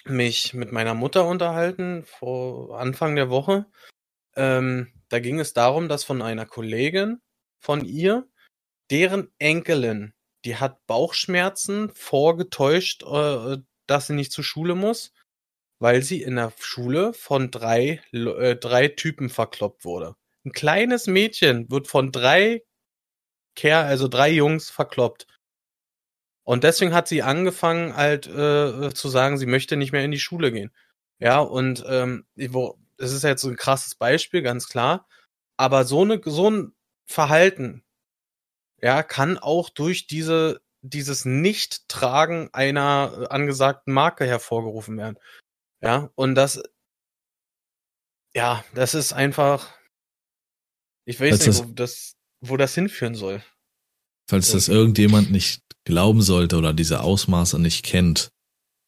mich 0.06 0.54
mit 0.54 0.72
meiner 0.72 0.94
Mutter 0.94 1.28
unterhalten 1.28 2.04
vor 2.04 2.80
Anfang 2.80 3.16
der 3.16 3.30
Woche. 3.30 3.66
Ähm, 4.36 4.92
da 5.10 5.20
ging 5.20 5.40
es 5.40 5.54
darum, 5.54 5.88
dass 5.88 6.04
von 6.04 6.22
einer 6.22 6.46
Kollegin 6.46 7.22
von 7.60 7.86
ihr, 7.86 8.28
deren 8.92 9.32
Enkelin, 9.40 10.14
die 10.44 10.58
hat 10.58 10.86
Bauchschmerzen 10.88 11.90
vorgetäuscht, 11.94 13.04
äh, 13.04 13.58
dass 13.88 14.08
sie 14.08 14.14
nicht 14.14 14.32
zur 14.32 14.44
Schule 14.44 14.76
muss, 14.76 15.14
weil 15.80 16.02
sie 16.02 16.22
in 16.22 16.36
der 16.36 16.54
Schule 16.60 17.14
von 17.14 17.52
drei, 17.52 18.02
äh, 18.12 18.56
drei 18.56 18.88
Typen 18.88 19.30
verkloppt 19.30 19.86
wurde. 19.86 20.16
Ein 20.46 20.52
kleines 20.52 21.08
Mädchen 21.08 21.70
wird 21.72 21.88
von 21.88 22.12
drei 22.12 22.64
Kerl, 23.56 23.86
also 23.86 24.08
drei 24.08 24.30
Jungs 24.30 24.70
verkloppt. 24.70 25.28
Und 26.44 26.64
deswegen 26.64 26.94
hat 26.94 27.08
sie 27.08 27.24
angefangen, 27.24 27.96
halt 27.96 28.28
äh, 28.28 28.94
zu 28.94 29.10
sagen, 29.10 29.38
sie 29.38 29.48
möchte 29.48 29.78
nicht 29.78 29.92
mehr 29.92 30.04
in 30.04 30.12
die 30.12 30.20
Schule 30.20 30.52
gehen. 30.52 30.72
Ja, 31.20 31.40
und 31.40 31.84
ähm, 31.88 32.28
wo, 32.36 32.78
das 32.98 33.14
ist 33.14 33.24
jetzt 33.24 33.42
so 33.42 33.50
ein 33.50 33.56
krasses 33.56 33.96
Beispiel, 33.96 34.42
ganz 34.42 34.70
klar. 34.70 35.08
Aber 35.58 35.86
so, 35.86 36.02
eine, 36.02 36.22
so 36.24 36.52
ein 36.52 36.76
Verhalten, 37.06 37.84
ja, 38.82 39.02
kann 39.02 39.38
auch 39.38 39.70
durch 39.70 40.06
diese, 40.06 40.62
dieses 40.82 41.26
Nicht-Tragen 41.26 42.50
einer 42.54 43.18
äh, 43.22 43.28
angesagten 43.28 43.94
Marke 43.94 44.26
hervorgerufen 44.28 44.98
werden. 44.98 45.18
Ja, 45.82 46.12
und 46.16 46.36
das, 46.36 46.62
ja, 48.36 48.64
das 48.74 48.94
ist 48.94 49.14
einfach, 49.14 49.74
ich 51.06 51.20
weiß 51.20 51.44
falls 51.44 51.48
nicht, 51.48 51.80
das, 51.80 52.18
wo 52.42 52.58
das, 52.58 52.76
hinführen 52.76 53.16
soll. 53.16 53.44
Falls 54.30 54.52
das 54.52 54.68
irgendjemand 54.68 55.32
nicht 55.32 55.62
glauben 55.86 56.22
sollte 56.22 56.58
oder 56.58 56.74
diese 56.74 57.02
Ausmaße 57.02 57.60
nicht 57.60 57.84
kennt, 57.84 58.30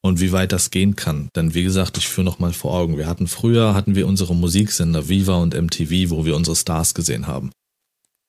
und 0.08 0.20
wie 0.20 0.32
weit 0.32 0.52
das 0.52 0.72
gehen 0.72 0.96
kann. 0.96 1.30
Denn 1.36 1.54
wie 1.54 1.64
gesagt, 1.64 1.98
ich 1.98 2.08
führe 2.08 2.26
nochmal 2.26 2.54
vor 2.54 2.74
Augen. 2.74 2.98
Wir 2.98 3.08
hatten 3.08 3.28
früher, 3.28 3.74
hatten 3.74 3.96
wir 3.96 4.08
unsere 4.08 4.36
Musiksender 4.36 5.10
Viva 5.10 5.36
und 5.36 5.54
MTV, 5.54 6.10
wo 6.10 6.26
wir 6.26 6.36
unsere 6.36 6.56
Stars 6.56 6.94
gesehen 6.94 7.28
haben. 7.28 7.52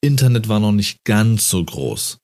Internet 0.01 0.49
war 0.49 0.61
noch 0.61 0.73
nicht 0.73 0.99
ganz 1.05 1.49
so 1.49 1.65
groß. 1.65 2.19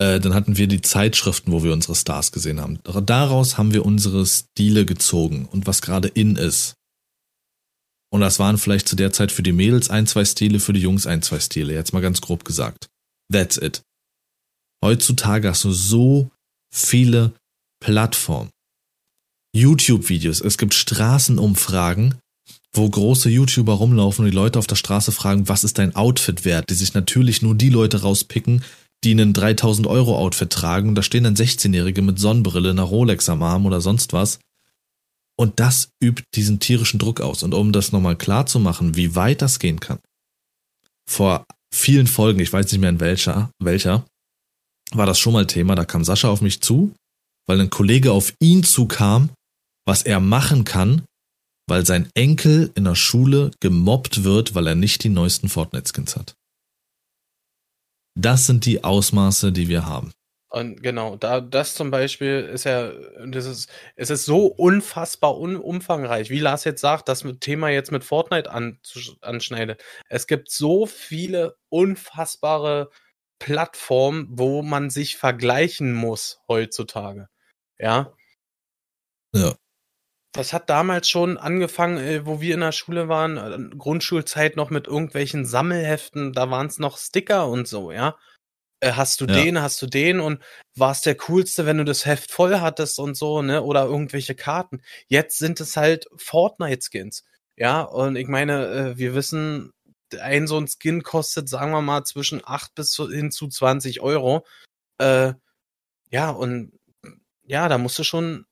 Äh, 0.00 0.20
dann 0.20 0.34
hatten 0.34 0.56
wir 0.56 0.66
die 0.66 0.80
Zeitschriften, 0.80 1.52
wo 1.52 1.62
wir 1.62 1.72
unsere 1.72 1.94
Stars 1.94 2.32
gesehen 2.32 2.60
haben. 2.60 2.78
Daraus 2.82 3.58
haben 3.58 3.72
wir 3.72 3.84
unsere 3.84 4.26
Stile 4.26 4.86
gezogen 4.86 5.46
und 5.50 5.66
was 5.66 5.82
gerade 5.82 6.08
in 6.08 6.36
ist. 6.36 6.74
Und 8.12 8.20
das 8.20 8.38
waren 8.38 8.58
vielleicht 8.58 8.88
zu 8.88 8.96
der 8.96 9.12
Zeit 9.12 9.30
für 9.30 9.42
die 9.42 9.52
Mädels 9.52 9.88
ein, 9.88 10.06
zwei 10.06 10.24
Stile, 10.24 10.58
für 10.58 10.72
die 10.72 10.80
Jungs 10.80 11.06
ein, 11.06 11.22
zwei 11.22 11.38
Stile. 11.38 11.72
Jetzt 11.72 11.92
mal 11.92 12.02
ganz 12.02 12.20
grob 12.20 12.44
gesagt. 12.44 12.88
That's 13.32 13.56
it. 13.56 13.82
Heutzutage 14.84 15.48
hast 15.48 15.64
du 15.64 15.72
so 15.72 16.30
viele 16.72 17.32
Plattform. 17.80 18.50
YouTube-Videos. 19.54 20.40
Es 20.40 20.58
gibt 20.58 20.74
Straßenumfragen, 20.74 22.16
wo 22.72 22.88
große 22.88 23.30
YouTuber 23.30 23.74
rumlaufen 23.74 24.24
und 24.24 24.30
die 24.30 24.36
Leute 24.36 24.58
auf 24.58 24.66
der 24.66 24.76
Straße 24.76 25.12
fragen, 25.12 25.48
was 25.48 25.64
ist 25.64 25.78
dein 25.78 25.96
Outfit 25.96 26.44
wert? 26.44 26.70
Die 26.70 26.74
sich 26.74 26.94
natürlich 26.94 27.42
nur 27.42 27.54
die 27.54 27.70
Leute 27.70 28.02
rauspicken, 28.02 28.62
die 29.02 29.12
einen 29.12 29.32
3000 29.32 29.86
Euro 29.86 30.16
Outfit 30.16 30.50
tragen 30.50 30.88
und 30.88 30.94
da 30.94 31.02
stehen 31.02 31.24
dann 31.24 31.34
16-Jährige 31.34 32.02
mit 32.02 32.18
Sonnenbrille, 32.18 32.70
einer 32.70 32.82
Rolex 32.82 33.28
am 33.28 33.42
Arm 33.42 33.66
oder 33.66 33.80
sonst 33.80 34.12
was. 34.12 34.38
Und 35.40 35.58
das 35.58 35.88
übt 36.02 36.24
diesen 36.34 36.60
tierischen 36.60 36.98
Druck 36.98 37.20
aus. 37.20 37.42
Und 37.42 37.54
um 37.54 37.72
das 37.72 37.92
nochmal 37.92 38.16
klar 38.16 38.44
zu 38.44 38.60
machen, 38.60 38.96
wie 38.96 39.14
weit 39.14 39.40
das 39.40 39.58
gehen 39.58 39.80
kann. 39.80 39.98
Vor 41.08 41.46
vielen 41.74 42.06
Folgen, 42.06 42.40
ich 42.40 42.52
weiß 42.52 42.70
nicht 42.70 42.80
mehr 42.80 42.90
in 42.90 43.00
welcher, 43.00 43.50
welcher, 43.58 44.04
war 44.92 45.06
das 45.06 45.18
schon 45.18 45.32
mal 45.32 45.46
Thema, 45.46 45.74
da 45.76 45.84
kam 45.86 46.04
Sascha 46.04 46.28
auf 46.28 46.42
mich 46.42 46.60
zu 46.60 46.92
weil 47.50 47.60
ein 47.60 47.70
Kollege 47.70 48.12
auf 48.12 48.32
ihn 48.38 48.62
zukam, 48.62 49.30
was 49.84 50.04
er 50.04 50.20
machen 50.20 50.62
kann, 50.62 51.04
weil 51.68 51.84
sein 51.84 52.08
Enkel 52.14 52.70
in 52.76 52.84
der 52.84 52.94
Schule 52.94 53.50
gemobbt 53.58 54.22
wird, 54.22 54.54
weil 54.54 54.68
er 54.68 54.76
nicht 54.76 55.02
die 55.02 55.08
neuesten 55.08 55.48
Fortnite-Skins 55.48 56.14
hat. 56.14 56.36
Das 58.16 58.46
sind 58.46 58.66
die 58.66 58.84
Ausmaße, 58.84 59.50
die 59.50 59.66
wir 59.66 59.84
haben. 59.84 60.12
Und 60.52 60.82
genau, 60.82 61.16
da 61.16 61.40
das 61.40 61.74
zum 61.74 61.92
Beispiel 61.92 62.40
ist 62.52 62.64
ja, 62.64 62.92
das 63.24 63.46
ist, 63.46 63.70
es 63.94 64.10
ist 64.10 64.24
so 64.24 64.46
unfassbar 64.46 65.38
un, 65.38 65.54
umfangreich, 65.56 66.28
wie 66.28 66.40
Lars 66.40 66.64
jetzt 66.64 66.80
sagt, 66.80 67.08
das 67.08 67.24
Thema 67.38 67.68
jetzt 67.68 67.92
mit 67.92 68.02
Fortnite 68.02 68.50
an, 68.50 68.80
anschneidet. 69.20 69.82
Es 70.08 70.26
gibt 70.26 70.50
so 70.50 70.86
viele 70.86 71.56
unfassbare 71.68 72.90
Plattformen, 73.38 74.26
wo 74.30 74.62
man 74.62 74.90
sich 74.90 75.16
vergleichen 75.16 75.94
muss 75.94 76.40
heutzutage. 76.48 77.28
Ja. 77.78 78.12
Ja. 79.32 79.54
Das 80.32 80.52
hat 80.52 80.70
damals 80.70 81.08
schon 81.08 81.38
angefangen, 81.38 81.98
äh, 81.98 82.26
wo 82.26 82.40
wir 82.40 82.54
in 82.54 82.60
der 82.60 82.72
Schule 82.72 83.08
waren, 83.08 83.36
äh, 83.36 83.76
Grundschulzeit 83.76 84.56
noch 84.56 84.70
mit 84.70 84.86
irgendwelchen 84.88 85.44
Sammelheften, 85.44 86.32
da 86.32 86.50
waren 86.50 86.66
es 86.68 86.78
noch 86.78 86.98
Sticker 86.98 87.48
und 87.48 87.66
so, 87.68 87.92
ja. 87.92 88.16
Äh, 88.80 88.92
hast 88.92 89.20
du 89.20 89.26
ja. 89.26 89.34
den, 89.34 89.60
hast 89.60 89.80
du 89.82 89.86
den 89.86 90.20
und 90.20 90.42
warst 90.74 91.06
der 91.06 91.14
coolste, 91.16 91.66
wenn 91.66 91.78
du 91.78 91.84
das 91.84 92.06
Heft 92.06 92.30
voll 92.30 92.60
hattest 92.60 92.98
und 92.98 93.16
so, 93.16 93.42
ne? 93.42 93.62
Oder 93.62 93.84
irgendwelche 93.84 94.34
Karten. 94.34 94.82
Jetzt 95.06 95.38
sind 95.38 95.60
es 95.60 95.76
halt 95.76 96.06
Fortnite-Skins. 96.16 97.24
Ja, 97.56 97.82
und 97.82 98.16
ich 98.16 98.28
meine, 98.28 98.66
äh, 98.68 98.98
wir 98.98 99.14
wissen, 99.14 99.72
ein 100.18 100.46
so 100.46 100.58
ein 100.58 100.66
Skin 100.66 101.02
kostet, 101.02 101.48
sagen 101.48 101.72
wir 101.72 101.82
mal, 101.82 102.04
zwischen 102.04 102.40
8 102.44 102.74
bis 102.74 102.96
hin 102.96 103.30
zu 103.30 103.48
20 103.48 104.00
Euro. 104.00 104.46
Äh, 104.98 105.34
ja, 106.10 106.30
und 106.30 106.72
ja, 107.44 107.68
da 107.68 107.78
musst 107.78 107.98
du 107.98 108.04
schon 108.04 108.46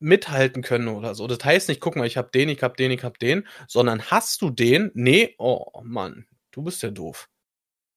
mithalten 0.00 0.62
können 0.62 0.88
oder 0.88 1.14
so. 1.14 1.26
Das 1.26 1.44
heißt 1.44 1.68
nicht, 1.68 1.80
guck 1.80 1.96
mal, 1.96 2.06
ich 2.06 2.16
hab 2.16 2.32
den, 2.32 2.48
ich 2.48 2.62
hab 2.62 2.76
den, 2.76 2.90
ich 2.90 3.04
hab 3.04 3.18
den, 3.18 3.46
sondern 3.68 4.02
hast 4.10 4.42
du 4.42 4.50
den? 4.50 4.90
Nee, 4.94 5.34
oh 5.38 5.80
Mann, 5.82 6.26
du 6.50 6.62
bist 6.62 6.82
ja 6.82 6.90
doof. 6.90 7.28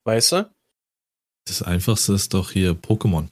Weißt 0.04 0.34
du? 0.34 0.57
Das 1.48 1.62
einfachste 1.62 2.14
ist 2.14 2.34
doch 2.34 2.52
hier 2.52 2.74
Pokémon. 2.74 3.30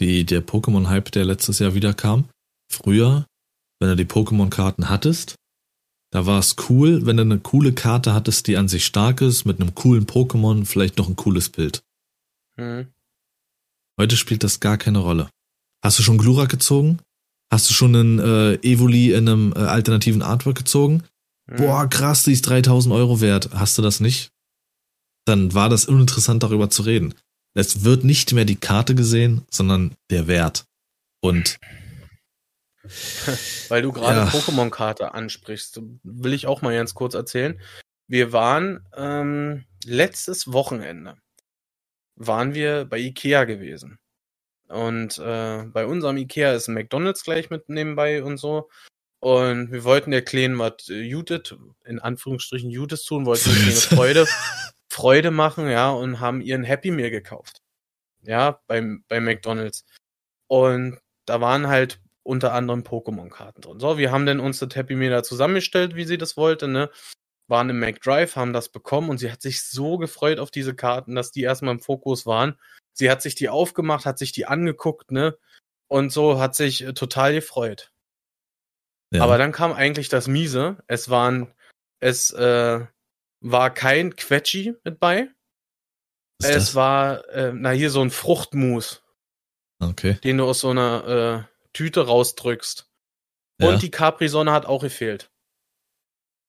Die, 0.00 0.24
der 0.24 0.46
Pokémon-Hype, 0.46 1.10
der 1.12 1.24
letztes 1.24 1.58
Jahr 1.58 1.74
wieder 1.74 1.92
kam. 1.92 2.28
Früher, 2.72 3.26
wenn 3.80 3.90
du 3.90 3.96
die 3.96 4.04
Pokémon-Karten 4.04 4.88
hattest, 4.88 5.34
da 6.10 6.24
war 6.24 6.38
es 6.38 6.56
cool, 6.68 7.04
wenn 7.04 7.18
du 7.18 7.22
eine 7.22 7.38
coole 7.38 7.72
Karte 7.72 8.14
hattest, 8.14 8.46
die 8.46 8.56
an 8.56 8.68
sich 8.68 8.86
stark 8.86 9.20
ist, 9.20 9.44
mit 9.44 9.60
einem 9.60 9.74
coolen 9.74 10.06
Pokémon, 10.06 10.64
vielleicht 10.64 10.96
noch 10.96 11.08
ein 11.08 11.16
cooles 11.16 11.50
Bild. 11.50 11.82
Hm. 12.56 12.88
Heute 14.00 14.16
spielt 14.16 14.42
das 14.42 14.60
gar 14.60 14.78
keine 14.78 15.00
Rolle. 15.00 15.28
Hast 15.84 15.98
du 15.98 16.02
schon 16.02 16.18
Glurak 16.18 16.48
gezogen? 16.48 17.00
Hast 17.52 17.68
du 17.68 17.74
schon 17.74 17.94
einen 17.94 18.18
äh, 18.18 18.54
Evoli 18.62 19.12
in 19.12 19.28
einem 19.28 19.52
äh, 19.52 19.60
alternativen 19.60 20.22
Artwork 20.22 20.56
gezogen? 20.56 21.02
Mhm. 21.46 21.56
Boah, 21.56 21.88
krass, 21.88 22.24
die 22.24 22.32
ist 22.32 22.42
3000 22.42 22.94
Euro 22.94 23.20
wert. 23.20 23.50
Hast 23.52 23.76
du 23.76 23.82
das 23.82 24.00
nicht? 24.00 24.30
Dann 25.28 25.54
war 25.54 25.68
das 25.68 25.84
uninteressant, 25.84 26.42
darüber 26.42 26.70
zu 26.70 26.82
reden. 26.82 27.14
Es 27.54 27.84
wird 27.84 28.04
nicht 28.04 28.32
mehr 28.32 28.44
die 28.44 28.56
Karte 28.56 28.94
gesehen, 28.94 29.44
sondern 29.50 29.94
der 30.10 30.26
Wert. 30.26 30.64
Und 31.20 31.58
Weil 33.68 33.82
du 33.82 33.92
gerade 33.92 34.20
Ja. 34.20 34.28
Pokémon-Karte 34.28 35.12
ansprichst, 35.12 35.80
will 36.02 36.32
ich 36.32 36.46
auch 36.46 36.62
mal 36.62 36.74
ganz 36.74 36.94
kurz 36.94 37.14
erzählen. 37.14 37.60
Wir 38.06 38.32
waren 38.32 38.86
ähm, 38.96 39.64
letztes 39.84 40.52
Wochenende 40.52 41.16
waren 42.16 42.54
wir 42.54 42.84
bei 42.84 42.98
Ikea 42.98 43.44
gewesen. 43.44 43.98
Und 44.68 45.18
äh, 45.18 45.64
bei 45.64 45.86
unserem 45.86 46.16
Ikea 46.16 46.52
ist 46.52 46.68
ein 46.68 46.74
McDonalds 46.74 47.22
gleich 47.22 47.48
mit 47.48 47.68
nebenbei 47.68 48.22
und 48.22 48.38
so. 48.38 48.68
Und 49.20 49.72
wir 49.72 49.84
wollten 49.84 50.10
der 50.10 50.22
Kleinen 50.22 50.58
was 50.58 50.88
äh, 50.88 51.00
Judith, 51.00 51.54
in 51.84 51.98
Anführungsstrichen 51.98 52.70
Judith 52.70 53.04
tun, 53.04 53.26
wollten 53.26 53.50
eine 53.50 53.72
Freude, 53.72 54.26
Freude 54.90 55.30
machen, 55.30 55.68
ja, 55.68 55.90
und 55.90 56.20
haben 56.20 56.40
ihren 56.40 56.64
Happy 56.64 56.90
Meal 56.90 57.10
gekauft. 57.10 57.62
Ja, 58.22 58.60
beim, 58.66 59.04
bei 59.08 59.20
McDonalds. 59.20 59.84
Und 60.48 60.98
da 61.26 61.40
waren 61.40 61.68
halt 61.68 62.00
unter 62.22 62.52
anderem 62.52 62.82
Pokémon-Karten 62.82 63.60
drin. 63.62 63.80
So, 63.80 63.98
wir 63.98 64.12
haben 64.12 64.26
dann 64.26 64.40
uns 64.40 64.58
das 64.58 64.74
Happy 64.74 64.94
Meal 64.96 65.10
da 65.10 65.22
zusammengestellt, 65.22 65.94
wie 65.94 66.04
sie 66.04 66.18
das 66.18 66.36
wollte, 66.36 66.68
ne? 66.68 66.90
Waren 67.46 67.70
im 67.70 67.80
McDrive, 67.80 68.36
haben 68.36 68.52
das 68.52 68.68
bekommen 68.68 69.08
und 69.08 69.18
sie 69.18 69.32
hat 69.32 69.40
sich 69.40 69.62
so 69.62 69.96
gefreut 69.96 70.38
auf 70.38 70.50
diese 70.50 70.74
Karten, 70.74 71.14
dass 71.14 71.30
die 71.30 71.42
erstmal 71.42 71.74
im 71.74 71.80
Fokus 71.80 72.26
waren. 72.26 72.58
Sie 72.92 73.10
hat 73.10 73.22
sich 73.22 73.34
die 73.34 73.48
aufgemacht, 73.48 74.04
hat 74.04 74.18
sich 74.18 74.32
die 74.32 74.46
angeguckt, 74.46 75.10
ne? 75.10 75.38
Und 75.88 76.12
so 76.12 76.38
hat 76.38 76.54
sich 76.54 76.84
äh, 76.84 76.92
total 76.92 77.32
gefreut. 77.32 77.92
ja, 79.10 79.22
Aber 79.22 79.38
dann 79.38 79.52
kam 79.52 79.72
eigentlich 79.72 80.10
das 80.10 80.28
Miese. 80.28 80.76
Es 80.86 81.08
waren, 81.08 81.54
es 82.00 82.30
äh, 82.32 82.84
war 83.40 83.72
kein 83.72 84.16
Quetschi 84.16 84.74
mit 84.84 84.98
bei. 85.00 85.28
Es 86.40 86.52
das? 86.52 86.74
war, 86.74 87.28
äh, 87.30 87.52
na 87.52 87.70
hier 87.70 87.90
so 87.90 88.00
ein 88.00 88.10
Fruchtmus, 88.10 89.02
okay. 89.80 90.14
den 90.22 90.38
du 90.38 90.44
aus 90.44 90.60
so 90.60 90.70
einer 90.70 91.46
äh, 91.48 91.68
Tüte 91.72 92.06
rausdrückst. 92.06 92.88
Ja. 93.60 93.68
Und 93.68 93.82
die 93.82 93.90
Capri-Sonne 93.90 94.52
hat 94.52 94.66
auch 94.66 94.82
gefehlt. 94.82 95.32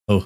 Oh. 0.07 0.25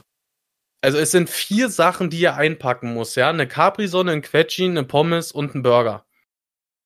Also 0.81 0.97
es 0.97 1.11
sind 1.11 1.29
vier 1.29 1.69
Sachen, 1.69 2.09
die 2.09 2.19
ihr 2.19 2.35
einpacken 2.35 2.93
muss, 2.93 3.15
ja. 3.15 3.29
Eine 3.29 3.47
Capri-Sonne, 3.47 4.11
ein 4.11 4.21
Quetschi, 4.21 4.65
eine 4.65 4.83
Pommes 4.83 5.31
und 5.31 5.55
ein 5.55 5.63
Burger. 5.63 6.05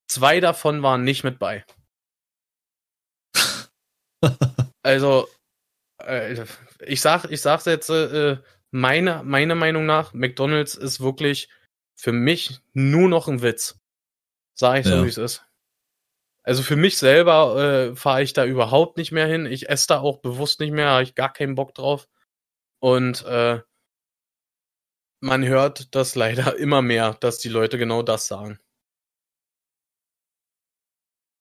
Zwei 0.08 0.40
davon 0.40 0.84
waren 0.84 1.04
nicht 1.04 1.24
mit 1.24 1.40
bei. 1.40 1.66
Also, 4.84 5.28
äh, 6.02 6.46
ich 6.86 7.02
sag, 7.02 7.26
ich 7.26 7.42
sag's 7.42 7.66
jetzt, 7.66 7.90
äh, 7.90 8.38
meine, 8.72 9.24
meine 9.24 9.56
Meinung 9.56 9.86
nach, 9.86 10.14
McDonalds 10.14 10.76
ist 10.76 11.00
wirklich 11.00 11.50
für 11.96 12.12
mich 12.12 12.60
nur 12.74 13.10
noch 13.10 13.28
ein 13.28 13.42
Witz. 13.42 13.80
Sag 14.56 14.80
ich 14.80 14.86
so, 14.86 14.96
Ja. 14.96 15.04
wie 15.04 15.10
es 15.10 15.18
ist. 15.18 15.44
Also 16.44 16.64
für 16.64 16.76
mich 16.78 16.98
selber 16.98 17.90
äh, 17.92 17.96
fahre 17.96 18.24
ich 18.24 18.34
da 18.34 18.46
überhaupt 18.46 18.98
nicht 18.98 19.12
mehr 19.12 19.28
hin. 19.28 19.46
Ich 19.46 19.70
esse 19.70 19.88
da 19.88 20.00
auch 20.00 20.20
bewusst 20.20 20.60
nicht 20.60 20.72
mehr, 20.72 20.90
habe 20.90 21.04
ich 21.04 21.14
gar 21.16 21.32
keinen 21.34 21.56
Bock 21.56 21.74
drauf. 21.76 22.08
Und 22.80 23.24
äh, 23.26 23.62
man 25.20 25.46
hört 25.46 25.94
das 25.96 26.16
leider 26.16 26.56
immer 26.58 26.82
mehr, 26.82 27.16
dass 27.16 27.40
die 27.40 27.50
Leute 27.50 27.78
genau 27.78 28.02
das 28.02 28.28
sagen. 28.28 28.60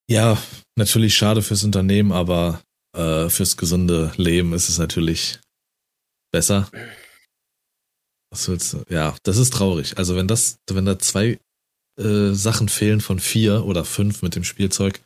Ja, 0.09 0.39
natürlich 0.77 1.16
schade 1.16 1.43
fürs 1.43 1.64
Unternehmen, 1.64 2.12
aber 2.12 2.62
äh, 2.97 3.29
fürs 3.29 3.57
gesunde 3.57 4.12
Leben 4.16 4.53
ist 4.55 4.68
es 4.68 4.79
natürlich 4.79 5.41
besser. 6.33 6.70
Was 8.37 8.49
willst 8.49 8.72
du? 8.74 8.82
Ja, 8.91 9.14
das 9.22 9.39
ist 9.39 9.53
traurig. 9.55 9.97
Also 9.97 10.14
wenn 10.14 10.28
das, 10.28 10.59
wenn 10.70 10.84
da 10.84 10.99
zwei 10.99 11.39
äh, 11.99 12.32
Sachen 12.32 12.68
fehlen 12.68 13.01
von 13.01 13.18
vier 13.18 13.64
oder 13.64 13.84
fünf 13.87 14.20
mit 14.20 14.34
dem 14.37 14.45
Spielzeug, 14.45 15.01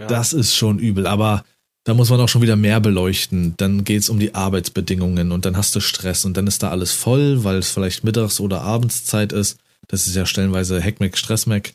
Ja. 0.00 0.08
das 0.08 0.32
ist 0.32 0.56
schon 0.56 0.80
übel. 0.80 1.06
Aber 1.06 1.44
da 1.84 1.94
muss 1.94 2.10
man 2.10 2.18
auch 2.20 2.28
schon 2.28 2.42
wieder 2.42 2.56
mehr 2.56 2.80
beleuchten. 2.80 3.54
Dann 3.58 3.84
geht's 3.84 4.08
um 4.08 4.18
die 4.18 4.34
Arbeitsbedingungen 4.34 5.30
und 5.30 5.44
dann 5.44 5.56
hast 5.56 5.74
du 5.76 5.80
Stress 5.80 6.24
und 6.24 6.36
dann 6.36 6.48
ist 6.48 6.62
da 6.64 6.70
alles 6.70 6.90
voll, 6.92 7.44
weil 7.44 7.58
es 7.58 7.70
vielleicht 7.70 8.02
mittags 8.02 8.40
oder 8.40 8.62
Abendszeit 8.62 9.32
ist. 9.32 9.58
Das 9.86 10.06
ist 10.08 10.16
ja 10.16 10.26
stellenweise 10.26 10.80
Heckmeck, 10.80 11.16
Stressmeck. 11.16 11.72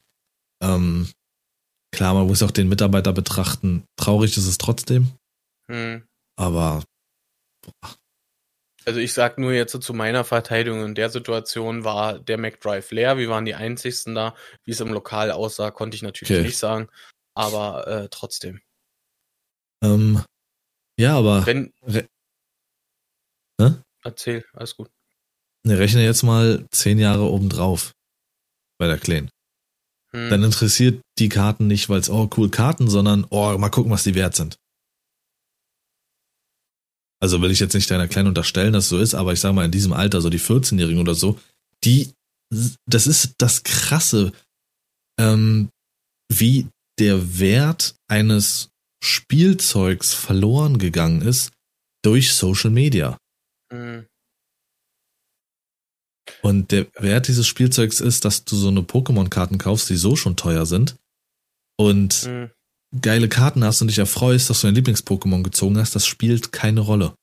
Ähm, 0.61 1.07
klar, 1.93 2.13
man 2.13 2.28
muss 2.28 2.43
auch 2.43 2.51
den 2.51 2.68
Mitarbeiter 2.68 3.13
betrachten. 3.13 3.84
Traurig 3.97 4.36
ist 4.38 4.47
es 4.47 4.57
trotzdem, 4.57 5.07
Hm. 5.72 6.03
aber 6.38 6.84
Also 8.88 9.01
ich 9.01 9.13
sag 9.13 9.38
nur 9.38 9.51
jetzt 9.51 9.79
zu 9.81 9.93
meiner 9.93 10.23
Verteidigung, 10.23 10.85
in 10.85 10.95
der 10.95 11.09
Situation 11.09 11.83
war 11.83 12.19
der 12.19 12.38
McDrive 12.38 12.89
leer, 12.91 13.17
wir 13.17 13.27
waren 13.27 13.43
die 13.43 13.53
einzigsten 13.55 14.15
da. 14.15 14.33
Wie 14.63 14.71
es 14.71 14.79
im 14.79 14.93
Lokal 14.93 15.29
aussah, 15.31 15.71
konnte 15.71 15.95
ich 15.95 16.03
natürlich 16.03 16.38
Okay. 16.38 16.47
nicht 16.47 16.57
sagen, 16.57 16.88
aber 17.35 17.85
äh, 17.88 18.07
trotzdem. 18.09 18.61
ähm, 19.83 20.23
ja, 20.97 21.17
aber 21.17 21.45
Wenn. 21.45 21.73
Re- 21.83 22.07
Hä? 23.59 23.71
Erzähl, 24.03 24.45
alles 24.53 24.77
gut. 24.77 24.89
ne, 25.63 25.77
rechne 25.77 26.03
jetzt 26.05 26.23
mal 26.23 26.65
zehn 26.71 26.97
Jahre 26.97 27.23
obendrauf 27.23 27.91
bei 28.79 28.88
der 28.88 28.97
Kleinen. 28.97 29.29
Hm. 30.11 30.29
Dann 30.29 30.43
interessiert 30.43 31.01
die 31.19 31.27
Karten 31.27 31.67
nicht, 31.67 31.89
weil 31.89 31.99
es, 31.99 32.09
oh, 32.09 32.29
cool 32.38 32.49
Karten, 32.49 32.89
sondern, 32.89 33.25
oh, 33.31 33.57
mal 33.57 33.69
gucken, 33.69 33.91
was 33.91 34.03
die 34.05 34.15
wert 34.15 34.35
sind. 34.35 34.55
Also 37.20 37.41
will 37.41 37.51
ich 37.51 37.59
jetzt 37.59 37.74
nicht 37.74 37.89
deiner 37.89 38.07
Kleinen 38.07 38.28
unterstellen, 38.28 38.74
dass 38.74 38.86
es 38.86 38.89
so 38.89 38.99
ist, 38.99 39.15
aber 39.15 39.34
ich 39.34 39.39
sag 39.39 39.53
mal, 39.53 39.65
in 39.65 39.72
diesem 39.72 39.93
Alter, 39.93 40.22
so 40.22 40.30
die 40.30 40.39
14-Jährigen 40.39 41.01
oder 41.01 41.15
so, 41.15 41.39
die, 41.84 42.11
das 42.86 43.07
ist 43.07 43.36
das 43.39 43.63
Krasse, 43.63 44.34
ähm, 45.20 45.70
wie 46.32 46.68
der 46.99 47.39
Wert 47.39 47.95
eines 48.07 48.70
Spielzeugs 49.03 50.13
verloren 50.13 50.78
gegangen 50.78 51.22
ist 51.22 51.51
durch 52.03 52.34
Social 52.34 52.72
Media. 52.72 53.18
Hm. 53.72 54.05
Und 56.41 56.72
der 56.72 56.88
Wert 56.95 57.28
dieses 57.28 57.47
Spielzeugs 57.47 58.01
ist, 58.01 58.26
dass 58.26 58.43
du 58.43 58.55
so 58.55 58.68
eine 58.68 58.82
Pokémon-Karten 58.82 59.57
kaufst, 59.57 59.89
die 59.89 59.95
so 59.95 60.15
schon 60.15 60.36
teuer 60.36 60.65
sind. 60.65 60.97
Und 61.80 62.13
Hm. 62.13 62.51
Geile 63.01 63.29
Karten 63.29 63.63
hast 63.63 63.81
und 63.81 63.88
dich 63.89 63.97
erfreust, 63.99 64.49
dass 64.49 64.61
du 64.61 64.67
dein 64.67 64.75
Lieblings-Pokémon 64.75 65.43
gezogen 65.43 65.77
hast, 65.77 65.95
das 65.95 66.05
spielt 66.05 66.51
keine 66.51 66.81
Rolle. 66.81 67.15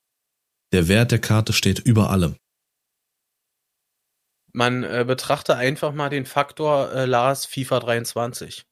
Der 0.73 0.89
Wert 0.89 1.13
der 1.13 1.21
Karte 1.21 1.53
steht 1.53 1.79
über 1.79 2.11
allem. 2.11 2.37
Man 4.53 4.85
äh, 4.85 5.05
betrachte 5.07 5.57
einfach 5.57 5.93
mal 5.93 6.11
den 6.11 6.27
Faktor 6.27 6.93
äh, 6.93 7.07
Lars 7.07 7.45
FIFA 7.47 7.81
23. 7.81 8.65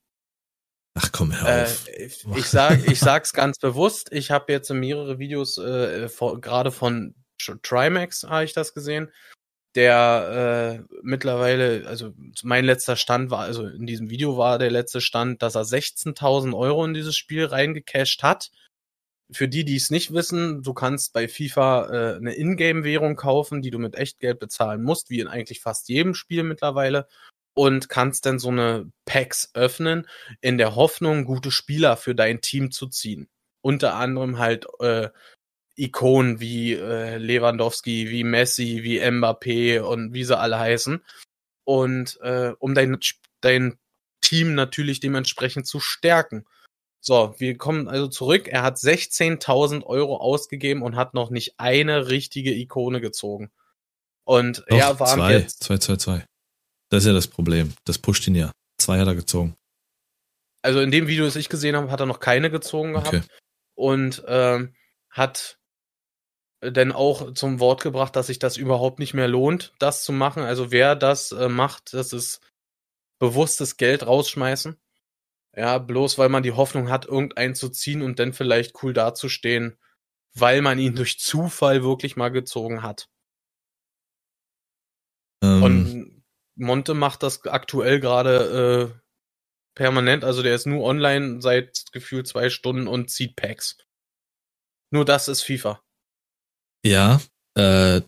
Ach 0.95 1.11
komm, 1.11 1.32
hör 1.38 1.49
Äh, 1.49 1.62
auf. 1.64 1.88
ich, 1.88 2.24
ich 2.36 2.47
sag, 2.47 2.86
ich 2.88 3.01
sag's 3.01 3.32
ganz 3.32 3.59
bewusst. 3.59 4.12
Ich 4.12 4.30
habe 4.30 4.53
jetzt 4.53 4.70
mehrere 4.70 5.18
Videos, 5.18 5.59
äh, 5.59 6.09
gerade 6.40 6.70
von 6.70 7.14
Tr- 7.40 7.61
Trimax 7.62 8.24
habe 8.24 8.45
ich 8.45 8.53
das 8.53 8.74
gesehen, 8.74 9.11
der 9.75 10.85
äh, 10.91 10.97
mittlerweile, 11.03 11.87
also 11.87 12.12
mein 12.43 12.64
letzter 12.64 12.97
Stand 12.97 13.31
war, 13.31 13.41
also 13.41 13.66
in 13.66 13.87
diesem 13.87 14.11
Video 14.11 14.37
war 14.37 14.59
der 14.59 14.70
letzte 14.70 15.01
Stand, 15.01 15.43
dass 15.43 15.55
er 15.55 15.64
16.000 15.64 16.57
Euro 16.57 16.85
in 16.85 16.95
dieses 16.95 17.16
Spiel 17.16 17.45
reingecasht 17.47 18.23
hat. 18.23 18.51
Für 19.31 19.49
die, 19.49 19.64
die 19.64 19.77
es 19.77 19.91
nicht 19.91 20.12
wissen, 20.12 20.62
du 20.62 20.75
kannst 20.75 21.14
bei 21.14 21.27
FIFA 21.27 21.87
äh, 21.87 22.16
eine 22.16 22.35
Ingame-Währung 22.35 23.16
kaufen, 23.16 23.62
die 23.62 23.70
du 23.70 23.79
mit 23.79 23.95
Echtgeld 23.95 24.39
bezahlen 24.39 24.83
musst, 24.83 25.09
wie 25.09 25.20
in 25.20 25.29
eigentlich 25.29 25.61
fast 25.61 25.89
jedem 25.89 26.14
Spiel 26.14 26.43
mittlerweile, 26.43 27.09
und 27.55 27.89
kannst 27.89 28.27
dann 28.27 28.39
so 28.39 28.49
eine 28.49 28.91
Packs 29.07 29.51
öffnen, 29.55 30.07
in 30.41 30.59
der 30.59 30.75
Hoffnung, 30.75 31.25
gute 31.25 31.51
Spieler 31.51 31.97
für 31.97 32.14
dein 32.14 32.41
Team 32.43 32.70
zu 32.70 32.89
ziehen. 32.89 33.29
Unter 33.62 33.95
anderem 33.95 34.39
halt 34.39 34.66
äh, 34.81 35.09
Ikonen 35.77 36.41
wie 36.41 36.75
äh, 36.75 37.16
Lewandowski, 37.16 38.11
wie 38.11 38.25
Messi, 38.25 38.81
wie 38.83 39.01
Mbappé 39.01 39.81
und 39.81 40.12
wie 40.12 40.25
sie 40.25 40.39
alle 40.39 40.59
heißen. 40.59 41.03
Und 41.64 42.18
äh, 42.23 42.53
um 42.59 42.75
dein, 42.75 42.99
dein 43.41 43.79
Team 44.20 44.55
natürlich 44.55 45.01
dementsprechend 45.01 45.66
zu 45.66 45.81
stärken. 45.81 46.45
So, 47.01 47.35
wir 47.39 47.57
kommen 47.57 47.89
also 47.89 48.07
zurück. 48.09 48.49
Er 48.49 48.62
hat 48.62 48.77
16.000 48.77 49.83
Euro 49.85 50.18
ausgegeben 50.18 50.83
und 50.83 50.95
hat 50.97 51.14
noch 51.14 51.31
nicht 51.31 51.55
eine 51.59 52.09
richtige 52.09 52.55
Ikone 52.55 53.01
gezogen. 53.01 53.51
Und 54.25 54.62
Doch, 54.68 54.79
er 54.79 55.01
war 55.01 55.07
zwei, 55.09 55.33
jetzt 55.33 55.64
zwei, 55.64 55.79
zwei, 55.79 55.97
zwei. 55.97 56.25
Das 56.91 57.03
ist 57.03 57.09
ja 57.09 57.12
das 57.12 57.27
Problem. 57.27 57.73
Das 57.85 57.99
pusht 57.99 58.27
ihn 58.29 58.35
ja. 58.37 58.53
Zwei 58.79 58.99
hat 58.99 59.09
er 59.09 59.14
gezogen. 59.14 59.57
also 60.62 60.81
in 60.81 60.91
dem 60.93 61.09
Video, 61.09 61.25
das 61.25 61.35
ich 61.37 61.49
gesehen 61.49 61.75
habe, 61.75 61.91
hat 61.91 62.01
er 62.01 62.07
noch 62.07 62.20
keine 62.20 62.51
gezogen 62.51 62.93
gehabt 62.93 63.09
Okay. 63.09 63.23
und 63.75 64.23
ähm, 64.29 64.75
hat 65.11 65.59
dann 66.63 66.93
auch 66.93 67.35
zum 67.35 67.59
Wort 67.59 67.83
gebracht, 67.83 68.15
dass 68.15 68.29
sich 68.29 68.39
das 68.39 68.57
überhaupt 68.57 69.01
nicht 69.01 69.15
mehr 69.15 69.29
lohnt, 69.29 69.75
das 69.79 70.05
zu 70.05 70.13
machen. 70.13 70.45
Also 70.45 70.71
wer 70.71 70.95
das 70.95 71.33
äh, 71.33 71.49
macht, 71.49 71.93
das 71.93 72.13
ist 72.13 72.41
bewusstes 73.19 73.77
Geld 73.77 74.07
rausschmeißen. 74.07 74.79
Ja, 75.55 75.79
bloß 75.79 76.17
weil 76.19 76.29
man 76.29 76.43
die 76.43 76.53
Hoffnung 76.53 76.89
hat, 76.89 77.05
irgendeinen 77.05 77.55
zu 77.55 77.69
ziehen 77.69 78.01
und 78.01 78.19
dann 78.19 78.33
vielleicht 78.33 78.83
cool 78.83 78.95
dazustehen, 78.95 79.77
weil 80.35 80.63
man 80.63 80.79
ihn 80.79 80.95
durch 80.95 81.19
Zufall 81.19 81.83
wirklich 81.83 82.17
mal 82.17 82.31
gezogen 82.31 82.83
hat. 82.83 83.11
Ähm, 85.43 85.63
Und 85.63 86.25
Monte 86.55 86.95
macht 86.95 87.23
das 87.23 87.45
aktuell 87.45 88.01
gerade 88.01 88.95
äh, 88.95 89.01
permanent, 89.75 90.25
also 90.25 90.43
der 90.43 90.55
ist 90.55 90.67
nur 90.67 90.85
online 90.85 91.43
seit 91.43 91.87
gefühlt 91.93 92.29
zwei 92.29 92.51
Stunden 92.51 92.87
und 92.87 93.11
zieht 93.11 93.37
Packs. 93.37 93.77
Nur 94.91 95.05
das 95.05 95.29
ist 95.29 95.43
FIFA. 95.43 95.83
Ja, 96.85 97.20
äh, 97.55 98.03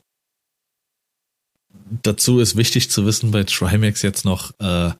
dazu 2.03 2.41
ist 2.41 2.57
wichtig 2.57 2.91
zu 2.91 3.07
wissen 3.07 3.31
bei 3.31 3.45
Trimax 3.45 4.03
jetzt 4.03 4.25
noch, 4.25 4.53
äh, 4.59 4.93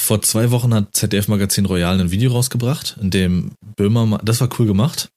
vor 0.00 0.22
zwei 0.22 0.50
Wochen 0.50 0.72
hat 0.72 0.94
ZDF 0.94 1.28
Magazin 1.28 1.66
Royal 1.66 2.00
ein 2.00 2.10
Video 2.10 2.32
rausgebracht, 2.32 2.96
in 3.00 3.10
dem 3.10 3.52
Böhmermann, 3.76 4.20
das 4.24 4.40
war 4.40 4.48
cool 4.58 4.66
gemacht. 4.66 5.10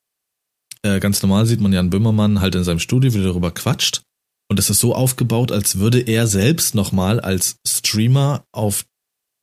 Äh, 0.84 1.00
ganz 1.00 1.22
normal 1.22 1.46
sieht 1.46 1.62
man 1.62 1.72
ja 1.72 1.80
einen 1.80 1.92
Böhmermann 1.92 2.42
halt 2.42 2.56
in 2.56 2.64
seinem 2.64 2.80
Studio, 2.80 3.14
wie 3.14 3.20
er 3.20 3.26
darüber 3.26 3.52
quatscht. 3.52 4.02
Und 4.50 4.60
es 4.60 4.70
ist 4.70 4.80
so 4.80 4.94
aufgebaut, 4.94 5.52
als 5.52 5.78
würde 5.78 6.02
er 6.02 6.28
selbst 6.28 6.76
nochmal 6.76 7.22
als 7.22 7.58
Streamer 7.66 8.44
auf 8.52 8.86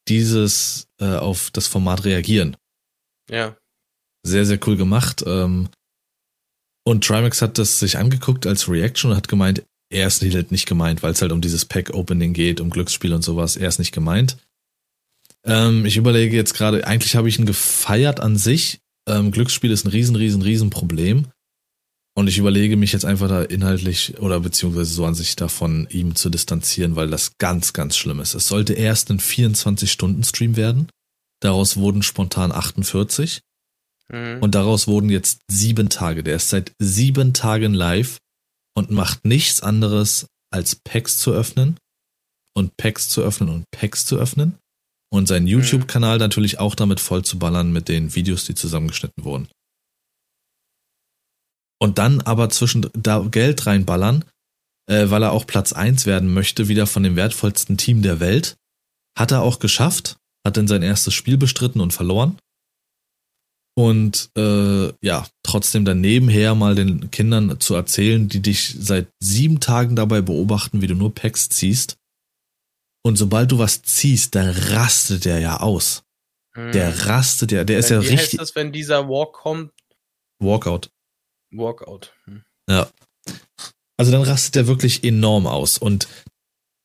dieses, 0.09 0.87
äh, 1.01 1.15
auf 1.15 1.51
das 1.51 1.67
Format 1.67 2.05
reagieren. 2.05 2.57
Ja. 3.31 3.57
Sehr, 4.23 4.45
sehr 4.45 4.59
cool 4.67 4.77
gemacht. 4.77 5.23
Ähm, 5.27 5.69
und 6.89 7.05
Trimax 7.05 7.43
hat 7.43 7.59
das 7.59 7.79
sich 7.79 7.99
angeguckt 7.99 8.47
als 8.47 8.69
Reaction 8.69 9.11
und 9.11 9.17
hat 9.17 9.29
gemeint, 9.29 9.63
er 9.91 10.07
ist 10.07 10.23
halt 10.23 10.53
nicht 10.53 10.67
gemeint, 10.67 11.03
weil 11.03 11.13
es 11.13 11.23
halt 11.23 11.33
um 11.33 11.41
dieses 11.41 11.65
Pack-Opening 11.65 12.33
geht, 12.33 12.61
um 12.61 12.71
Glücksspiel 12.71 13.13
und 13.13 13.23
sowas. 13.23 13.57
Er 13.57 13.69
ist 13.69 13.79
nicht 13.79 13.93
gemeint. 13.93 14.37
Ähm, 15.45 15.87
ich 15.87 15.97
überlege 15.97 16.37
jetzt 16.37 16.55
gerade, 16.55 16.87
eigentlich 16.87 17.15
habe 17.17 17.29
ich 17.29 17.39
ihn 17.39 17.47
gefeiert 17.47 18.21
an 18.21 18.37
sich. 18.37 18.81
Ähm, 19.09 19.31
Glücksspiel 19.31 19.71
ist 19.71 19.85
ein 19.85 19.91
riesen, 19.91 20.17
riesen, 20.17 20.43
riesen 20.43 20.71
Problem. 20.71 21.27
Und 22.15 22.27
ich 22.27 22.39
überlege 22.39 22.77
mich 22.77 22.93
jetzt 22.93 23.05
einfach 23.05 23.29
da 23.29 23.43
inhaltlich 23.43 24.19
oder 24.19 24.41
beziehungsweise 24.41 24.93
so 24.93 25.07
an 25.07 25.15
sich 25.15 25.37
davon 25.37 25.87
ihm 25.91 26.17
zu 26.17 26.31
distanzieren, 26.31 26.97
weil 26.97 27.09
das 27.09 27.39
ganz, 27.39 27.73
ganz 27.73 27.97
schlimm 27.97 28.21
ist. 28.21 28.35
Es 28.35 28.49
sollte 28.49 28.73
erst 28.73 29.11
ein 29.11 29.21
24-Stunden-Stream 29.21 30.57
werden. 30.57 30.89
Daraus 31.41 31.77
wurden 31.77 32.03
spontan 32.03 32.51
48. 32.51 33.41
Mhm. 34.13 34.39
Und 34.41 34.55
daraus 34.55 34.87
wurden 34.87 35.11
jetzt 35.11 35.41
sieben 35.51 35.89
Tage. 35.89 36.23
Der 36.23 36.37
ist 36.37 36.51
seit 36.51 36.73
sieben 36.79 37.35
Tagen 37.35 37.75
live 37.75 38.19
und 38.77 38.91
macht 38.91 39.25
nichts 39.25 39.61
anderes 39.61 40.27
als 40.51 40.77
Packs 40.77 41.19
zu 41.19 41.33
öffnen 41.33 41.79
und 42.57 42.77
Packs 42.77 43.09
zu 43.09 43.23
öffnen 43.23 43.51
und 43.51 43.65
Packs 43.71 44.07
zu 44.07 44.17
öffnen 44.17 44.59
und 45.13 45.27
seinen 45.27 45.45
mhm. 45.45 45.49
YouTube-Kanal 45.51 46.19
natürlich 46.19 46.59
auch 46.59 46.75
damit 46.75 47.01
voll 47.01 47.25
zu 47.25 47.39
ballern 47.39 47.73
mit 47.73 47.89
den 47.89 48.15
Videos, 48.15 48.45
die 48.45 48.55
zusammengeschnitten 48.55 49.25
wurden. 49.25 49.49
Und 51.81 51.99
dann 51.99 52.21
aber 52.23 52.51
zwischen 52.51 52.91
da 52.93 53.21
Geld 53.21 53.67
reinballern, 53.67 54.25
äh, 54.91 55.11
weil 55.11 55.23
er 55.23 55.33
auch 55.33 55.47
Platz 55.47 55.73
eins 55.73 56.07
werden 56.07 56.33
möchte, 56.33 56.69
wieder 56.69 56.87
von 56.87 57.03
dem 57.03 57.15
wertvollsten 57.15 57.77
Team 57.77 58.03
der 58.03 58.21
Welt. 58.21 58.57
Hat 59.17 59.31
er 59.31 59.43
auch 59.43 59.59
geschafft, 59.61 60.17
hat 60.45 60.57
dann 60.57 60.69
sein 60.69 60.83
erstes 60.83 61.15
Spiel 61.15 61.37
bestritten 61.37 61.81
und 61.81 61.93
verloren. 61.93 62.39
Und 63.79 64.31
äh, 64.37 64.93
ja, 65.07 65.25
trotzdem 65.45 65.85
dann 65.85 66.01
nebenher 66.01 66.57
mal 66.57 66.75
den 66.75 67.13
Kindern 67.13 67.61
zu 67.61 67.77
erzählen, 67.77 68.29
die 68.29 68.41
dich 68.41 68.75
seit 68.77 69.07
sieben 69.21 69.61
Tagen 69.61 69.95
dabei 69.95 70.21
beobachten, 70.21 70.83
wie 70.83 70.89
du 70.89 70.97
nur 70.97 71.15
Packs 71.15 71.49
ziehst. 71.49 71.97
Und 73.05 73.15
sobald 73.15 73.53
du 73.53 73.61
was 73.61 73.83
ziehst, 73.83 74.35
dann 74.35 74.49
rastet 74.51 75.27
der 75.27 75.39
ja 75.39 75.61
aus. 75.61 76.03
Hm. 76.57 76.73
Der 76.73 77.07
rastet 77.07 77.53
ja, 77.53 77.63
der 77.63 77.79
ist 77.79 77.91
ja 77.91 78.03
wie 78.03 78.09
richtig. 78.09 78.41
Heißt 78.41 78.41
das, 78.41 78.57
wenn 78.57 78.73
dieser 78.73 79.09
Walk 79.09 79.35
kommt? 79.35 79.71
Walkout. 80.41 80.91
Walkout. 81.53 82.13
Hm. 82.25 82.43
Ja. 82.69 82.91
Also 83.97 84.11
dann 84.11 84.23
rastet 84.23 84.57
der 84.57 84.67
wirklich 84.67 85.05
enorm 85.05 85.47
aus. 85.47 85.79
Und 85.79 86.09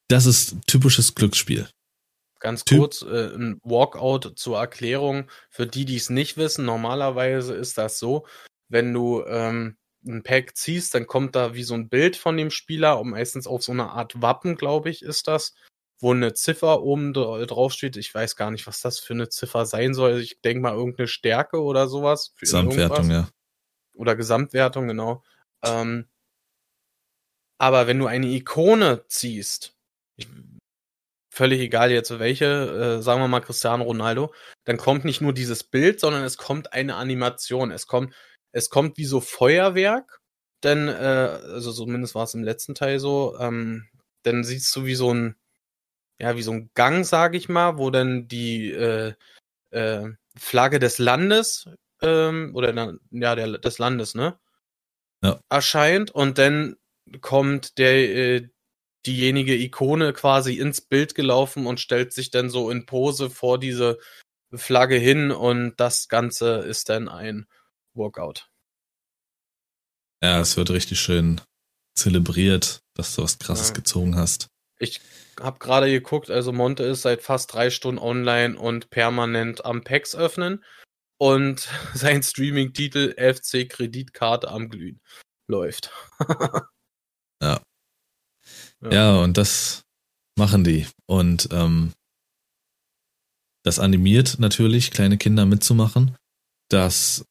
das 0.10 0.28
ist 0.28 0.58
typisches 0.68 1.16
Glücksspiel. 1.16 1.68
Ganz 2.44 2.66
typ 2.66 2.80
kurz, 2.80 3.02
äh, 3.04 3.34
ein 3.34 3.62
Walkout 3.64 4.34
zur 4.36 4.60
Erklärung 4.60 5.32
für 5.50 5.66
die, 5.66 5.86
die 5.86 5.96
es 5.96 6.10
nicht 6.10 6.36
wissen. 6.36 6.66
Normalerweise 6.66 7.56
ist 7.56 7.78
das 7.78 8.00
so, 8.00 8.28
wenn 8.68 8.94
du 8.94 9.24
ähm, 9.26 9.78
ein 10.06 10.24
Pack 10.24 10.58
ziehst, 10.58 10.94
dann 10.94 11.08
kommt 11.08 11.38
da 11.38 11.54
wie 11.54 11.64
so 11.64 11.74
ein 11.74 11.88
Bild 11.88 12.18
von 12.18 12.36
dem 12.36 12.52
Spieler 12.52 13.00
und 13.00 13.12
meistens 13.12 13.48
auf 13.48 13.64
so 13.64 13.72
eine 13.72 13.92
Art 13.92 14.22
Wappen, 14.22 14.58
glaube 14.58 14.90
ich, 14.90 15.04
ist 15.04 15.30
das, 15.30 15.56
wo 16.02 16.12
eine 16.12 16.34
Ziffer 16.34 16.84
oben 16.84 17.14
drauf 17.14 17.72
steht. 17.72 17.96
Ich 17.96 18.14
weiß 18.14 18.36
gar 18.36 18.52
nicht, 18.52 18.68
was 18.68 18.82
das 18.82 19.00
für 19.00 19.14
eine 19.14 19.30
Ziffer 19.30 19.66
sein 19.66 19.94
soll. 19.94 20.20
Ich 20.20 20.42
denke 20.42 20.64
mal 20.64 20.74
irgendeine 20.74 21.08
Stärke 21.08 21.62
oder 21.62 21.88
sowas. 21.88 22.34
Gesamtwertung, 22.38 23.10
ja. 23.10 23.30
Oder 23.94 24.18
Gesamtwertung, 24.18 24.90
genau. 24.90 25.24
Ähm, 25.64 26.10
aber 27.58 27.88
wenn 27.88 28.00
du 28.00 28.08
eine 28.08 28.28
Ikone 28.28 29.06
ziehst, 29.08 29.78
völlig 31.34 31.62
egal 31.62 31.92
jetzt 31.92 32.20
welche, 32.20 32.46
äh, 33.00 33.02
sagen 33.02 33.20
wir 33.20 33.28
mal 33.28 33.40
Cristiano 33.40 33.84
Ronaldo, 33.84 34.34
dann 34.66 34.78
kommt 34.78 35.04
nicht 35.04 35.20
nur 35.20 35.34
dieses 35.34 35.64
Bild, 35.64 36.00
sondern 36.00 36.24
es 36.24 36.38
kommt 36.38 36.74
eine 36.74 36.96
Animation. 36.96 37.72
Es 37.72 37.88
kommt, 37.88 38.14
es 38.52 38.70
kommt 38.70 38.98
wie 38.98 39.06
so 39.06 39.20
Feuerwerk, 39.20 40.20
denn, 40.64 40.88
äh, 40.88 40.92
also 40.92 41.74
zumindest 41.74 42.14
war 42.14 42.26
es 42.26 42.36
im 42.36 42.44
letzten 42.44 42.76
Teil 42.76 43.00
so, 43.00 43.36
ähm, 43.40 43.90
dann 44.22 44.44
siehst 44.44 44.74
du 44.76 44.86
wie 44.86 44.94
so 44.94 45.12
ein, 45.12 45.36
ja, 46.22 46.38
wie 46.38 46.44
so 46.44 46.52
ein 46.52 46.70
Gang, 46.76 47.04
sag 47.04 47.34
ich 47.34 47.50
mal, 47.50 47.80
wo 47.80 47.90
dann 47.90 48.28
die 48.28 48.72
äh, 48.72 49.14
äh, 49.72 50.10
Flagge 50.38 50.78
des 50.78 51.00
Landes 51.00 51.68
ähm, 52.04 52.52
oder 52.54 52.96
ja, 53.10 53.36
der, 53.36 53.58
des 53.58 53.80
Landes, 53.80 54.14
ne? 54.14 54.38
Ja. 55.24 55.40
Erscheint 55.50 56.12
und 56.12 56.38
dann 56.38 56.76
kommt 57.22 57.78
der 57.80 57.94
äh, 58.16 58.50
diejenige 59.06 59.56
Ikone 59.56 60.14
quasi 60.14 60.58
ins 60.58 60.82
Bild 60.82 61.16
gelaufen 61.16 61.66
und 61.66 61.80
stellt 61.80 62.14
sich 62.14 62.32
dann 62.32 62.50
so 62.50 62.70
in 62.70 62.86
Pose 62.86 63.30
vor 63.30 63.60
diese 63.60 64.00
Flagge 64.54 64.96
hin 64.96 65.32
und 65.32 65.76
das 65.78 66.08
Ganze 66.08 66.58
ist 66.60 66.90
dann 66.90 67.10
ein 67.10 67.48
Workout. 67.94 68.50
Ja, 70.22 70.40
es 70.40 70.56
wird 70.56 70.72
richtig 70.72 71.00
schön 71.00 71.42
zelebriert, 71.96 72.80
dass 72.94 73.16
du 73.16 73.24
was 73.24 73.40
Krasses 73.40 73.70
ja. 73.70 73.74
gezogen 73.74 74.16
hast. 74.16 74.48
Ich 74.80 75.02
habe 75.40 75.60
gerade 75.60 75.90
geguckt, 75.90 76.30
also 76.30 76.52
Monte 76.52 76.84
ist 76.84 77.02
seit 77.02 77.22
fast 77.22 77.54
drei 77.54 77.70
Stunden 77.70 78.00
online 78.00 78.58
und 78.58 78.90
permanent 78.90 79.66
am 79.66 79.84
Packs 79.84 80.16
öffnen. 80.16 80.64
Und 81.18 81.70
sein 81.94 82.24
Streaming-Titel 82.24 83.14
FC 83.18 83.70
Kreditkarte 83.70 84.50
am 84.50 84.70
Glühen 84.70 85.02
läuft. 85.48 85.92
ja. 87.42 87.62
Ja. 88.84 88.92
Ja, 88.92 89.18
und 89.18 89.38
das 89.38 89.84
machen 90.38 90.64
die. 90.64 90.88
Und 91.06 91.50
ähm, 91.52 91.94
das 93.64 93.80
animiert 93.80 94.40
natürlich, 94.40 94.92
kleine 94.92 95.18
Kinder 95.18 95.46
mitzumachen. 95.46 96.16
Das 96.70 97.26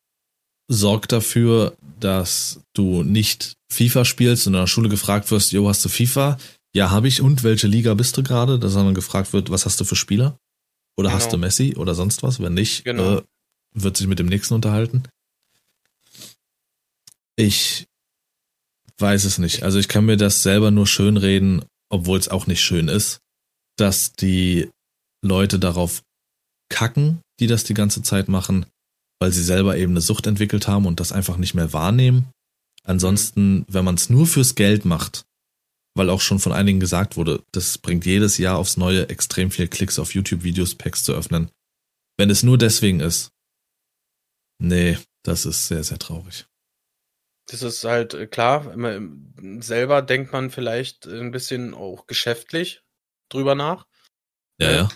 sorgt 0.69 1.13
dafür, 1.13 1.77
dass 2.01 2.61
du 2.75 3.03
nicht 3.03 3.55
FIFA 3.71 4.05
spielst 4.05 4.47
und 4.47 4.55
in 4.55 4.61
der 4.61 4.67
Schule 4.67 4.89
gefragt 4.89 5.31
wirst, 5.31 5.53
jo, 5.53 5.69
hast 5.69 5.85
du 5.85 5.89
FIFA? 5.89 6.39
Ja, 6.75 6.91
habe 6.91 7.09
ich. 7.09 7.21
Und 7.21 7.43
welche 7.43 7.67
Liga 7.67 7.95
bist 7.95 8.17
du 8.17 8.23
gerade? 8.23 8.59
Dass 8.59 8.75
dann 8.75 8.95
gefragt 8.95 9.33
wird, 9.33 9.51
was 9.51 9.67
hast 9.67 9.81
du 9.81 9.85
für 9.85 9.97
Spieler? 9.97 10.39
Oder 10.97 11.11
genau. 11.11 11.21
hast 11.21 11.33
du 11.33 11.39
Messi 11.39 11.75
oder 11.77 11.95
sonst 11.95 12.23
was? 12.23 12.41
Wenn 12.41 12.55
nicht, 12.55 12.85
genau. 12.85 13.19
äh, 13.19 13.23
wird 13.75 13.97
sich 13.97 14.07
mit 14.07 14.19
dem 14.19 14.27
nächsten 14.27 14.55
unterhalten. 14.55 15.05
Ich 17.37 17.87
weiß 19.03 19.25
es 19.25 19.39
nicht. 19.39 19.65
Also 19.65 19.79
ich 19.79 19.89
kann 19.89 20.07
mir 20.07 20.17
das 20.17 20.43
selber 20.43 20.71
nur 20.71 20.87
schön 20.87 21.17
reden, 21.17 21.65
obwohl 21.91 22.19
es 22.19 22.29
auch 22.29 22.47
nicht 22.47 22.63
schön 22.63 22.89
ist, 22.89 23.21
dass 23.77 24.13
die 24.13 24.71
Leute 25.25 25.59
darauf 25.59 26.03
kacken, 26.71 27.21
die 27.41 27.47
das 27.47 27.65
die 27.65 27.75
ganze 27.75 28.03
Zeit 28.03 28.29
machen, 28.29 28.67
weil 29.21 29.33
sie 29.33 29.43
selber 29.43 29.77
eben 29.77 29.93
eine 29.93 30.01
Sucht 30.01 30.27
entwickelt 30.27 30.69
haben 30.69 30.87
und 30.87 31.01
das 31.01 31.13
einfach 31.13 31.37
nicht 31.37 31.55
mehr 31.55 31.73
wahrnehmen. 31.73 32.31
Ansonsten, 32.85 33.65
wenn 33.69 33.85
man 33.85 33.97
es 33.97 34.11
nur 34.11 34.27
fürs 34.27 34.55
Geld 34.55 34.85
macht, 34.85 35.25
weil 35.95 36.11
auch 36.11 36.21
schon 36.21 36.39
von 36.39 36.53
einigen 36.53 36.81
gesagt 36.81 37.17
wurde, 37.17 37.43
das 37.53 37.79
bringt 37.79 38.07
jedes 38.07 38.39
Jahr 38.39 38.59
aufs 38.59 38.77
Neue 38.77 39.09
extrem 39.09 39.51
viel 39.51 39.69
Klicks 39.69 39.99
auf 39.99 40.15
YouTube-Videos, 40.15 40.77
Packs 40.77 41.05
zu 41.05 41.13
öffnen. 41.13 41.51
Wenn 42.17 42.31
es 42.31 42.43
nur 42.43 42.59
deswegen 42.59 43.01
ist, 43.01 43.31
nee, 44.59 44.99
das 45.23 45.45
ist 45.45 45.69
sehr, 45.69 45.85
sehr 45.85 45.99
traurig. 45.99 46.47
Das 47.47 47.63
ist 47.63 47.85
halt 47.85 48.15
äh, 48.15 48.27
klar, 48.27 48.75
selber 49.61 50.03
denkt 50.03 50.33
man 50.33 50.51
vielleicht 50.51 51.07
ein 51.07 51.31
bisschen 51.33 51.75
auch 51.75 52.07
geschäftlich 52.07 52.83
drüber 53.29 53.55
nach. 53.55 53.87
Ja, 54.59 54.69
ne? 54.69 54.77
ja. 54.77 54.89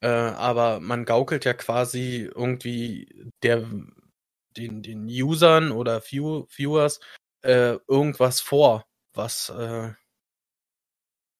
Äh, 0.00 0.34
aber 0.34 0.80
man 0.80 1.04
gaukelt 1.04 1.44
ja 1.44 1.54
quasi 1.54 2.30
irgendwie 2.34 3.32
der, 3.42 3.68
den, 4.56 4.82
den 4.82 5.06
Usern 5.06 5.72
oder 5.72 6.02
View, 6.02 6.46
Viewers 6.48 7.00
äh, 7.42 7.78
irgendwas 7.88 8.40
vor, 8.40 8.86
was 9.12 9.50
äh, 9.50 9.92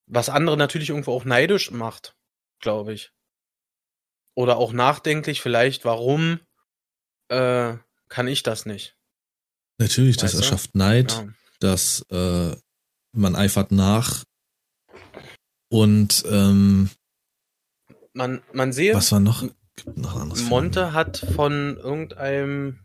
was 0.07 0.29
andere 0.29 0.57
natürlich 0.57 0.91
irgendwo 0.91 1.13
auch 1.13 1.25
neidisch 1.25 1.71
macht, 1.71 2.17
glaube 2.61 2.93
ich. 2.93 3.13
Oder 4.35 4.57
auch 4.57 4.73
nachdenklich 4.73 5.41
vielleicht, 5.41 5.85
warum 5.85 6.41
äh, 7.29 7.77
kann 8.09 8.29
ich 8.29 8.43
das 8.43 8.67
nicht? 8.67 8.97
Natürlich, 9.79 10.17
weißt 10.17 10.35
das 10.35 10.41
erschafft 10.41 10.75
Neid, 10.75 11.13
ja. 11.13 11.29
dass 11.61 12.05
äh, 12.11 12.57
man 13.13 13.37
eifert 13.37 13.73
nach 13.73 14.25
Und 15.71 16.25
ähm, 16.29 16.91
Man, 18.13 18.43
man 18.53 18.73
sehe, 18.73 18.95
was 18.95 19.13
war 19.13 19.21
noch? 19.21 19.45
Gibt 19.77 19.99
noch 19.99 20.15
anderes 20.15 20.45
Monte 20.45 20.93
hat 20.93 21.19
von 21.19 21.77
irgendeinem 21.79 22.79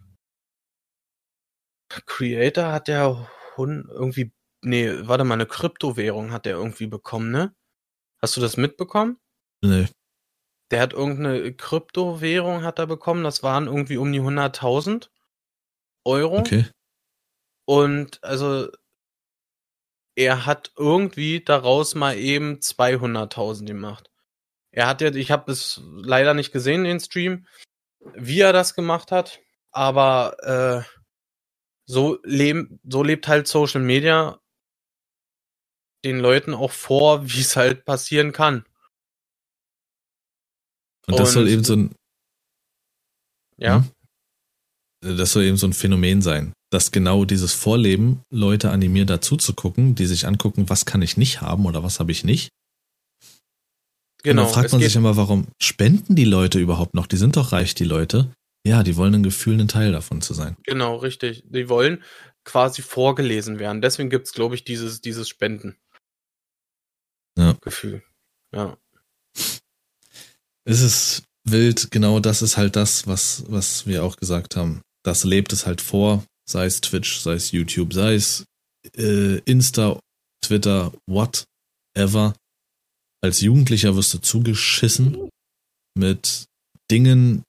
Creator 1.89 2.71
hat 2.71 2.87
der 2.87 3.29
Hund 3.57 3.87
irgendwie, 3.89 4.31
nee, 4.63 4.91
warte 5.01 5.23
mal, 5.23 5.35
eine 5.35 5.45
Kryptowährung 5.45 6.31
hat 6.31 6.45
der 6.45 6.55
irgendwie 6.55 6.87
bekommen, 6.87 7.31
ne? 7.31 7.55
Hast 8.21 8.37
du 8.37 8.41
das 8.41 8.57
mitbekommen? 8.57 9.17
Nee. 9.63 9.87
Der 10.71 10.81
hat 10.81 10.93
irgendeine 10.93 11.53
Kryptowährung 11.53 12.63
hat 12.63 12.79
er 12.79 12.87
bekommen, 12.87 13.23
das 13.23 13.43
waren 13.43 13.67
irgendwie 13.67 13.97
um 13.97 14.11
die 14.11 14.21
100.000 14.21 15.09
Euro. 16.05 16.39
Okay. 16.39 16.65
Und 17.69 18.23
also 18.23 18.67
er 20.17 20.47
hat 20.47 20.71
irgendwie 20.75 21.43
daraus 21.43 21.93
mal 21.93 22.17
eben 22.17 22.55
200.000 22.61 23.65
gemacht. 23.67 24.09
Er 24.71 24.87
hat 24.87 25.01
ja, 25.01 25.13
ich 25.13 25.29
habe 25.29 25.51
es 25.51 25.79
leider 25.85 26.33
nicht 26.33 26.51
gesehen, 26.51 26.83
den 26.83 26.99
Stream, 26.99 27.45
wie 28.15 28.39
er 28.39 28.53
das 28.53 28.73
gemacht 28.73 29.11
hat, 29.11 29.39
aber 29.69 30.35
äh, 30.87 30.97
so, 31.85 32.17
leben, 32.23 32.79
so 32.89 33.03
lebt 33.03 33.27
halt 33.27 33.47
Social 33.47 33.81
Media 33.81 34.39
den 36.03 36.17
Leuten 36.19 36.55
auch 36.55 36.71
vor, 36.71 37.23
wie 37.29 37.41
es 37.41 37.55
halt 37.55 37.85
passieren 37.85 38.31
kann. 38.31 38.65
Und 41.05 41.19
das 41.19 41.33
soll 41.33 41.43
Und- 41.43 41.49
eben 41.49 41.63
so 41.63 41.75
ein, 41.75 41.95
Ja, 43.57 43.83
Hm? 45.03 45.17
das 45.17 45.33
soll 45.33 45.43
eben 45.43 45.57
so 45.57 45.67
ein 45.67 45.73
Phänomen 45.73 46.23
sein, 46.23 46.53
dass 46.69 46.91
genau 46.91 47.25
dieses 47.25 47.53
Vorleben 47.53 48.21
Leute 48.29 48.69
animiert, 48.71 49.09
dazu 49.09 49.37
zu 49.37 49.53
gucken, 49.53 49.95
die 49.95 50.05
sich 50.05 50.27
angucken, 50.27 50.69
was 50.69 50.85
kann 50.85 51.01
ich 51.01 51.17
nicht 51.17 51.41
haben 51.41 51.65
oder 51.65 51.83
was 51.83 51.99
habe 51.99 52.11
ich 52.11 52.23
nicht. 52.23 52.49
genau. 54.23 54.43
Und 54.43 54.47
dann 54.47 54.53
fragt 54.53 54.67
es 54.67 54.71
man 54.73 54.81
sich 54.81 54.95
immer, 54.95 55.17
warum 55.17 55.47
spenden 55.61 56.15
die 56.15 56.25
Leute 56.25 56.59
überhaupt 56.59 56.93
noch? 56.93 57.07
Die 57.07 57.17
sind 57.17 57.35
doch 57.35 57.51
reich, 57.51 57.73
die 57.73 57.85
Leute. 57.85 58.31
Ja, 58.65 58.83
die 58.83 58.97
wollen 58.97 59.15
ein 59.15 59.23
Gefühl, 59.23 59.59
ein 59.59 59.67
Teil 59.67 59.91
davon 59.91 60.21
zu 60.21 60.33
sein. 60.33 60.55
genau, 60.63 60.97
richtig. 60.97 61.43
Die 61.47 61.69
wollen 61.69 62.03
quasi 62.43 62.81
vorgelesen 62.81 63.59
werden. 63.59 63.81
Deswegen 63.81 64.09
gibt's, 64.09 64.33
glaube 64.33 64.55
ich, 64.55 64.63
dieses, 64.63 65.01
dieses 65.01 65.29
Spenden. 65.29 65.77
Ja. 67.37 67.53
Gefühl. 67.61 68.03
Ja. 68.53 68.77
Es 70.65 70.81
ist 70.81 71.23
wild, 71.45 71.91
genau 71.91 72.19
das 72.19 72.41
ist 72.41 72.57
halt 72.57 72.75
das, 72.75 73.07
was, 73.07 73.45
was 73.47 73.87
wir 73.87 74.03
auch 74.03 74.17
gesagt 74.17 74.55
haben. 74.55 74.81
Das 75.03 75.23
lebt 75.23 75.53
es 75.53 75.65
halt 75.65 75.81
vor, 75.81 76.23
sei 76.49 76.65
es 76.65 76.81
Twitch, 76.81 77.19
sei 77.19 77.33
es 77.33 77.51
YouTube, 77.51 77.93
sei 77.93 78.15
es 78.15 78.45
äh, 78.97 79.37
Insta, 79.39 79.99
Twitter, 80.43 80.91
whatever. 81.07 82.33
Als 83.21 83.41
Jugendlicher 83.41 83.95
wirst 83.95 84.13
du 84.13 84.19
zugeschissen 84.19 85.29
mit 85.97 86.45
Dingen, 86.89 87.43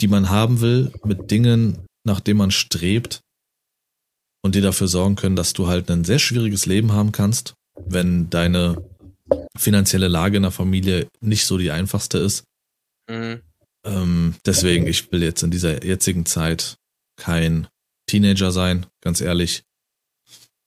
die 0.00 0.08
man 0.08 0.28
haben 0.28 0.60
will, 0.60 0.92
mit 1.04 1.30
Dingen, 1.30 1.86
nach 2.04 2.20
denen 2.20 2.38
man 2.38 2.50
strebt 2.50 3.20
und 4.44 4.54
die 4.54 4.60
dafür 4.60 4.88
sorgen 4.88 5.14
können, 5.14 5.36
dass 5.36 5.52
du 5.52 5.68
halt 5.68 5.90
ein 5.90 6.04
sehr 6.04 6.18
schwieriges 6.18 6.66
Leben 6.66 6.92
haben 6.92 7.12
kannst, 7.12 7.54
wenn 7.78 8.28
deine 8.28 8.82
finanzielle 9.56 10.08
Lage 10.08 10.38
in 10.38 10.42
der 10.42 10.50
Familie 10.50 11.08
nicht 11.20 11.46
so 11.46 11.56
die 11.58 11.70
einfachste 11.70 12.18
ist. 12.18 12.44
Mhm. 13.08 13.40
Ähm, 13.84 14.34
deswegen, 14.44 14.86
ich 14.86 15.10
will 15.12 15.22
jetzt 15.22 15.42
in 15.42 15.50
dieser 15.50 15.84
jetzigen 15.84 16.26
Zeit 16.26 16.76
kein 17.16 17.68
Teenager 18.12 18.52
sein, 18.52 18.86
ganz 19.00 19.22
ehrlich. 19.22 19.62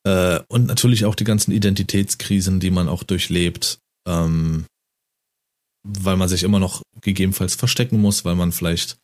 Äh, 0.04 0.40
und 0.48 0.66
natürlich 0.66 1.06
auch 1.06 1.14
die 1.14 1.24
ganzen 1.24 1.52
Identitätskrisen, 1.52 2.60
die 2.60 2.72
man 2.72 2.90
auch 2.90 3.04
durchlebt, 3.04 3.80
ähm, 4.08 4.66
weil 5.84 6.18
man 6.18 6.28
sich 6.28 6.42
immer 6.42 6.60
noch 6.60 6.82
gegebenenfalls 7.02 7.54
verstecken 7.54 8.02
muss, 8.02 8.26
weil 8.26 8.36
man 8.36 8.52
vielleicht 8.52 8.98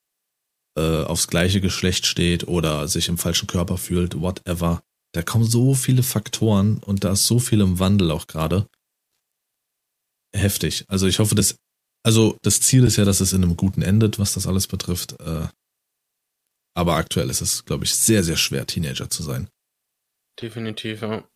äh, 0.76 1.04
aufs 1.04 1.28
gleiche 1.28 1.62
Geschlecht 1.62 2.08
steht 2.08 2.48
oder 2.48 2.88
sich 2.88 3.10
im 3.10 3.20
falschen 3.20 3.48
Körper 3.48 3.78
fühlt, 3.78 4.20
whatever. 4.20 4.82
Da 5.14 5.22
kommen 5.22 5.44
so 5.44 5.76
viele 5.76 6.02
Faktoren 6.02 6.78
und 6.78 7.04
da 7.04 7.12
ist 7.12 7.28
so 7.28 7.38
viel 7.38 7.62
im 7.62 7.78
Wandel 7.78 8.10
auch 8.10 8.26
gerade. 8.26 8.66
Heftig. 10.34 10.86
Also 10.88 11.06
ich 11.06 11.20
hoffe, 11.20 11.36
dass 11.36 11.58
also 12.04 12.38
das 12.42 12.62
Ziel 12.62 12.86
ist 12.86 12.96
ja, 12.96 13.06
dass 13.06 13.20
es 13.20 13.34
in 13.34 13.44
einem 13.44 13.56
guten 13.56 13.84
endet, 13.84 14.18
was 14.18 14.34
das 14.34 14.48
alles 14.48 14.66
betrifft. 14.66 15.20
Äh, 15.20 15.48
aber 16.74 16.96
aktuell 16.96 17.30
ist 17.30 17.42
es, 17.42 17.66
glaube 17.66 17.84
ich, 17.84 17.96
sehr, 17.96 18.24
sehr 18.24 18.38
schwer, 18.38 18.66
Teenager 18.66 19.10
zu 19.10 19.24
sein. 19.24 19.50
Definitiv, 20.42 21.02
ja. 21.02 21.28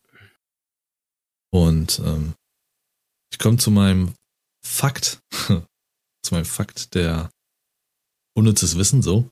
Und 1.52 2.00
ähm, 2.00 2.34
ich 3.32 3.38
komme 3.38 3.58
zu 3.58 3.70
meinem 3.70 4.14
Fakt, 4.64 5.20
zu 5.30 6.34
meinem 6.34 6.44
Fakt 6.44 6.94
der 6.94 7.30
unnützes 8.34 8.76
Wissen 8.76 9.02
so. 9.02 9.30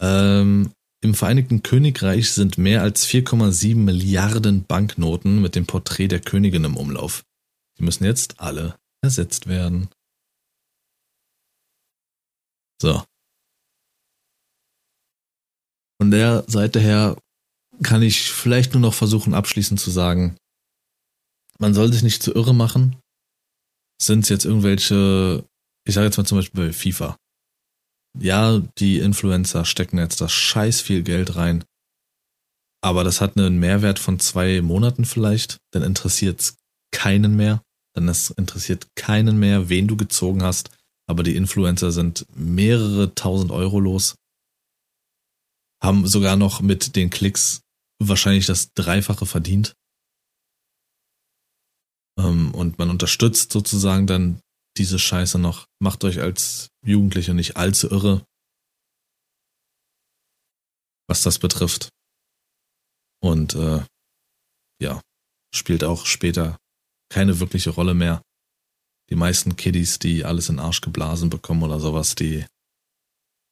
Ähm, 0.00 0.72
Im 1.00 1.14
Vereinigten 1.14 1.62
Königreich 1.62 2.32
sind 2.32 2.58
mehr 2.58 2.82
als 2.82 3.06
4,7 3.06 3.76
Milliarden 3.76 4.64
Banknoten 4.64 5.40
mit 5.40 5.54
dem 5.54 5.66
Porträt 5.66 6.08
der 6.08 6.20
Königin 6.20 6.64
im 6.64 6.76
Umlauf. 6.76 7.24
Die 7.78 7.84
müssen 7.84 8.04
jetzt 8.04 8.40
alle 8.40 8.76
ersetzt 9.02 9.46
werden. 9.46 9.88
So. 12.80 13.04
Von 16.00 16.10
der 16.10 16.44
Seite 16.46 16.80
her 16.80 17.16
kann 17.82 18.02
ich 18.02 18.30
vielleicht 18.30 18.72
nur 18.72 18.80
noch 18.80 18.94
versuchen, 18.94 19.34
abschließend 19.34 19.80
zu 19.80 19.90
sagen, 19.90 20.36
man 21.58 21.74
soll 21.74 21.92
sich 21.92 22.02
nicht 22.02 22.22
zu 22.22 22.32
irre 22.34 22.54
machen. 22.54 22.96
Sind 24.00 24.22
es 24.22 24.28
jetzt 24.28 24.44
irgendwelche, 24.44 25.44
ich 25.84 25.94
sage 25.94 26.06
jetzt 26.06 26.16
mal 26.16 26.24
zum 26.24 26.38
Beispiel 26.38 26.66
bei 26.66 26.72
FIFA. 26.72 27.16
Ja, 28.18 28.60
die 28.78 28.98
Influencer 28.98 29.64
stecken 29.64 29.98
jetzt 29.98 30.20
das 30.20 30.32
scheiß 30.32 30.80
viel 30.80 31.02
Geld 31.02 31.36
rein. 31.36 31.64
Aber 32.80 33.02
das 33.02 33.20
hat 33.20 33.36
einen 33.36 33.58
Mehrwert 33.58 33.98
von 33.98 34.20
zwei 34.20 34.62
Monaten 34.62 35.04
vielleicht. 35.04 35.58
Dann 35.72 35.82
interessiert 35.82 36.40
es 36.40 36.56
keinen 36.92 37.36
mehr. 37.36 37.62
Dann 37.94 38.08
es 38.08 38.30
interessiert 38.30 38.86
keinen 38.94 39.38
mehr, 39.38 39.68
wen 39.68 39.88
du 39.88 39.96
gezogen 39.96 40.42
hast. 40.42 40.70
Aber 41.08 41.22
die 41.24 41.36
Influencer 41.36 41.90
sind 41.90 42.24
mehrere 42.36 43.14
tausend 43.14 43.50
Euro 43.50 43.80
los. 43.80 44.14
Haben 45.82 46.06
sogar 46.06 46.36
noch 46.36 46.60
mit 46.60 46.96
den 46.96 47.10
Klicks 47.10 47.62
wahrscheinlich 48.00 48.46
das 48.46 48.72
Dreifache 48.74 49.26
verdient. 49.26 49.74
Ähm, 52.18 52.54
und 52.54 52.78
man 52.78 52.90
unterstützt 52.90 53.52
sozusagen 53.52 54.06
dann 54.06 54.40
diese 54.76 54.98
Scheiße 54.98 55.38
noch. 55.38 55.66
Macht 55.80 56.04
euch 56.04 56.20
als 56.20 56.68
Jugendliche 56.84 57.34
nicht 57.34 57.56
allzu 57.56 57.88
irre, 57.90 58.24
was 61.08 61.22
das 61.22 61.38
betrifft. 61.38 61.90
Und 63.20 63.54
äh, 63.54 63.84
ja, 64.80 65.00
spielt 65.54 65.82
auch 65.82 66.06
später 66.06 66.58
keine 67.10 67.40
wirkliche 67.40 67.70
Rolle 67.70 67.94
mehr. 67.94 68.22
Die 69.10 69.16
meisten 69.16 69.56
Kiddies, 69.56 69.98
die 69.98 70.24
alles 70.24 70.48
in 70.48 70.56
den 70.56 70.64
Arsch 70.64 70.80
geblasen 70.80 71.30
bekommen 71.30 71.62
oder 71.62 71.80
sowas, 71.80 72.14
die 72.14 72.44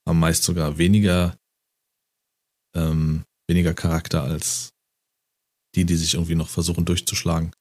haben 0.07 0.21
meist 0.21 0.45
sogar 0.45 0.79
weniger 0.79 1.37
ähm, 2.77 3.25
weniger 3.49 3.75
Charakter 3.75 4.23
als 4.23 4.73
die, 5.75 5.85
die 5.85 5.97
sich 5.97 6.15
irgendwie 6.15 6.35
noch 6.35 6.49
versuchen 6.49 6.85
durchzuschlagen. 6.85 7.53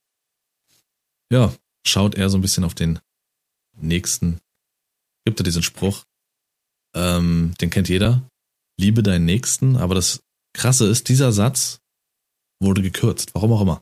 Ja, 1.32 1.54
schaut 1.86 2.16
eher 2.16 2.30
so 2.30 2.38
ein 2.38 2.42
bisschen 2.42 2.64
auf 2.64 2.76
den 2.76 3.00
nächsten. 3.78 4.40
Gibt 5.26 5.40
ja 5.40 5.44
diesen 5.44 5.64
Spruch, 5.64 6.04
ähm, 6.96 7.54
den 7.60 7.70
kennt 7.70 7.90
jeder. 7.90 8.28
Liebe 8.80 9.04
deinen 9.04 9.26
Nächsten, 9.26 9.76
aber 9.78 9.96
das 9.96 10.22
Krasse 10.54 10.88
ist, 10.88 11.10
dieser 11.10 11.32
Satz 11.32 11.80
wurde 12.62 12.82
gekürzt, 12.82 13.34
warum 13.34 13.54
auch 13.54 13.62
immer. 13.62 13.82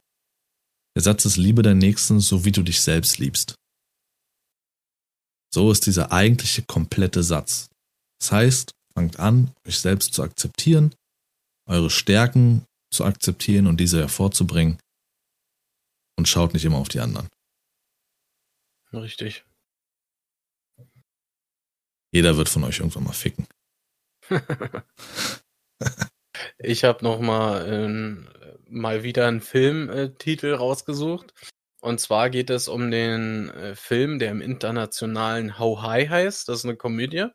Der 0.95 1.03
Satz 1.03 1.25
ist, 1.25 1.37
liebe 1.37 1.61
deinen 1.63 1.79
Nächsten, 1.79 2.19
so 2.19 2.45
wie 2.45 2.51
du 2.51 2.63
dich 2.63 2.81
selbst 2.81 3.17
liebst. 3.17 3.55
So 5.53 5.71
ist 5.71 5.85
dieser 5.85 6.11
eigentliche 6.11 6.63
komplette 6.63 7.23
Satz. 7.23 7.69
Das 8.19 8.31
heißt, 8.31 8.71
fangt 8.95 9.19
an, 9.19 9.51
euch 9.67 9.79
selbst 9.79 10.13
zu 10.13 10.23
akzeptieren, 10.23 10.95
eure 11.65 11.89
Stärken 11.89 12.65
zu 12.91 13.05
akzeptieren 13.05 13.67
und 13.67 13.79
diese 13.79 13.99
hervorzubringen 13.99 14.79
und 16.17 16.27
schaut 16.27 16.53
nicht 16.53 16.65
immer 16.65 16.77
auf 16.77 16.89
die 16.89 16.99
anderen. 16.99 17.27
Richtig. 18.91 19.45
Jeder 22.11 22.37
wird 22.37 22.49
von 22.49 22.63
euch 22.63 22.79
irgendwann 22.79 23.05
mal 23.05 23.13
ficken. 23.13 23.47
Ich 26.57 26.83
habe 26.83 27.03
noch 27.03 27.19
mal 27.19 27.67
ähm, 27.71 28.27
mal 28.67 29.03
wieder 29.03 29.27
einen 29.27 29.41
Filmtitel 29.41 30.53
rausgesucht. 30.53 31.33
Und 31.81 31.99
zwar 31.99 32.29
geht 32.29 32.49
es 32.49 32.67
um 32.67 32.89
den 32.89 33.49
äh, 33.49 33.75
Film, 33.75 34.17
der 34.19 34.31
im 34.31 34.41
internationalen 34.41 35.59
How 35.59 35.81
High 35.81 36.09
heißt. 36.09 36.47
Das 36.47 36.59
ist 36.59 36.65
eine 36.65 36.77
Komödie, 36.77 37.27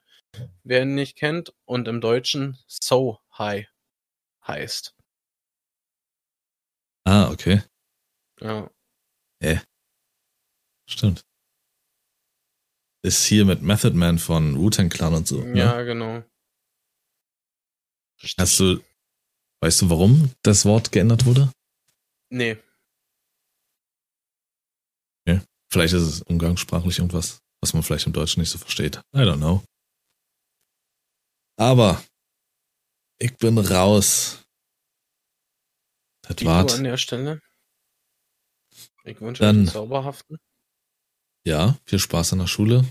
wer 0.64 0.82
ihn 0.82 0.94
nicht 0.94 1.16
kennt. 1.16 1.55
Und 1.64 1.86
im 1.88 2.00
Deutschen 2.00 2.59
So 2.66 3.18
High 3.36 3.68
heißt. 4.49 4.95
Ah, 7.05 7.31
okay. 7.31 7.62
Ja. 8.41 8.70
Hä? 9.43 9.61
Stimmt. 10.89 11.25
Ist 13.05 13.25
hier 13.25 13.45
mit 13.45 13.62
Method 13.62 13.95
Man 13.95 14.19
von 14.19 14.59
Wu-Tang 14.59 14.89
Clan 14.89 15.15
und 15.15 15.29
so. 15.29 15.43
Ne? 15.43 15.59
Ja, 15.59 15.83
genau. 15.83 16.25
Richtig. 18.23 18.37
Hast 18.39 18.59
du, 18.59 18.83
weißt 19.62 19.83
du, 19.83 19.91
warum 19.91 20.33
das 20.43 20.65
Wort 20.65 20.91
geändert 20.91 21.25
wurde? 21.25 21.53
Nee. 22.31 22.59
Vielleicht 25.70 25.93
ist 25.93 26.03
es 26.03 26.23
umgangssprachlich 26.23 26.99
irgendwas, 26.99 27.43
was 27.61 27.75
man 27.75 27.83
vielleicht 27.83 28.07
im 28.07 28.15
Deutschen 28.15 28.41
nicht 28.41 28.51
so 28.51 28.59
versteht. 28.59 28.97
I 29.15 29.19
don't 29.19 29.37
know. 29.37 29.62
Aber 31.59 32.03
ich 33.19 33.36
bin 33.36 33.59
raus. 33.59 34.45
Das 36.23 36.36
Dito 36.36 36.51
wart. 36.51 36.73
an 36.73 36.85
der 36.85 36.97
Stelle. 36.97 37.40
Ich 39.05 39.20
wünsche 39.20 39.43
Dann- 39.43 39.57
euch 39.57 39.61
einen 39.61 39.69
zauberhaften. 39.69 40.39
Ja, 41.47 41.78
viel 41.86 41.99
Spaß 41.99 42.35
an 42.35 42.40
der 42.40 42.47
Schule. 42.47 42.85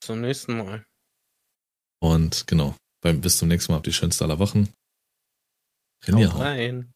Zum 0.00 0.20
nächsten 0.22 0.56
Mal. 0.56 0.86
Und 2.00 2.46
genau, 2.46 2.76
beim, 3.02 3.20
bis 3.20 3.36
zum 3.38 3.48
nächsten 3.48 3.72
Mal. 3.72 3.76
Habt 3.76 3.86
die 3.86 3.92
schönste 3.92 4.24
aller 4.24 4.38
Wochen. 4.38 4.72
Rein. 6.06 6.93